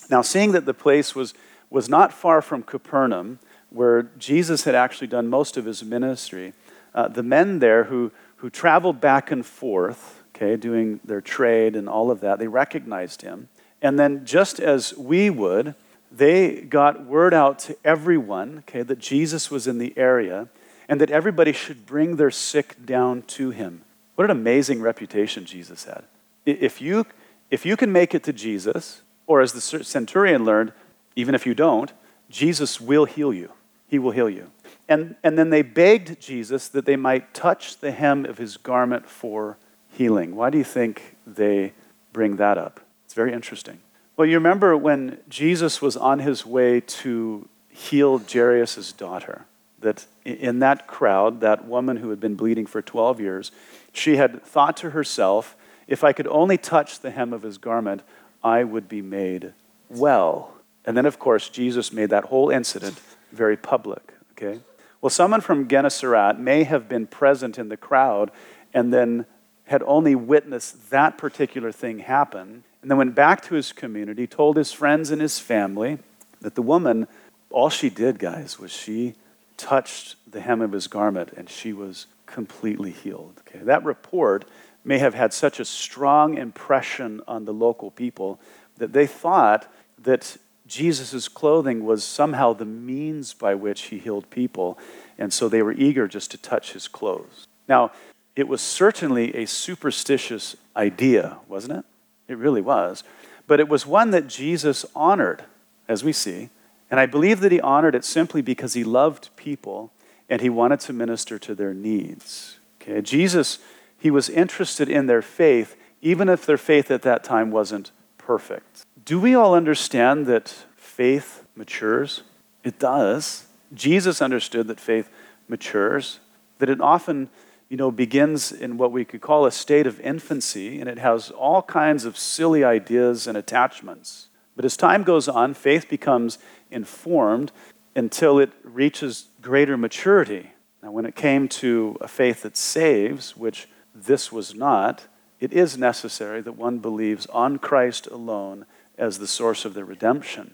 Now, 0.10 0.22
seeing 0.22 0.54
that 0.54 0.66
the 0.66 0.74
place 0.74 1.16
was, 1.16 1.34
was 1.70 1.90
not 1.90 2.14
far 2.14 2.42
from 2.42 2.64
Capernaum, 2.64 3.40
where 3.70 4.04
Jesus 4.18 4.64
had 4.64 4.76
actually 4.76 5.08
done 5.08 5.28
most 5.28 5.58
of 5.58 5.66
his 5.66 5.84
ministry, 5.84 6.54
uh, 6.96 7.08
the 7.08 7.24
men 7.24 7.60
there 7.60 7.86
who, 7.86 8.12
who 8.38 8.50
traveled 8.50 9.02
back 9.02 9.30
and 9.30 9.46
forth, 9.46 10.24
okay, 10.34 10.56
doing 10.56 11.00
their 11.04 11.22
trade 11.22 11.76
and 11.76 11.90
all 11.90 12.10
of 12.10 12.22
that, 12.22 12.40
they 12.40 12.48
recognized 12.48 13.22
him. 13.22 13.50
And 13.82 14.00
then, 14.00 14.26
just 14.26 14.60
as 14.60 14.98
we 14.98 15.30
would, 15.30 15.76
they 16.18 16.62
got 16.62 17.06
word 17.06 17.34
out 17.34 17.60
to 17.60 17.78
everyone, 17.84 18.60
okay, 18.60 18.82
that 18.82 19.00
Jesus 19.00 19.52
was 19.52 19.68
in 19.68 19.78
the 19.78 19.94
area 19.98 20.48
and 20.90 21.02
that 21.02 21.12
everybody 21.12 21.52
should 21.52 21.86
bring 21.86 22.16
their 22.16 22.32
sick 22.32 22.76
down 22.86 23.22
to 23.24 23.52
him. 23.52 23.84
What 24.16 24.26
an 24.26 24.32
amazing 24.32 24.82
reputation 24.82 25.46
Jesus 25.46 25.84
had. 25.84 26.04
If 26.46 26.82
you, 26.82 27.06
if 27.52 27.66
you 27.66 27.78
can 27.78 27.92
make 27.92 28.16
it 28.16 28.24
to 28.24 28.34
Jesus, 28.34 29.02
or 29.28 29.42
as 29.42 29.54
the 29.54 29.62
centurion 29.62 30.46
learned, 30.46 30.72
even 31.16 31.36
if 31.36 31.46
you 31.46 31.54
don't, 31.54 31.92
Jesus 32.30 32.80
will 32.80 33.06
heal 33.06 33.34
you. 33.34 33.52
He 33.88 34.00
will 34.00 34.12
heal 34.12 34.30
you. 34.30 34.52
And, 34.90 35.16
and 35.24 35.38
then 35.38 35.50
they 35.50 35.62
begged 35.62 36.20
Jesus 36.22 36.68
that 36.70 36.86
they 36.86 36.96
might 36.96 37.34
touch 37.34 37.78
the 37.78 37.92
hem 37.92 38.26
of 38.26 38.38
his 38.38 38.58
garment 38.58 39.10
for 39.10 39.58
healing. 39.92 40.36
Why 40.36 40.50
do 40.50 40.58
you 40.58 40.64
think 40.64 41.18
they 41.26 41.74
bring 42.14 42.38
that 42.38 42.58
up? 42.58 42.80
It's 43.06 43.14
very 43.14 43.34
interesting. 43.34 43.80
Well, 44.18 44.28
you 44.28 44.38
remember 44.38 44.76
when 44.76 45.20
Jesus 45.30 45.80
was 45.80 45.96
on 45.96 46.18
his 46.18 46.44
way 46.44 46.82
to 46.82 47.48
heal 47.70 48.18
Jairus' 48.18 48.92
daughter, 48.92 49.46
that 49.80 50.08
in 50.26 50.58
that 50.58 50.88
crowd, 50.88 51.42
that 51.42 51.66
woman 51.66 51.98
who 51.98 52.10
had 52.10 52.20
been 52.20 52.34
bleeding 52.34 52.66
for 52.66 52.82
12 52.82 53.22
years, 53.22 53.52
she 53.94 54.18
had 54.18 54.44
thought 54.44 54.76
to 54.78 54.90
herself, 54.90 55.56
if 55.88 56.04
I 56.04 56.14
could 56.14 56.26
only 56.30 56.58
touch 56.58 57.00
the 57.00 57.12
hem 57.12 57.32
of 57.32 57.44
his 57.44 57.60
garment, 57.60 58.02
I 58.44 58.64
would 58.64 58.90
be 58.90 59.04
made 59.04 59.54
well. 59.88 60.56
And 60.84 60.98
then, 60.98 61.06
of 61.06 61.20
course, 61.20 61.48
Jesus 61.48 61.94
made 61.94 62.10
that 62.10 62.26
whole 62.26 62.50
incident 62.50 63.00
very 63.32 63.56
public. 63.56 64.14
Okay? 64.32 64.62
Well, 65.00 65.12
someone 65.12 65.42
from 65.42 65.68
Gennesaret 65.68 66.40
may 66.40 66.64
have 66.64 66.90
been 66.90 67.06
present 67.06 67.60
in 67.60 67.70
the 67.70 67.78
crowd 67.78 68.32
and 68.74 68.92
then 68.92 69.28
had 69.66 69.84
only 69.84 70.16
witnessed 70.16 70.90
that 70.90 71.20
particular 71.20 71.72
thing 71.72 72.00
happen, 72.00 72.64
and 72.88 72.92
then 72.92 73.00
went 73.00 73.16
back 73.16 73.42
to 73.42 73.54
his 73.54 73.74
community, 73.74 74.26
told 74.26 74.56
his 74.56 74.72
friends 74.72 75.12
and 75.12 75.22
his 75.22 75.40
family 75.40 75.98
that 76.40 76.56
the 76.56 76.62
woman, 76.62 77.06
all 77.50 77.70
she 77.70 77.90
did, 77.90 78.18
guys, 78.18 78.60
was 78.60 78.72
she 78.72 79.16
touched 79.58 80.16
the 80.26 80.40
hem 80.40 80.62
of 80.62 80.72
his 80.72 80.88
garment 80.88 81.34
and 81.36 81.50
she 81.50 81.74
was 81.74 82.06
completely 82.26 82.92
healed. 82.92 83.42
Okay? 83.46 83.60
That 83.60 83.84
report 83.84 84.46
may 84.86 85.00
have 85.00 85.16
had 85.16 85.34
such 85.34 85.60
a 85.60 85.66
strong 85.66 86.38
impression 86.38 87.20
on 87.28 87.44
the 87.44 87.54
local 87.54 87.92
people 87.92 88.40
that 88.78 88.94
they 88.94 89.06
thought 89.06 89.70
that 90.02 90.38
Jesus' 90.66 91.28
clothing 91.28 91.84
was 91.84 92.06
somehow 92.06 92.54
the 92.54 92.64
means 92.64 93.34
by 93.34 93.54
which 93.54 93.88
he 93.88 94.00
healed 94.00 94.30
people, 94.30 94.80
and 95.18 95.34
so 95.34 95.50
they 95.50 95.62
were 95.62 95.74
eager 95.74 96.08
just 96.08 96.32
to 96.32 96.38
touch 96.38 96.72
his 96.72 96.88
clothes. 96.88 97.48
Now, 97.68 97.92
it 98.38 98.48
was 98.48 98.62
certainly 98.62 99.36
a 99.36 99.46
superstitious 99.46 100.56
idea, 100.78 101.40
wasn't 101.50 101.80
it? 101.80 101.86
It 102.28 102.38
really 102.38 102.62
was. 102.62 103.04
But 103.48 103.60
it 103.60 103.70
was 103.70 103.86
one 103.86 104.12
that 104.12 104.28
Jesus 104.28 104.86
honored, 104.96 105.44
as 105.88 106.04
we 106.04 106.12
see. 106.12 106.50
And 106.92 107.00
I 107.00 107.06
believe 107.06 107.40
that 107.42 107.52
he 107.52 107.60
honored 107.62 107.96
it 107.96 108.06
simply 108.06 108.42
because 108.42 108.74
he 108.74 108.84
loved 108.84 109.30
people 109.36 109.92
and 110.30 110.42
he 110.42 110.50
wanted 110.50 110.80
to 110.82 110.94
minister 110.94 111.40
to 111.40 111.56
their 111.56 111.74
needs. 111.74 112.60
Okay? 112.82 113.02
Jesus, 113.02 113.60
he 113.98 114.12
was 114.12 114.30
interested 114.30 114.90
in 114.90 115.08
their 115.08 115.22
faith, 115.22 115.76
even 116.02 116.30
if 116.30 116.46
their 116.46 116.58
faith 116.58 116.92
at 116.92 117.02
that 117.04 117.24
time 117.24 117.52
wasn't 117.52 117.92
perfect. 118.18 118.86
Do 119.04 119.20
we 119.20 119.36
all 119.36 119.56
understand 119.56 120.26
that 120.28 120.50
faith 120.76 121.46
matures? 121.56 122.24
It 122.64 122.80
does. 122.80 123.46
Jesus 123.74 124.22
understood 124.22 124.68
that 124.68 124.80
faith 124.80 125.10
matures, 125.48 126.20
that 126.60 126.70
it 126.70 126.82
often 126.82 127.30
you 127.70 127.78
know, 127.78 127.92
begins 127.92 128.52
in 128.52 128.78
what 128.78 128.92
we 128.92 129.04
could 129.04 129.22
call 129.22 129.46
a 129.46 129.52
state 129.52 129.88
of 129.88 130.00
infancy, 130.00 130.80
and 130.80 130.90
it 130.90 131.00
has 131.00 131.32
all 131.32 131.62
kinds 131.62 132.06
of 132.06 132.18
silly 132.18 132.64
ideas 132.64 133.28
and 133.28 133.38
attachments. 133.38 134.30
But 134.56 134.66
as 134.66 134.78
time 134.78 135.04
goes 135.04 135.28
on, 135.28 135.54
faith 135.54 135.90
becomes 135.90 136.38
informed 136.72 137.52
until 137.96 138.40
it 138.40 138.52
reaches 138.64 139.28
greater 139.42 139.78
maturity. 139.78 140.52
Now, 140.82 140.92
when 140.92 141.06
it 141.06 141.16
came 141.16 141.48
to 141.50 141.98
a 142.00 142.08
faith 142.08 142.44
that 142.44 142.56
saves, 142.56 143.36
which 143.36 143.68
this 143.94 144.32
was 144.32 144.56
not, 144.56 145.08
it 145.40 145.52
is 145.52 145.78
necessary 145.78 146.42
that 146.42 146.54
one 146.54 146.80
believes 146.80 147.26
on 147.28 147.60
Christ 147.60 148.08
alone 148.08 148.66
as 148.98 149.20
the 149.20 149.28
source 149.28 149.66
of 149.66 149.74
their 149.74 149.86
redemption. 149.86 150.54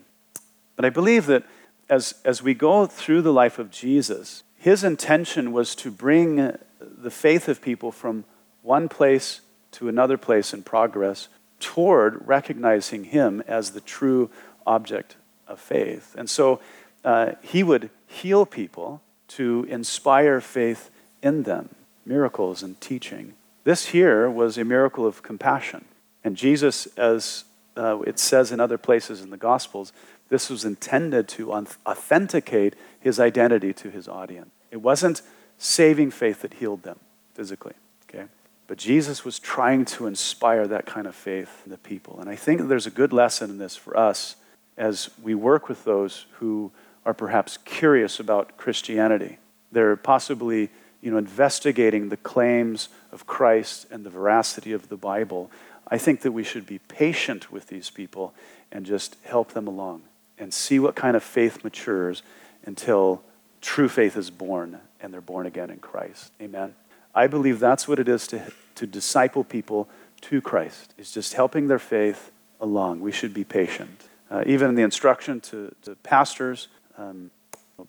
But 0.76 0.86
I 0.86 0.90
believe 0.90 1.28
that 1.28 1.46
as, 1.90 2.16
as 2.26 2.42
we 2.42 2.54
go 2.54 2.86
through 2.86 3.22
the 3.22 3.34
life 3.34 3.60
of 3.60 3.72
Jesus, 3.72 4.44
his 4.58 4.84
intention 4.84 5.52
was 5.52 5.76
to 5.76 5.92
bring 5.92 6.58
the 6.98 7.12
faith 7.12 7.48
of 7.48 7.62
people 7.62 7.92
from 7.92 8.26
one 8.62 8.90
place 8.90 9.42
to 9.72 9.90
another 9.90 10.18
place 10.18 10.54
in 10.54 10.64
progress 10.64 11.28
toward 11.60 12.28
recognizing 12.28 13.06
him 13.06 13.44
as 13.48 13.72
the 13.72 13.82
true 13.82 14.30
object 14.66 15.16
of 15.48 15.60
faith. 15.60 16.16
And 16.18 16.30
so 16.30 16.60
uh, 17.04 17.34
he 17.42 17.64
would 17.64 17.90
heal 18.08 18.46
people 18.46 19.02
to 19.30 19.66
inspire 19.70 20.42
faith 20.42 20.90
in 21.22 21.44
them, 21.44 21.70
miracles 22.06 22.64
and 22.64 22.80
teaching. 22.80 23.34
This 23.64 23.88
here 23.88 24.30
was 24.30 24.58
a 24.58 24.66
miracle 24.66 25.06
of 25.06 25.24
compassion. 25.24 25.86
And 26.24 26.36
Jesus, 26.36 26.86
as 26.98 27.46
uh, 27.76 28.00
it 28.02 28.20
says 28.20 28.52
in 28.52 28.60
other 28.60 28.78
places 28.78 29.22
in 29.22 29.30
the 29.30 29.38
Gospels, 29.38 29.94
this 30.30 30.50
was 30.50 30.66
intended 30.66 31.28
to 31.30 31.52
authenticate 31.54 32.76
his 33.00 33.20
identity 33.20 33.74
to 33.74 33.90
his 33.90 34.08
audience. 34.08 34.50
It 34.72 34.82
wasn't 34.82 35.22
saving 35.58 36.12
faith 36.12 36.42
that 36.42 36.56
healed 36.56 36.84
them 36.84 37.00
physically. 37.34 37.74
Okay? 38.10 38.26
But 38.68 38.78
Jesus 38.78 39.26
was 39.26 39.40
trying 39.40 39.86
to 39.86 40.08
inspire 40.08 40.68
that 40.68 40.86
kind 40.86 41.08
of 41.08 41.16
faith 41.16 41.62
in 41.66 41.72
the 41.72 41.78
people. 41.78 42.20
And 42.20 42.30
I 42.30 42.36
think 42.36 42.68
there's 42.68 42.88
a 42.88 42.92
good 42.92 43.14
lesson 43.14 43.50
in 43.50 43.58
this 43.58 43.76
for 43.76 43.98
us 43.98 44.36
as 44.78 45.10
we 45.22 45.36
work 45.36 45.70
with 45.70 45.84
those 45.84 46.26
who 46.40 46.72
are 47.06 47.14
perhaps 47.14 47.58
curious 47.58 48.20
about 48.20 48.58
Christianity. 48.58 49.38
They're 49.72 49.96
possibly 49.96 50.70
you 51.02 51.12
know, 51.12 51.18
investigating 51.18 52.10
the 52.10 52.18
claims 52.18 52.88
of 53.12 53.28
Christ 53.28 53.86
and 53.92 54.06
the 54.06 54.10
veracity 54.10 54.72
of 54.72 54.88
the 54.88 54.96
Bible. 54.96 55.52
I 55.88 55.98
think 55.98 56.22
that 56.22 56.32
we 56.32 56.44
should 56.44 56.66
be 56.66 56.80
patient 56.80 57.52
with 57.52 57.68
these 57.68 57.90
people 57.90 58.34
and 58.72 58.86
just 58.86 59.18
help 59.24 59.52
them 59.52 59.68
along 59.68 60.04
and 60.38 60.54
see 60.54 60.80
what 60.80 60.96
kind 60.96 61.18
of 61.18 61.24
faith 61.24 61.64
matures 61.64 62.24
until 62.66 63.22
true 63.60 63.90
faith 63.90 64.16
is 64.16 64.30
born 64.32 64.80
and 65.04 65.14
they're 65.14 65.22
born 65.22 65.46
again 65.46 65.70
in 65.70 65.78
Christ. 65.78 66.32
Amen. 66.42 66.74
I 67.14 67.28
believe 67.28 67.60
that's 67.60 67.88
what 67.88 68.00
it 68.00 68.08
is 68.08 68.26
to, 68.28 68.52
to 68.76 68.88
disciple 68.88 69.44
people 69.44 69.88
to 70.22 70.42
Christ, 70.42 70.96
is 70.98 71.12
just 71.12 71.34
helping 71.34 71.68
their 71.68 71.78
faith 71.80 72.32
along. 72.60 73.02
We 73.02 73.12
should 73.12 73.34
be 73.34 73.44
patient. 73.44 74.08
Uh, 74.32 74.44
even 74.48 74.70
in 74.70 74.76
the 74.76 74.82
instruction 74.82 75.42
to, 75.42 75.76
to 75.84 75.96
pastors, 75.98 76.70
um, 76.98 77.30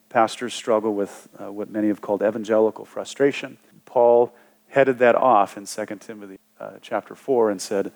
pastors 0.08 0.52
struggle 0.52 0.94
with 0.94 1.28
uh, 1.40 1.50
what 1.50 1.70
many 1.70 1.88
have 1.88 2.00
called 2.00 2.22
evangelical 2.22 2.84
frustration. 2.84 3.56
Paul 3.86 4.34
headed 4.68 4.98
that 4.98 5.14
off 5.14 5.56
in 5.56 5.66
2 5.66 5.86
Timothy 6.00 6.38
uh, 6.58 6.72
chapter 6.82 7.14
4 7.14 7.50
and 7.50 7.62
said, 7.62 7.92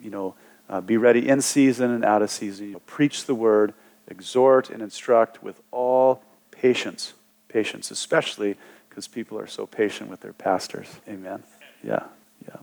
you 0.00 0.10
know, 0.10 0.34
uh, 0.68 0.80
be 0.80 0.96
ready 0.96 1.26
in 1.26 1.40
season 1.40 1.92
and 1.92 2.04
out 2.04 2.20
of 2.20 2.30
season. 2.30 2.66
You 2.66 2.72
know, 2.74 2.80
preach 2.80 3.24
the 3.24 3.34
word, 3.34 3.72
exhort 4.08 4.68
and 4.68 4.82
instruct 4.82 5.42
with 5.42 5.62
all 5.70 6.22
patience 6.50 7.14
patience, 7.48 7.90
especially 7.90 8.56
because 8.88 9.08
people 9.08 9.38
are 9.38 9.46
so 9.46 9.66
patient 9.66 10.10
with 10.10 10.20
their 10.20 10.32
pastors. 10.32 10.88
Amen. 11.08 11.42
Yeah, 11.82 12.04
yeah. 12.46 12.56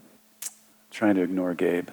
Trying 0.92 1.16
to 1.16 1.22
ignore 1.22 1.54
Gabe. 1.54 1.90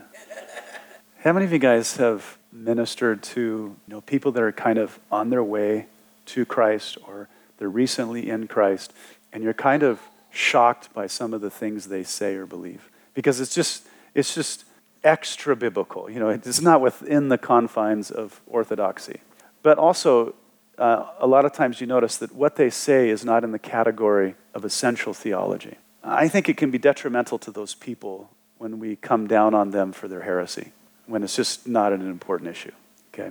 How 1.23 1.33
many 1.33 1.45
of 1.45 1.53
you 1.53 1.59
guys 1.59 1.97
have 1.97 2.37
ministered 2.53 3.23
to 3.23 3.41
you 3.41 3.77
know, 3.87 4.01
people 4.01 4.33
that 4.33 4.43
are 4.43 4.53
kind 4.53 4.79
of 4.79 4.99
on 5.11 5.31
their 5.31 5.45
way 5.45 5.87
to 6.27 6.45
Christ 6.45 6.99
or 7.07 7.29
they're 7.59 7.69
recently 7.69 8.29
in 8.29 8.49
Christ 8.49 8.93
and 9.33 9.43
you're 9.43 9.55
kind 9.55 9.83
of 9.83 10.01
shocked 10.31 10.93
by 10.93 11.07
some 11.07 11.33
of 11.33 11.41
the 11.41 11.51
things 11.51 11.87
they 11.87 12.03
say 12.03 12.35
or 12.35 12.47
believe? 12.47 12.91
Because 13.15 13.41
it's 13.41 13.55
just, 13.55 13.87
it's 14.15 14.35
just 14.35 14.65
extra 15.05 15.55
biblical. 15.55 16.11
You 16.11 16.19
know, 16.19 16.29
it's 16.29 16.61
not 16.61 16.81
within 16.81 17.29
the 17.29 17.39
confines 17.39 18.11
of 18.11 18.41
orthodoxy. 18.47 19.21
But 19.63 19.79
also, 19.79 20.35
uh, 20.79 21.07
a 21.19 21.27
lot 21.27 21.45
of 21.45 21.53
times 21.53 21.81
you 21.81 21.87
notice 21.87 22.17
that 22.17 22.35
what 22.35 22.57
they 22.57 22.71
say 22.71 23.09
is 23.09 23.25
not 23.25 23.45
in 23.45 23.53
the 23.53 23.59
category 23.59 24.35
of 24.55 24.65
essential 24.65 25.13
theology. 25.13 25.77
I 26.03 26.29
think 26.29 26.49
it 26.49 26.57
can 26.57 26.71
be 26.71 26.79
detrimental 26.79 27.39
to 27.41 27.51
those 27.51 27.75
people 27.75 28.31
when 28.59 28.79
we 28.79 28.97
come 28.97 29.27
down 29.27 29.55
on 29.55 29.71
them 29.71 29.93
for 29.93 30.09
their 30.09 30.23
heresy, 30.23 30.73
when 31.07 31.23
it's 31.23 31.37
just 31.37 31.67
not 31.67 31.93
an 31.93 32.01
important 32.01 32.51
issue. 32.51 32.73
Okay? 33.13 33.31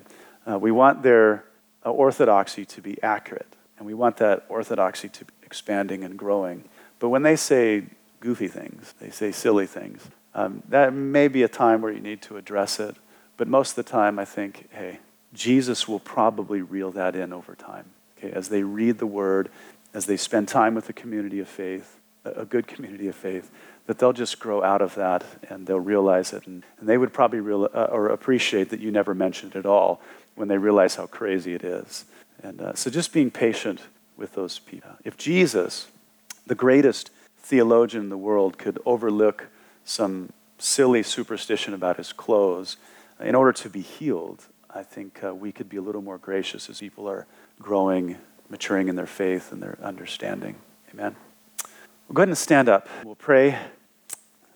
Uh, 0.50 0.60
we 0.60 0.72
want 0.72 1.04
their 1.04 1.46
uh, 1.86 1.92
orthodoxy 1.92 2.66
to 2.66 2.82
be 2.82 3.02
accurate, 3.04 3.56
and 3.78 3.86
we 3.86 3.94
want 3.94 4.18
that 4.18 4.46
orthodoxy 4.50 5.10
to 5.10 5.26
be 5.26 5.34
expanding 5.44 6.04
and 6.04 6.18
growing. 6.18 6.64
But 7.00 7.10
when 7.10 7.24
they 7.24 7.36
say 7.36 7.86
goofy 8.20 8.48
things, 8.48 8.94
they 9.00 9.10
say 9.10 9.32
silly 9.32 9.68
things, 9.68 10.08
um, 10.34 10.64
that 10.70 10.94
may 10.94 11.28
be 11.28 11.44
a 11.44 11.48
time 11.48 11.82
where 11.82 11.92
you 11.92 12.00
need 12.00 12.22
to 12.24 12.38
address 12.38 12.80
it. 12.80 12.96
But 13.38 13.48
most 13.48 13.72
of 13.72 13.76
the 13.84 13.92
time, 13.92 14.20
I 14.20 14.26
think, 14.26 14.70
hey, 14.72 15.00
Jesus 15.34 15.88
will 15.88 16.00
probably 16.00 16.62
reel 16.62 16.92
that 16.92 17.16
in 17.16 17.34
over 17.34 17.56
time. 17.56 17.86
Okay, 18.18 18.32
as 18.32 18.50
they 18.50 18.64
read 18.64 18.98
the 18.98 19.06
word, 19.06 19.50
as 19.94 20.06
they 20.06 20.18
spend 20.18 20.48
time 20.48 20.76
with 20.76 20.90
a 20.90 20.94
community 20.94 21.40
of 21.40 21.48
faith, 21.48 22.00
a 22.24 22.46
good 22.46 22.68
community 22.68 23.08
of 23.08 23.16
faith, 23.16 23.50
that 23.88 24.00
they'll 24.00 24.14
just 24.14 24.40
grow 24.40 24.64
out 24.64 24.82
of 24.82 24.96
that 24.96 25.24
and 25.50 25.66
they'll 25.66 25.80
realize 25.80 26.34
it. 26.34 26.46
And, 26.48 26.64
and 26.80 26.88
they 26.88 26.98
would 26.98 27.14
probably 27.14 27.40
real, 27.40 27.70
uh, 27.74 27.88
or 27.92 28.08
appreciate 28.10 28.70
that 28.70 28.80
you 28.80 28.92
never 28.92 29.14
mentioned 29.14 29.56
it 29.56 29.60
at 29.60 29.66
all 29.66 30.02
when 30.36 30.48
they 30.48 30.58
realize 30.58 30.96
how 30.96 31.08
crazy 31.08 31.54
it 31.54 31.64
is. 31.64 32.06
And 32.44 32.62
uh, 32.62 32.74
so 32.76 32.90
just 32.90 33.12
being 33.12 33.32
patient 33.32 33.82
with 34.18 34.34
those 34.34 34.60
people. 34.60 34.92
If 35.04 35.18
Jesus, 35.18 35.88
the 36.46 36.56
greatest 36.56 37.10
theologian 37.40 38.04
in 38.04 38.10
the 38.10 38.18
world, 38.18 38.58
could 38.58 38.80
overlook 38.86 39.48
some 39.84 40.32
silly 40.58 41.04
superstition 41.04 41.74
about 41.74 41.98
his 41.98 42.14
clothes 42.14 42.78
in 43.20 43.36
order 43.36 43.52
to 43.52 43.70
be 43.70 43.82
healed, 43.82 44.46
I 44.74 44.84
think 44.84 45.24
uh, 45.24 45.34
we 45.36 45.52
could 45.52 45.70
be 45.70 45.78
a 45.78 45.82
little 45.82 46.02
more 46.02 46.18
gracious 46.18 46.70
as 46.70 46.80
people 46.80 47.10
are 47.10 47.28
growing, 47.60 48.18
maturing 48.50 48.88
in 48.88 48.96
their 48.96 49.06
faith 49.06 49.52
and 49.52 49.62
their 49.62 49.78
understanding. 49.84 50.56
Amen. 50.94 51.16
We'll 52.08 52.14
go 52.14 52.22
ahead 52.22 52.30
and 52.30 52.38
stand 52.38 52.70
up. 52.70 52.88
We'll 53.04 53.16
pray. 53.16 53.58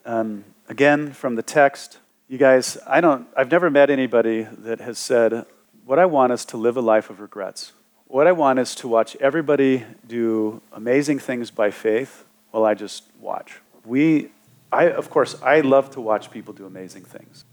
Um, 0.05 0.45
again, 0.69 1.11
from 1.13 1.35
the 1.35 1.43
text, 1.43 1.99
You 2.27 2.39
guys, 2.39 2.79
I 2.87 3.01
don't, 3.01 3.27
I've 3.37 3.51
never 3.51 3.69
met 3.69 3.91
anybody 3.91 4.47
that 4.63 4.79
has 4.79 4.97
said, 4.97 5.45
what 5.85 5.99
I 5.99 6.05
want 6.05 6.33
is 6.33 6.43
to 6.45 6.57
live 6.57 6.75
a 6.75 6.81
life 6.81 7.11
of 7.11 7.19
regrets. 7.19 7.73
What 8.07 8.25
I 8.25 8.31
want 8.31 8.57
is 8.57 8.73
to 8.75 8.87
watch 8.87 9.15
everybody 9.17 9.85
do 10.07 10.59
amazing 10.73 11.19
things 11.19 11.51
by 11.51 11.69
faith 11.69 12.25
while 12.49 12.65
I 12.65 12.73
just 12.73 13.03
watch. 13.19 13.61
We, 13.85 14.31
I, 14.71 14.89
of 14.89 15.11
course, 15.11 15.39
I 15.43 15.61
love 15.61 15.91
to 15.91 16.01
watch 16.01 16.31
people 16.31 16.51
do 16.51 16.65
amazing 16.65 17.03
things. 17.03 17.45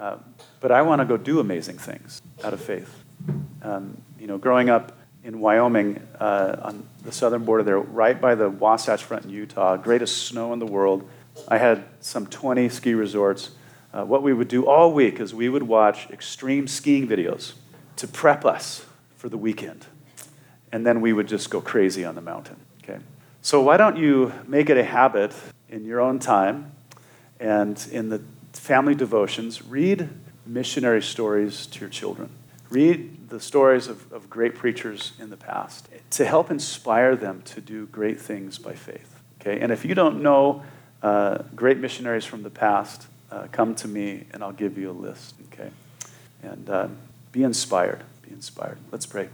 Uh, 0.00 0.16
but 0.60 0.72
I 0.72 0.80
want 0.80 1.00
to 1.02 1.04
go 1.04 1.18
do 1.18 1.40
amazing 1.40 1.76
things 1.76 2.22
out 2.42 2.54
of 2.54 2.60
faith. 2.60 3.04
Um, 3.60 4.00
you 4.18 4.26
know, 4.26 4.38
growing 4.38 4.70
up 4.70 4.96
in 5.22 5.40
Wyoming, 5.40 6.00
uh, 6.18 6.56
on 6.62 6.88
the 7.04 7.12
southern 7.12 7.44
border 7.44 7.62
there, 7.62 7.78
right 7.78 8.18
by 8.18 8.34
the 8.34 8.48
Wasatch 8.48 9.04
Front 9.04 9.26
in 9.26 9.30
Utah, 9.30 9.76
greatest 9.76 10.26
snow 10.26 10.54
in 10.54 10.58
the 10.58 10.66
world, 10.66 11.06
I 11.48 11.58
had 11.58 11.84
some 12.00 12.26
20 12.26 12.70
ski 12.70 12.94
resorts. 12.94 13.50
Uh, 13.92 14.04
what 14.04 14.22
we 14.22 14.32
would 14.32 14.48
do 14.48 14.66
all 14.66 14.90
week 14.90 15.20
is 15.20 15.34
we 15.34 15.50
would 15.50 15.64
watch 15.64 16.08
extreme 16.08 16.66
skiing 16.66 17.06
videos 17.06 17.52
to 17.96 18.08
prep 18.08 18.46
us 18.46 18.86
for 19.16 19.28
the 19.28 19.36
weekend. 19.36 19.84
And 20.72 20.86
then 20.86 21.02
we 21.02 21.12
would 21.12 21.28
just 21.28 21.50
go 21.50 21.60
crazy 21.60 22.06
on 22.06 22.14
the 22.14 22.22
mountain. 22.22 22.56
Okay? 22.82 23.00
So 23.42 23.60
why 23.60 23.76
don't 23.76 23.98
you 23.98 24.32
make 24.46 24.70
it 24.70 24.78
a 24.78 24.84
habit 24.84 25.34
in 25.68 25.84
your 25.84 26.00
own 26.00 26.18
time 26.18 26.72
and 27.38 27.86
in 27.92 28.08
the 28.08 28.22
family 28.52 28.94
devotions, 28.94 29.64
read 29.64 30.08
missionary 30.46 31.02
stories 31.02 31.66
to 31.66 31.80
your 31.80 31.88
children. 31.88 32.30
Read 32.68 33.28
the 33.30 33.40
stories 33.40 33.88
of, 33.88 34.12
of 34.12 34.30
great 34.30 34.54
preachers 34.54 35.12
in 35.18 35.30
the 35.30 35.36
past 35.36 35.88
to 36.10 36.24
help 36.24 36.50
inspire 36.50 37.16
them 37.16 37.42
to 37.42 37.60
do 37.60 37.86
great 37.86 38.20
things 38.20 38.58
by 38.58 38.74
faith. 38.74 39.20
Okay? 39.40 39.60
And 39.60 39.72
if 39.72 39.84
you 39.84 39.94
don't 39.94 40.22
know 40.22 40.62
uh, 41.02 41.38
great 41.54 41.78
missionaries 41.78 42.24
from 42.24 42.42
the 42.42 42.50
past, 42.50 43.06
uh, 43.30 43.46
come 43.52 43.74
to 43.76 43.88
me 43.88 44.26
and 44.32 44.42
I'll 44.42 44.52
give 44.52 44.76
you 44.76 44.90
a 44.90 44.92
list. 44.92 45.34
Okay? 45.52 45.70
And 46.42 46.68
uh, 46.68 46.88
be 47.32 47.42
inspired. 47.42 48.02
Be 48.22 48.32
inspired. 48.32 48.78
Let's 48.90 49.06
pray. 49.06 49.28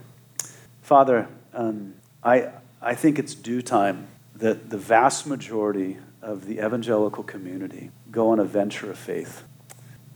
Father, 0.82 1.28
um, 1.52 1.94
I, 2.22 2.50
I 2.80 2.94
think 2.94 3.18
it's 3.18 3.34
due 3.34 3.62
time 3.62 4.08
that 4.34 4.70
the 4.70 4.78
vast 4.78 5.26
majority 5.26 5.96
of 6.26 6.46
the 6.46 6.58
evangelical 6.58 7.22
community 7.22 7.90
go 8.10 8.30
on 8.30 8.40
a 8.40 8.44
venture 8.44 8.90
of 8.90 8.98
faith. 8.98 9.44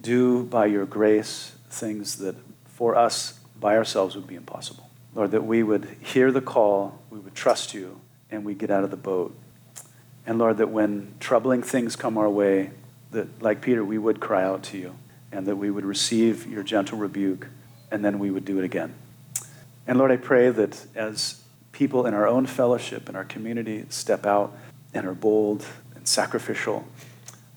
Do 0.03 0.43
by 0.43 0.67
your 0.67 0.85
grace 0.85 1.53
things 1.71 2.17
that 2.17 2.35
for 2.67 2.97
us 2.97 3.39
by 3.59 3.77
ourselves 3.77 4.17
would 4.17 4.27
be 4.27 4.35
impossible. 4.35 4.91
Lord, 5.15 5.31
that 5.31 5.45
we 5.45 5.63
would 5.63 5.85
hear 6.03 6.33
the 6.33 6.41
call, 6.41 7.01
we 7.11 7.21
would 7.21 7.37
trust 7.37 7.75
you, 7.75 8.01
and 8.29 8.45
we 8.45 8.55
get 8.55 8.71
out 8.71 8.83
of 8.83 8.91
the 8.91 8.97
boat. 8.97 9.39
And 10.27 10.39
Lord, 10.39 10.57
that 10.57 10.71
when 10.71 11.15
troubling 11.21 11.63
things 11.63 11.95
come 11.95 12.19
our 12.19 12.29
way, 12.29 12.71
that 13.13 13.41
like 13.41 13.61
Peter, 13.61 13.85
we 13.85 13.99
would 13.99 14.19
cry 14.19 14.43
out 14.43 14.65
to 14.65 14.79
you, 14.79 14.97
and 15.31 15.47
that 15.47 15.57
we 15.57 15.71
would 15.71 15.85
receive 15.85 16.47
your 16.47 16.65
gentle 16.65 16.99
rebuke, 16.99 17.47
and 17.93 18.05
then 18.05 18.19
we 18.19 18.33
would 18.33 18.45
do 18.45 18.59
it 18.59 18.65
again. 18.65 18.95
And 19.87 19.97
Lord, 19.97 20.11
I 20.11 20.17
pray 20.17 20.51
that 20.51 20.87
as 20.97 21.41
people 21.71 22.05
in 22.05 22.15
our 22.15 22.27
own 22.27 22.47
fellowship, 22.47 23.09
in 23.09 23.15
our 23.15 23.25
community, 23.25 23.85
step 23.91 24.27
out 24.27 24.57
and 24.93 25.07
are 25.07 25.15
bold 25.15 25.65
sacrificial, 26.11 26.87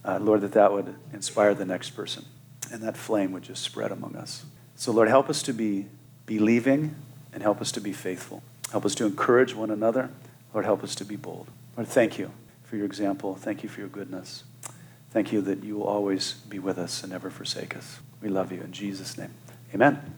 uh, 0.06 0.20
Lord, 0.20 0.42
that 0.42 0.54
that 0.54 0.72
would 0.72 0.96
inspire 1.12 1.54
the 1.54 1.66
next 1.66 1.92
person 1.92 2.26
and 2.72 2.82
that 2.84 2.96
flame 2.98 3.32
would 3.32 3.44
just 3.44 3.64
spread 3.64 3.92
among 3.92 4.16
us. 4.16 4.46
So, 4.76 4.92
Lord, 4.92 5.08
help 5.08 5.30
us 5.30 5.44
to 5.44 5.54
be 5.54 5.88
believing 6.26 6.96
and 7.34 7.44
help 7.44 7.62
us 7.62 7.72
to 7.74 7.82
be 7.82 7.94
faithful. 7.94 8.44
Help 8.72 8.86
us 8.86 8.96
to 8.96 9.06
encourage 9.06 9.54
one 9.56 9.70
another. 9.70 10.10
Lord, 10.54 10.66
help 10.66 10.84
us 10.84 10.96
to 10.96 11.06
be 11.06 11.16
bold. 11.16 11.48
Lord, 11.78 11.88
thank 11.88 12.18
you 12.18 12.32
for 12.64 12.76
your 12.76 12.86
example. 12.86 13.36
Thank 13.36 13.64
you 13.64 13.70
for 13.70 13.82
your 13.82 13.90
goodness. 13.90 14.44
Thank 15.12 15.32
you 15.32 15.42
that 15.42 15.64
you 15.64 15.78
will 15.78 15.88
always 15.88 16.34
be 16.50 16.58
with 16.60 16.78
us 16.78 17.04
and 17.04 17.12
never 17.12 17.30
forsake 17.30 17.76
us. 17.76 18.00
We 18.22 18.30
love 18.30 18.52
you 18.52 18.62
in 18.62 18.72
Jesus' 18.72 19.18
name. 19.18 19.34
Amen. 19.74 20.16